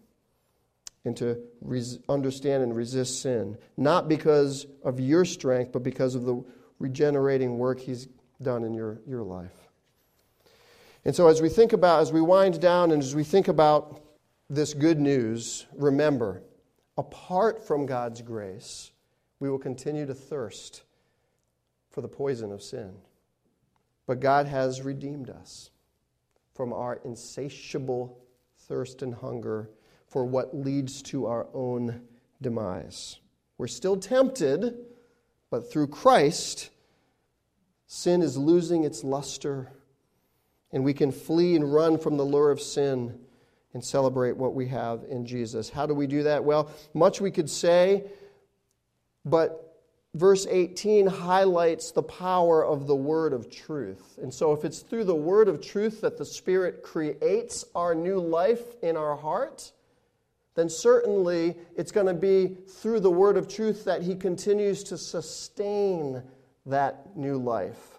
and 1.04 1.18
to 1.18 1.38
res- 1.60 2.00
understand 2.08 2.64
and 2.64 2.74
resist 2.74 3.22
sin, 3.22 3.58
not 3.76 4.08
because 4.08 4.66
of 4.82 5.02
your 5.02 5.26
strength, 5.26 5.74
but 5.74 5.84
because 5.84 6.16
of 6.16 6.24
the 6.24 6.42
regenerating 6.80 7.58
work 7.58 7.82
He's 7.82 8.08
done 8.42 8.64
in 8.64 8.74
your, 8.74 9.02
your 9.06 9.24
life. 9.24 9.65
And 11.06 11.16
so, 11.16 11.28
as 11.28 11.40
we 11.40 11.50
think 11.50 11.72
about, 11.72 12.02
as 12.02 12.12
we 12.12 12.20
wind 12.20 12.60
down 12.60 12.92
and 12.92 13.02
as 13.02 13.14
we 13.14 13.24
think 13.24 13.48
about 13.48 14.02
this 14.50 14.74
good 14.74 15.00
news, 15.00 15.68
remember, 15.76 16.42
apart 16.98 17.66
from 17.66 17.86
God's 17.86 18.24
grace, 18.24 18.92
we 19.40 19.50
will 19.50 19.60
continue 19.60 20.08
to 20.08 20.16
thirst 20.16 20.82
for 21.92 22.02
the 22.02 22.08
poison 22.08 22.52
of 22.52 22.64
sin. 22.64 22.96
But 24.08 24.20
God 24.20 24.48
has 24.48 24.82
redeemed 24.82 25.30
us 25.30 25.70
from 26.54 26.74
our 26.74 27.00
insatiable 27.06 28.20
thirst 28.68 29.04
and 29.04 29.14
hunger 29.14 29.70
for 30.08 30.26
what 30.26 30.56
leads 30.56 31.04
to 31.04 31.28
our 31.28 31.48
own 31.54 32.02
demise. 32.42 33.20
We're 33.60 33.68
still 33.68 33.98
tempted, 33.98 34.76
but 35.52 35.72
through 35.72 35.88
Christ, 35.88 36.72
sin 37.86 38.22
is 38.22 38.38
losing 38.38 38.84
its 38.84 39.04
luster 39.04 39.72
and 40.72 40.84
we 40.84 40.94
can 40.94 41.12
flee 41.12 41.56
and 41.56 41.74
run 41.74 41.98
from 41.98 42.18
the 42.18 42.24
lure 42.24 42.52
of 42.52 42.62
sin 42.62 43.18
and 43.74 43.84
celebrate 43.84 44.38
what 44.38 44.56
we 44.56 44.68
have 44.68 45.04
in 45.10 45.26
Jesus. 45.26 45.70
How 45.70 45.86
do 45.86 45.94
we 45.94 46.08
do 46.08 46.24
that? 46.24 46.44
Well, 46.44 46.72
much 46.94 47.20
we 47.20 47.32
could 47.32 47.50
say, 47.50 48.04
but 49.26 49.66
verse 50.14 50.48
18 50.50 51.08
highlights 51.08 51.92
the 51.92 52.02
power 52.02 52.66
of 52.66 52.88
the 52.88 52.96
word 52.96 53.34
of 53.34 53.52
truth. 53.52 54.18
And 54.22 54.34
so, 54.34 54.54
if 54.54 54.64
it's 54.64 54.80
through 54.80 55.04
the 55.04 55.16
word 55.16 55.48
of 55.48 55.62
truth 55.62 56.02
that 56.02 56.18
the 56.18 56.26
Spirit 56.26 56.82
creates 56.84 57.66
our 57.76 57.94
new 57.94 58.20
life 58.20 58.82
in 58.82 58.96
our 58.96 59.16
heart, 59.16 59.72
then 60.56 60.70
certainly 60.70 61.56
it's 61.76 61.92
going 61.92 62.08
to 62.08 62.14
be 62.14 62.56
through 62.68 63.02
the 63.02 63.12
word 63.12 63.36
of 63.36 63.48
truth 63.48 63.84
that 63.84 64.02
He 64.02 64.16
continues 64.16 64.84
to 64.86 64.98
sustain 64.98 66.24
that 66.66 67.16
new 67.16 67.38
life. 67.38 67.95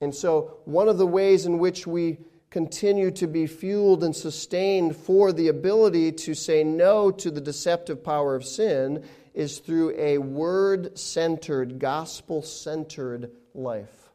And 0.00 0.14
so, 0.14 0.58
one 0.64 0.88
of 0.88 0.98
the 0.98 1.06
ways 1.06 1.44
in 1.44 1.58
which 1.58 1.86
we 1.86 2.18
continue 2.48 3.10
to 3.12 3.26
be 3.26 3.46
fueled 3.46 4.02
and 4.02 4.14
sustained 4.14 4.96
for 4.96 5.32
the 5.32 5.48
ability 5.48 6.10
to 6.10 6.34
say 6.34 6.64
no 6.64 7.10
to 7.10 7.30
the 7.30 7.40
deceptive 7.40 8.02
power 8.02 8.34
of 8.34 8.44
sin 8.44 9.04
is 9.34 9.58
through 9.58 9.94
a 9.96 10.18
word 10.18 10.98
centered, 10.98 11.78
gospel 11.78 12.42
centered 12.42 13.30
life. 13.54 14.10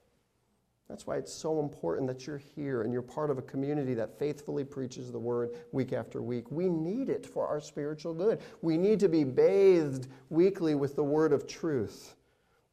That's 0.89 1.07
why 1.07 1.17
it's 1.17 1.33
so 1.33 1.59
important 1.59 2.07
that 2.07 2.27
you're 2.27 2.41
here 2.55 2.83
and 2.83 2.91
you're 2.91 3.01
part 3.01 3.31
of 3.31 3.38
a 3.38 3.41
community 3.41 3.93
that 3.95 4.19
faithfully 4.19 4.63
preaches 4.63 5.11
the 5.11 5.19
word 5.19 5.51
week 5.71 5.93
after 5.93 6.21
week. 6.21 6.51
We 6.51 6.67
need 6.69 7.09
it 7.09 7.25
for 7.25 7.47
our 7.47 7.59
spiritual 7.59 8.13
good. 8.13 8.39
We 8.61 8.77
need 8.77 8.99
to 8.99 9.09
be 9.09 9.23
bathed 9.23 10.07
weekly 10.29 10.75
with 10.75 10.95
the 10.95 11.03
word 11.03 11.31
of 11.31 11.47
truth 11.47 12.14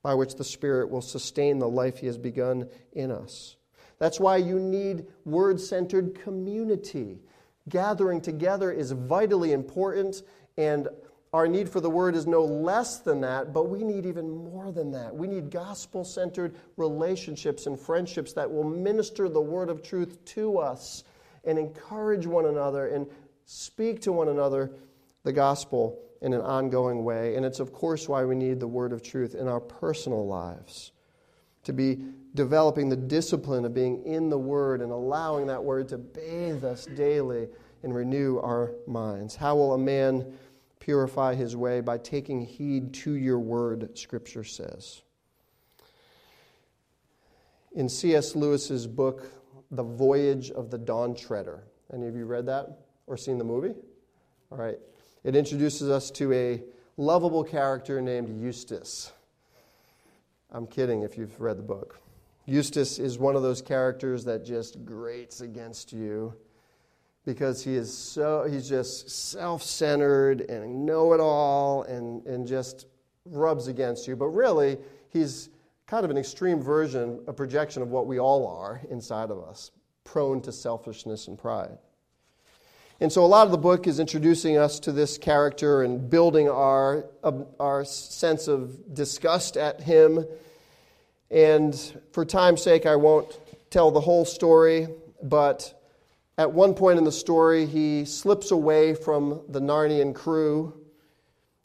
by 0.03 0.15
which 0.15 0.35
the 0.35 0.45
Spirit 0.45 0.91
will 0.91 1.03
sustain 1.03 1.59
the 1.59 1.69
life 1.69 1.99
He 1.99 2.07
has 2.07 2.19
begun 2.19 2.69
in 2.93 3.11
us. 3.11 3.57
That's 3.99 4.19
why 4.19 4.39
you 4.39 4.59
need 4.59 5.07
word 5.25 5.61
centered 5.61 6.21
community. 6.23 7.21
Gathering 7.69 8.21
together 8.21 8.73
is 8.73 8.91
vitally 8.91 9.53
important, 9.53 10.23
and 10.57 10.89
our 11.33 11.47
need 11.47 11.69
for 11.69 11.81
the 11.81 11.89
word 11.89 12.15
is 12.17 12.27
no 12.27 12.45
less 12.45 12.99
than 12.99 13.21
that, 13.21 13.53
but 13.53 13.69
we 13.69 13.85
need 13.85 14.05
even 14.05 14.29
more 14.29 14.73
than 14.73 14.91
that. 14.91 15.15
We 15.15 15.29
need 15.29 15.51
gospel 15.51 16.05
centered 16.05 16.57
relationships 16.77 17.67
and 17.67 17.79
friendships 17.79 18.33
that 18.33 18.51
will 18.51 18.65
minister 18.65 19.29
the 19.29 19.41
word 19.41 19.71
of 19.71 19.83
truth 19.83 20.23
to 20.27 20.59
us 20.59 21.05
and 21.45 21.59
encourage 21.59 22.27
one 22.27 22.47
another 22.47 22.89
and 22.89 23.07
speak 23.47 24.01
to 24.03 24.13
one 24.13 24.29
another 24.29 24.73
the 25.23 25.33
gospel 25.33 25.99
in 26.23 26.33
an 26.33 26.41
ongoing 26.41 27.05
way. 27.05 27.35
And 27.35 27.45
it's, 27.45 27.61
of 27.61 27.73
course, 27.73 28.09
why 28.09 28.25
we 28.25 28.35
need 28.35 28.61
the 28.61 28.69
word 28.69 28.93
of 28.93 29.03
truth 29.03 29.35
in 29.35 29.49
our 29.49 29.61
personal 29.61 30.27
lives 30.27 30.93
to 31.65 31.73
be 31.73 32.05
developing 32.35 32.89
the 32.89 32.97
discipline 32.97 33.65
of 33.65 33.75
being 33.75 34.05
in 34.05 34.31
the 34.31 34.39
word 34.39 34.81
and 34.81 34.91
allowing 34.91 35.49
that 35.49 35.63
word 35.63 35.89
to 35.89 35.99
bathe 35.99 36.65
us 36.65 36.87
daily 36.87 37.49
and 37.83 37.95
renew 37.95 38.39
our 38.39 38.73
minds. 38.87 39.37
How 39.37 39.57
will 39.57 39.75
a 39.75 39.79
man 39.79 40.33
purify 40.79 41.35
his 41.35 41.57
way 41.57 41.81
by 41.81 41.99
taking 41.99 42.41
heed 42.41 42.95
to 42.95 43.13
your 43.13 43.39
word, 43.39 43.97
Scripture 43.99 44.45
says. 44.45 45.03
In 47.75 47.89
C.S. 47.89 48.37
Lewis's 48.37 48.87
book, 48.87 49.27
The 49.71 49.83
Voyage 49.83 50.51
of 50.51 50.71
the 50.71 50.79
Dawn 50.79 51.15
Treader, 51.15 51.65
any 51.93 52.07
of 52.07 52.17
you 52.17 52.27
read 52.27 52.47
that 52.47 52.81
or 53.07 53.17
seen 53.17 53.39
the 53.39 53.45
movie? 53.45 53.75
All 54.51 54.59
right. 54.59 54.79
It 55.25 55.37
introduces 55.37 55.89
us 55.89 56.11
to 56.13 56.33
a 56.33 56.63
lovable 56.97 57.45
character 57.45 58.01
named 58.01 58.29
Eustace. 58.41 59.13
I'm 60.51 60.67
kidding 60.67 61.03
if 61.03 61.17
you've 61.17 61.41
read 61.41 61.59
the 61.59 61.63
book. 61.63 61.99
Eustace 62.47 62.99
is 62.99 63.19
one 63.19 63.37
of 63.37 63.43
those 63.43 63.63
characters 63.63 64.25
that 64.25 64.45
just 64.45 64.85
grates 64.85 65.41
against 65.41 65.93
you 65.93 66.35
because 67.25 67.63
he 67.63 67.77
is 67.77 67.97
so 67.97 68.47
he's 68.51 68.69
just 68.69 69.09
self-centered 69.09 70.41
and 70.43 70.85
know-it-all 70.85 71.85
and, 71.85 72.27
and 72.27 72.47
just 72.47 72.87
rubs 73.27 73.69
against 73.69 74.09
you 74.09 74.17
but 74.17 74.27
really 74.27 74.77
he's 75.09 75.51
kind 75.87 76.05
of 76.05 76.11
an 76.11 76.19
extreme 76.19 76.61
version 76.61 77.21
a 77.29 77.33
projection 77.33 77.81
of 77.81 77.91
what 77.91 78.09
we 78.09 78.19
all 78.19 78.45
are 78.47 78.81
inside 78.91 79.31
of 79.31 79.39
us 79.39 79.71
prone 80.03 80.41
to 80.41 80.51
selfishness 80.51 81.29
and 81.29 81.39
pride 81.39 81.79
and 83.03 83.13
so 83.13 83.25
a 83.25 83.27
lot 83.27 83.45
of 83.45 83.51
the 83.53 83.59
book 83.59 83.87
is 83.87 84.01
introducing 84.01 84.57
us 84.57 84.81
to 84.81 84.93
this 84.93 85.19
character 85.19 85.83
and 85.83 86.09
building 86.09 86.49
our, 86.49 87.05
uh, 87.23 87.33
our 87.61 87.85
sense 87.85 88.49
of 88.49 88.95
disgust 88.95 89.59
at 89.59 89.83
him 89.83 90.25
and 91.31 92.01
for 92.13 92.25
time's 92.25 92.63
sake 92.63 92.87
i 92.87 92.97
won't 92.97 93.39
tell 93.71 93.91
the 93.91 94.01
whole 94.01 94.25
story 94.25 94.89
but 95.23 95.75
at 96.39 96.51
one 96.51 96.75
point 96.75 96.99
in 96.99 97.05
the 97.05 97.13
story, 97.13 97.67
he 97.67 98.05
slips 98.05 98.51
away 98.51 98.95
from 98.95 99.43
the 99.49 99.61
Narnian 99.61 100.15
crew 100.15 100.75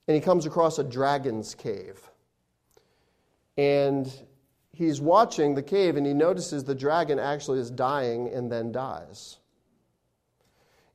and 0.08 0.16
he 0.16 0.22
comes 0.22 0.46
across 0.46 0.78
a 0.78 0.84
dragon's 0.84 1.56
cave. 1.56 2.00
And 3.58 4.12
he's 4.74 5.00
watching 5.00 5.56
the 5.56 5.64
cave 5.64 5.96
and 5.96 6.06
he 6.06 6.14
notices 6.14 6.64
the 6.64 6.76
dragon 6.76 7.18
actually 7.18 7.60
is 7.60 7.72
dying 7.72 8.30
and 8.34 8.52
then 8.52 8.72
dies. 8.72 9.38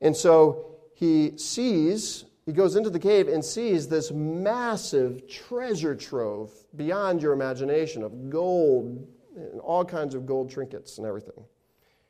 And 0.03 0.15
so 0.15 0.65
he 0.93 1.37
sees, 1.37 2.25
he 2.45 2.51
goes 2.51 2.75
into 2.75 2.89
the 2.89 2.99
cave 2.99 3.29
and 3.29 3.43
sees 3.43 3.87
this 3.87 4.11
massive 4.11 5.27
treasure 5.29 5.95
trove 5.95 6.51
beyond 6.75 7.21
your 7.21 7.31
imagination 7.31 8.03
of 8.03 8.29
gold 8.29 9.07
and 9.35 9.61
all 9.61 9.85
kinds 9.85 10.13
of 10.13 10.25
gold 10.25 10.51
trinkets 10.51 10.97
and 10.97 11.07
everything. 11.07 11.45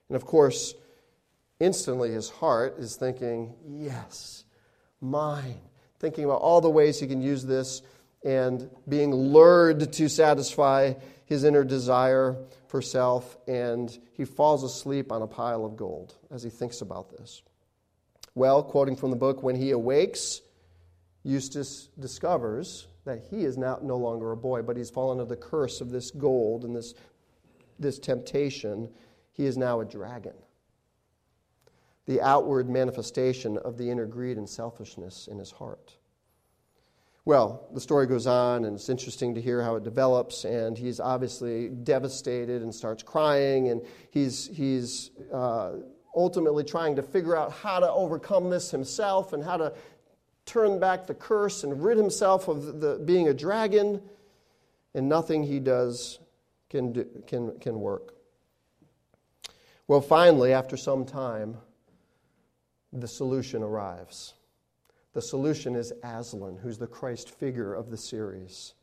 And 0.10 0.16
of 0.16 0.26
course, 0.26 0.74
instantly 1.60 2.12
his 2.12 2.30
heart 2.30 2.80
is 2.80 2.96
thinking, 2.96 3.54
Yes, 3.66 4.44
mine. 5.00 5.62
Thinking 6.00 6.26
about 6.26 6.42
all 6.42 6.62
the 6.62 6.70
ways 6.70 7.00
he 7.00 7.08
can 7.08 7.22
use 7.22 7.46
this 7.46 7.84
and 8.26 8.70
being 8.90 9.14
lured 9.14 9.94
to 9.94 10.10
satisfy 10.10 10.94
his 11.26 11.44
inner 11.44 11.64
desire 11.64 12.38
for 12.68 12.82
self. 12.82 13.38
And 13.48 13.96
he 14.14 14.26
falls 14.26 14.64
asleep 14.64 15.12
on 15.12 15.22
a 15.22 15.28
pile 15.28 15.64
of 15.64 15.78
gold 15.78 16.16
as 16.32 16.42
he 16.42 16.50
thinks 16.50 16.82
about 16.82 17.10
this. 17.12 17.44
Well, 18.36 18.64
quoting 18.64 18.96
from 18.96 19.12
the 19.12 19.16
book, 19.16 19.44
when 19.44 19.56
he 19.56 19.72
awakes, 19.72 20.42
Eustace 21.24 21.90
discovers 22.00 22.88
that 23.06 23.20
he 23.30 23.46
is 23.46 23.58
now 23.58 23.80
no 23.82 23.98
longer 23.98 24.32
a 24.32 24.38
boy, 24.38 24.62
but 24.62 24.78
he's 24.78 24.90
fallen 24.90 25.20
under 25.20 25.30
the 25.30 25.40
curse 25.40 25.82
of 25.82 25.92
this 25.92 26.12
gold 26.12 26.64
and 26.64 26.76
this, 26.76 26.94
this 27.80 28.00
temptation. 28.00 28.90
He 29.34 29.46
is 29.46 29.58
now 29.58 29.82
a 29.82 29.86
dragon 29.86 30.34
the 32.06 32.22
outward 32.22 32.70
manifestation 32.70 33.58
of 33.60 33.78
the 33.78 33.90
inner 33.90 34.06
greed 34.06 34.38
and 34.38 34.50
selfishness 34.50 35.28
in 35.28 35.40
his 35.40 35.52
heart. 35.52 35.96
Well, 37.26 37.70
the 37.74 37.80
story 37.80 38.06
goes 38.08 38.28
on, 38.28 38.66
and 38.66 38.76
it's 38.76 38.90
interesting 38.90 39.34
to 39.36 39.42
hear 39.42 39.64
how 39.64 39.76
it 39.76 39.84
develops. 39.84 40.44
And 40.44 40.78
he's 40.78 41.00
obviously 41.00 41.70
devastated 41.70 42.62
and 42.62 42.76
starts 42.76 43.02
crying, 43.02 43.70
and 43.70 43.82
he's, 44.12 44.48
he's 44.48 45.12
uh, 45.34 45.76
ultimately 46.16 46.64
trying 46.64 46.96
to 46.96 47.04
figure 47.04 47.36
out 47.36 47.52
how 47.52 47.80
to 47.80 47.90
overcome 47.90 48.50
this 48.50 48.72
himself 48.72 49.34
and 49.34 49.44
how 49.44 49.58
to 49.58 49.74
turn 50.46 50.80
back 50.80 51.08
the 51.08 51.14
curse 51.14 51.64
and 51.64 51.84
rid 51.84 51.98
himself 51.98 52.48
of 52.48 52.80
the, 52.82 53.02
being 53.06 53.30
a 53.30 53.34
dragon. 53.34 54.02
And 54.94 55.10
nothing 55.10 55.44
he 55.44 55.60
does 55.60 56.20
can, 56.70 56.94
do, 56.94 57.06
can, 57.28 57.60
can 57.60 57.80
work. 57.80 58.14
Well, 59.88 60.02
finally, 60.02 60.54
after 60.54 60.78
some 60.78 61.06
time, 61.06 61.58
the 62.92 63.08
solution 63.08 63.64
arrives. 63.64 64.34
The 65.14 65.22
solution 65.22 65.76
is 65.76 65.94
Aslan, 66.04 66.58
who's 66.58 66.78
the 66.78 66.88
Christ 66.88 67.30
figure 67.30 67.74
of 67.74 67.90
the 67.90 67.98
series. 67.98 68.74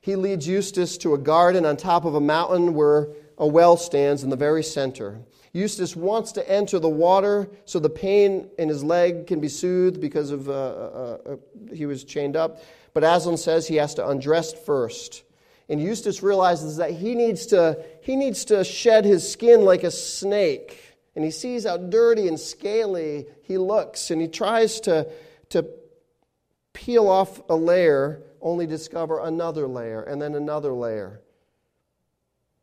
He 0.00 0.16
leads 0.16 0.46
Eustace 0.46 0.98
to 0.98 1.14
a 1.14 1.18
garden 1.18 1.64
on 1.64 1.76
top 1.76 2.04
of 2.04 2.14
a 2.14 2.20
mountain 2.20 2.74
where 2.74 3.08
a 3.38 3.46
well 3.46 3.76
stands 3.76 4.24
in 4.24 4.30
the 4.30 4.36
very 4.36 4.62
center. 4.62 5.20
Eustace 5.52 5.94
wants 5.94 6.32
to 6.32 6.50
enter 6.50 6.78
the 6.78 6.88
water 6.88 7.50
so 7.66 7.78
the 7.78 7.90
pain 7.90 8.48
in 8.58 8.68
his 8.68 8.82
leg 8.82 9.26
can 9.26 9.40
be 9.40 9.48
soothed 9.48 10.00
because 10.00 10.30
of 10.30 10.48
uh, 10.48 10.52
uh, 10.52 11.18
uh, 11.26 11.36
he 11.74 11.84
was 11.86 12.04
chained 12.04 12.36
up. 12.36 12.62
But 12.94 13.04
Aslan 13.04 13.36
says 13.36 13.66
he 13.66 13.76
has 13.76 13.94
to 13.94 14.08
undress 14.08 14.52
first. 14.52 15.24
And 15.68 15.80
Eustace 15.80 16.22
realizes 16.22 16.76
that 16.78 16.92
he 16.92 17.14
needs 17.14 17.46
to, 17.46 17.82
he 18.02 18.16
needs 18.16 18.44
to 18.46 18.64
shed 18.64 19.04
his 19.04 19.30
skin 19.30 19.62
like 19.62 19.84
a 19.84 19.90
snake 19.90 20.92
and 21.14 21.24
he 21.24 21.30
sees 21.30 21.64
how 21.64 21.76
dirty 21.76 22.28
and 22.28 22.38
scaly 22.40 23.26
he 23.42 23.58
looks, 23.58 24.10
and 24.10 24.20
he 24.20 24.28
tries 24.28 24.80
to, 24.80 25.10
to 25.50 25.66
peel 26.72 27.08
off 27.08 27.42
a 27.50 27.54
layer, 27.54 28.22
only 28.40 28.66
discover 28.66 29.20
another 29.20 29.66
layer, 29.66 30.02
and 30.02 30.20
then 30.20 30.34
another 30.34 30.72
layer. 30.72 31.20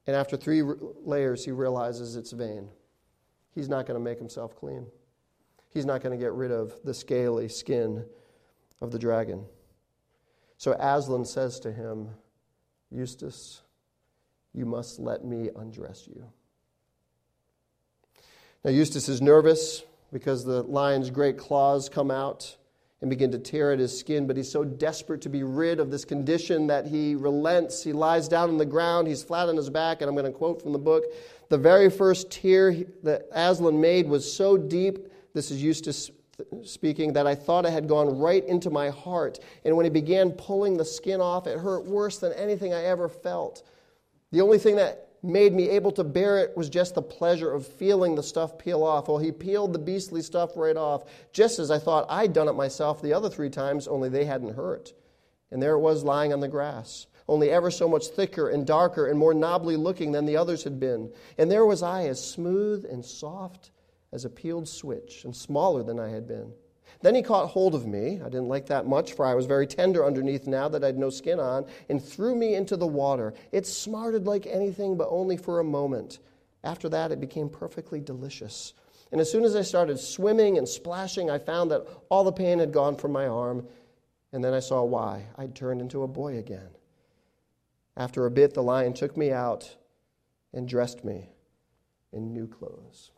And 0.08 0.16
after 0.16 0.36
three 0.36 0.64
layers, 0.64 1.46
he 1.46 1.52
realizes 1.52 2.16
it's 2.16 2.32
vain. 2.32 2.70
He's 3.60 3.68
not 3.68 3.86
going 3.86 4.00
to 4.00 4.04
make 4.04 4.20
himself 4.20 4.56
clean. 4.56 4.86
He's 5.74 5.86
not 5.86 6.02
going 6.02 6.18
to 6.18 6.24
get 6.24 6.32
rid 6.32 6.50
of 6.50 6.80
the 6.86 6.94
scaly 6.94 7.50
skin 7.50 8.06
of 8.80 8.92
the 8.92 8.98
dragon. 8.98 9.44
So 10.56 10.78
Aslan 10.80 11.26
says 11.26 11.60
to 11.60 11.74
him, 11.74 12.08
Eustace, 12.90 13.62
you 14.54 14.66
must 14.66 14.98
let 14.98 15.26
me 15.26 15.50
undress 15.58 16.08
you. 16.08 16.24
Now, 18.64 18.72
Eustace 18.72 19.10
is 19.10 19.22
nervous 19.22 19.84
because 20.14 20.46
the 20.46 20.64
lion's 20.64 21.10
great 21.10 21.38
claws 21.38 21.90
come 21.90 22.12
out 22.12 22.56
and 23.02 23.10
begin 23.10 23.32
to 23.32 23.40
tear 23.40 23.74
at 23.74 23.80
his 23.80 23.98
skin, 23.98 24.26
but 24.26 24.38
he's 24.38 24.50
so 24.50 24.64
desperate 24.64 25.20
to 25.24 25.30
be 25.30 25.44
rid 25.44 25.82
of 25.82 25.92
this 25.92 26.06
condition 26.06 26.68
that 26.68 26.88
he 26.88 27.14
relents. 27.14 27.84
He 27.84 27.92
lies 27.92 28.30
down 28.30 28.48
on 28.48 28.58
the 28.58 28.66
ground, 28.66 29.10
he's 29.10 29.22
flat 29.22 29.50
on 29.50 29.58
his 29.58 29.70
back, 29.70 30.00
and 30.00 30.08
I'm 30.08 30.16
going 30.16 30.32
to 30.32 30.38
quote 30.38 30.62
from 30.62 30.72
the 30.72 30.80
book 30.80 31.04
The 31.50 31.58
very 31.58 31.90
first 31.90 32.32
tear 32.32 32.76
that 33.04 33.28
Aslan 33.32 33.82
made 33.82 34.08
was 34.08 34.32
so 34.32 34.58
deep, 34.58 35.12
this 35.34 35.52
is 35.52 35.62
Eustace 35.62 36.12
speaking, 36.64 37.14
that 37.14 37.28
I 37.28 37.36
thought 37.36 37.66
it 37.66 37.74
had 37.74 37.88
gone 37.88 38.20
right 38.20 38.46
into 38.46 38.70
my 38.70 38.90
heart. 38.90 39.40
And 39.66 39.76
when 39.76 39.84
he 39.84 39.90
began 39.90 40.32
pulling 40.32 40.78
the 40.78 40.86
skin 40.86 41.20
off, 41.20 41.48
it 41.48 41.60
hurt 41.60 41.86
worse 41.86 42.20
than 42.20 42.34
anything 42.34 42.74
I 42.74 42.86
ever 42.86 43.10
felt. 43.10 43.64
The 44.32 44.42
only 44.42 44.60
thing 44.60 44.76
that 44.76 45.10
made 45.22 45.54
me 45.54 45.70
able 45.70 45.92
to 45.92 46.04
bear 46.04 46.38
it 46.38 46.56
was 46.56 46.70
just 46.70 46.96
the 46.96 47.02
pleasure 47.02 47.52
of 47.52 47.68
feeling 47.68 48.16
the 48.16 48.24
stuff 48.24 48.58
peel 48.58 48.84
off. 48.84 49.08
Well, 49.10 49.18
he 49.18 49.32
peeled 49.32 49.74
the 49.74 49.80
beastly 49.80 50.22
stuff 50.22 50.52
right 50.56 50.78
off, 50.78 51.04
just 51.34 51.60
as 51.60 51.72
I 51.72 51.80
thought 51.80 52.06
I'd 52.10 52.32
done 52.32 52.48
it 52.48 52.54
myself 52.54 53.02
the 53.02 53.14
other 53.14 53.30
three 53.30 53.50
times, 53.50 53.88
only 53.88 54.08
they 54.08 54.26
hadn't 54.26 54.56
hurt. 54.56 54.94
And 55.52 55.62
there 55.62 55.74
it 55.74 55.80
was 55.80 56.04
lying 56.04 56.32
on 56.32 56.40
the 56.40 56.48
grass, 56.48 57.08
only 57.30 57.50
ever 57.52 57.72
so 57.72 57.88
much 57.88 58.08
thicker 58.08 58.50
and 58.50 58.66
darker 58.66 59.08
and 59.08 59.18
more 59.18 59.34
knobbly 59.34 59.78
looking 59.78 60.12
than 60.12 60.26
the 60.26 60.36
others 60.36 60.64
had 60.64 60.80
been. 60.80 61.12
And 61.38 61.50
there 61.50 61.66
was 61.66 61.84
I, 61.84 62.08
as 62.08 62.22
smooth 62.22 62.86
and 62.90 63.06
soft 63.06 63.72
as 64.12 64.26
a 64.26 64.30
peeled 64.30 64.68
switch, 64.68 65.24
and 65.24 65.36
smaller 65.36 65.84
than 65.84 66.00
I 66.00 66.10
had 66.10 66.28
been. 66.28 66.52
Then 67.02 67.14
he 67.14 67.22
caught 67.22 67.50
hold 67.50 67.76
of 67.76 67.86
me. 67.86 68.20
I 68.20 68.26
didn't 68.30 68.50
like 68.50 68.66
that 68.66 68.88
much, 68.88 69.14
for 69.14 69.26
I 69.26 69.36
was 69.36 69.46
very 69.46 69.68
tender 69.68 70.04
underneath 70.04 70.48
now 70.48 70.68
that 70.70 70.84
I'd 70.84 70.98
no 70.98 71.12
skin 71.12 71.40
on, 71.40 71.66
and 71.88 72.04
threw 72.04 72.36
me 72.36 72.56
into 72.56 72.76
the 72.76 72.88
water. 72.88 73.34
It 73.52 73.68
smarted 73.68 74.26
like 74.26 74.48
anything, 74.48 74.98
but 74.98 75.08
only 75.10 75.38
for 75.38 75.60
a 75.60 75.64
moment. 75.64 76.20
After 76.64 76.90
that, 76.90 77.12
it 77.12 77.22
became 77.22 77.48
perfectly 77.48 78.02
delicious. 78.02 78.74
And 79.12 79.22
as 79.22 79.32
soon 79.32 79.46
as 79.46 79.56
I 79.56 79.62
started 79.62 80.00
swimming 80.00 80.58
and 80.58 80.68
splashing, 80.68 81.30
I 81.30 81.38
found 81.38 81.72
that 81.72 81.88
all 82.10 82.24
the 82.24 82.32
pain 82.32 82.60
had 82.60 82.74
gone 82.74 82.96
from 82.96 83.12
my 83.12 83.28
arm, 83.28 83.68
And 84.32 84.44
then 84.44 84.54
I 84.54 84.60
saw 84.60 84.84
why. 84.84 85.26
I'd 85.38 85.56
turned 85.56 85.82
into 85.82 86.04
a 86.04 86.08
boy 86.08 86.38
again. 86.38 86.70
After 88.00 88.26
a 88.26 88.32
bit, 88.32 88.54
the 88.54 88.64
lion 88.64 88.94
took 88.94 89.18
me 89.18 89.34
out 89.34 89.76
and 90.54 90.66
dressed 90.66 91.04
me 91.04 91.30
in 92.14 92.34
new 92.34 92.48
clothes. 92.48 93.12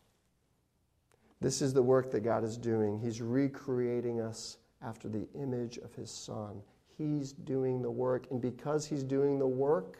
This 1.40 1.62
is 1.62 1.72
the 1.72 1.82
work 1.82 2.10
that 2.10 2.24
God 2.24 2.42
is 2.42 2.58
doing. 2.58 2.98
He's 2.98 3.20
recreating 3.20 4.20
us 4.20 4.58
after 4.84 5.08
the 5.08 5.28
image 5.40 5.78
of 5.78 5.94
His 5.94 6.10
Son. 6.10 6.60
He's 6.98 7.32
doing 7.32 7.80
the 7.80 7.90
work. 7.90 8.26
And 8.32 8.40
because 8.40 8.84
He's 8.84 9.04
doing 9.04 9.38
the 9.38 9.46
work, 9.46 9.98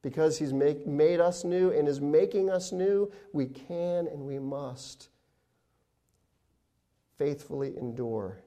because 0.00 0.38
He's 0.38 0.54
make, 0.54 0.86
made 0.86 1.20
us 1.20 1.44
new 1.44 1.70
and 1.70 1.86
is 1.86 2.00
making 2.00 2.48
us 2.48 2.72
new, 2.72 3.12
we 3.34 3.44
can 3.46 4.06
and 4.06 4.20
we 4.20 4.38
must 4.38 5.10
faithfully 7.18 7.76
endure 7.76 8.42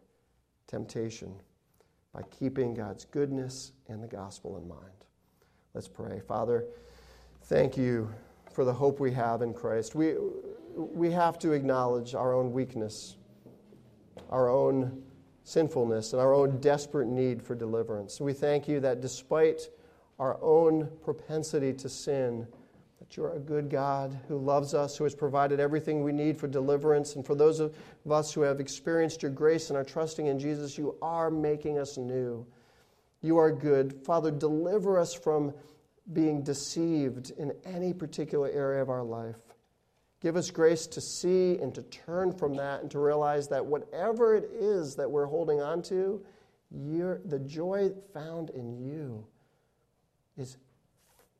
temptation 0.65 1.35
by 2.13 2.23
keeping 2.23 2.73
God's 2.73 3.05
goodness 3.05 3.73
and 3.87 4.01
the 4.01 4.07
gospel 4.07 4.57
in 4.57 4.67
mind. 4.67 4.96
Let's 5.77 5.87
pray. 5.87 6.19
Father, 6.27 6.65
thank 7.43 7.77
you 7.77 8.11
for 8.51 8.65
the 8.65 8.73
hope 8.73 8.99
we 8.99 9.11
have 9.11 9.43
in 9.43 9.53
Christ. 9.53 9.93
We, 9.93 10.15
we 10.75 11.11
have 11.11 11.37
to 11.37 11.51
acknowledge 11.51 12.15
our 12.15 12.33
own 12.33 12.51
weakness, 12.51 13.15
our 14.31 14.49
own 14.49 15.03
sinfulness, 15.43 16.13
and 16.13 16.19
our 16.19 16.33
own 16.33 16.59
desperate 16.61 17.07
need 17.07 17.43
for 17.43 17.53
deliverance. 17.53 18.19
We 18.19 18.33
thank 18.33 18.67
you 18.67 18.79
that 18.79 19.01
despite 19.01 19.69
our 20.17 20.39
own 20.41 20.89
propensity 21.03 21.73
to 21.73 21.89
sin, 21.89 22.47
that 22.97 23.15
you're 23.15 23.35
a 23.35 23.39
good 23.39 23.69
God 23.69 24.19
who 24.27 24.39
loves 24.39 24.73
us, 24.73 24.97
who 24.97 25.03
has 25.03 25.13
provided 25.13 25.59
everything 25.59 26.01
we 26.01 26.11
need 26.11 26.39
for 26.39 26.47
deliverance. 26.47 27.15
And 27.15 27.23
for 27.23 27.35
those 27.35 27.59
of 27.59 27.75
us 28.09 28.33
who 28.33 28.41
have 28.41 28.59
experienced 28.59 29.21
your 29.21 29.29
grace 29.29 29.69
and 29.69 29.77
are 29.77 29.83
trusting 29.83 30.25
in 30.25 30.39
Jesus, 30.39 30.75
you 30.75 30.95
are 31.03 31.29
making 31.29 31.77
us 31.77 31.99
new. 31.99 32.47
You 33.21 33.37
are 33.37 33.51
good. 33.51 34.05
Father, 34.05 34.31
deliver 34.31 34.99
us 34.99 35.13
from 35.13 35.53
being 36.13 36.41
deceived 36.43 37.31
in 37.31 37.53
any 37.65 37.93
particular 37.93 38.49
area 38.49 38.81
of 38.81 38.89
our 38.89 39.03
life. 39.03 39.35
Give 40.21 40.35
us 40.35 40.49
grace 40.49 40.87
to 40.87 41.01
see 41.01 41.57
and 41.57 41.75
to 41.75 41.83
turn 41.83 42.31
from 42.31 42.55
that 42.55 42.81
and 42.81 42.89
to 42.91 42.99
realize 42.99 43.47
that 43.49 43.65
whatever 43.65 44.35
it 44.35 44.49
is 44.51 44.95
that 44.95 45.09
we're 45.09 45.25
holding 45.25 45.61
on 45.61 45.81
to, 45.83 46.23
the 46.71 47.41
joy 47.45 47.91
found 48.13 48.49
in 48.51 48.77
you 48.77 49.25
is 50.37 50.57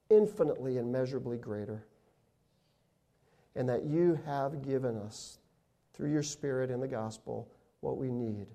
infinitely 0.09 0.77
and 0.77 0.91
measurably 0.91 1.37
greater. 1.37 1.85
And 3.55 3.67
that 3.69 3.85
you 3.85 4.19
have 4.25 4.61
given 4.61 4.97
us, 4.97 5.39
through 5.93 6.11
your 6.11 6.23
Spirit 6.23 6.69
in 6.69 6.79
the 6.79 6.87
gospel, 6.87 7.49
what 7.81 7.97
we 7.97 8.11
need 8.11 8.47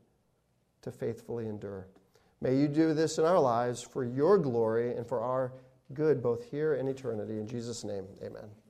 to 0.83 0.93
faithfully 0.93 1.47
endure. 1.47 1.89
May 2.43 2.57
you 2.57 2.66
do 2.66 2.93
this 2.93 3.18
in 3.18 3.24
our 3.24 3.38
lives 3.38 3.82
for 3.82 4.05
your 4.05 4.36
glory 4.36 4.97
and 4.97 5.07
for 5.07 5.20
our 5.20 5.53
good, 5.95 6.20
both 6.20 6.43
here 6.51 6.74
and 6.74 6.88
eternity. 6.88 7.38
In 7.38 7.47
Jesus' 7.47 7.84
name, 7.84 8.05
amen. 8.20 8.53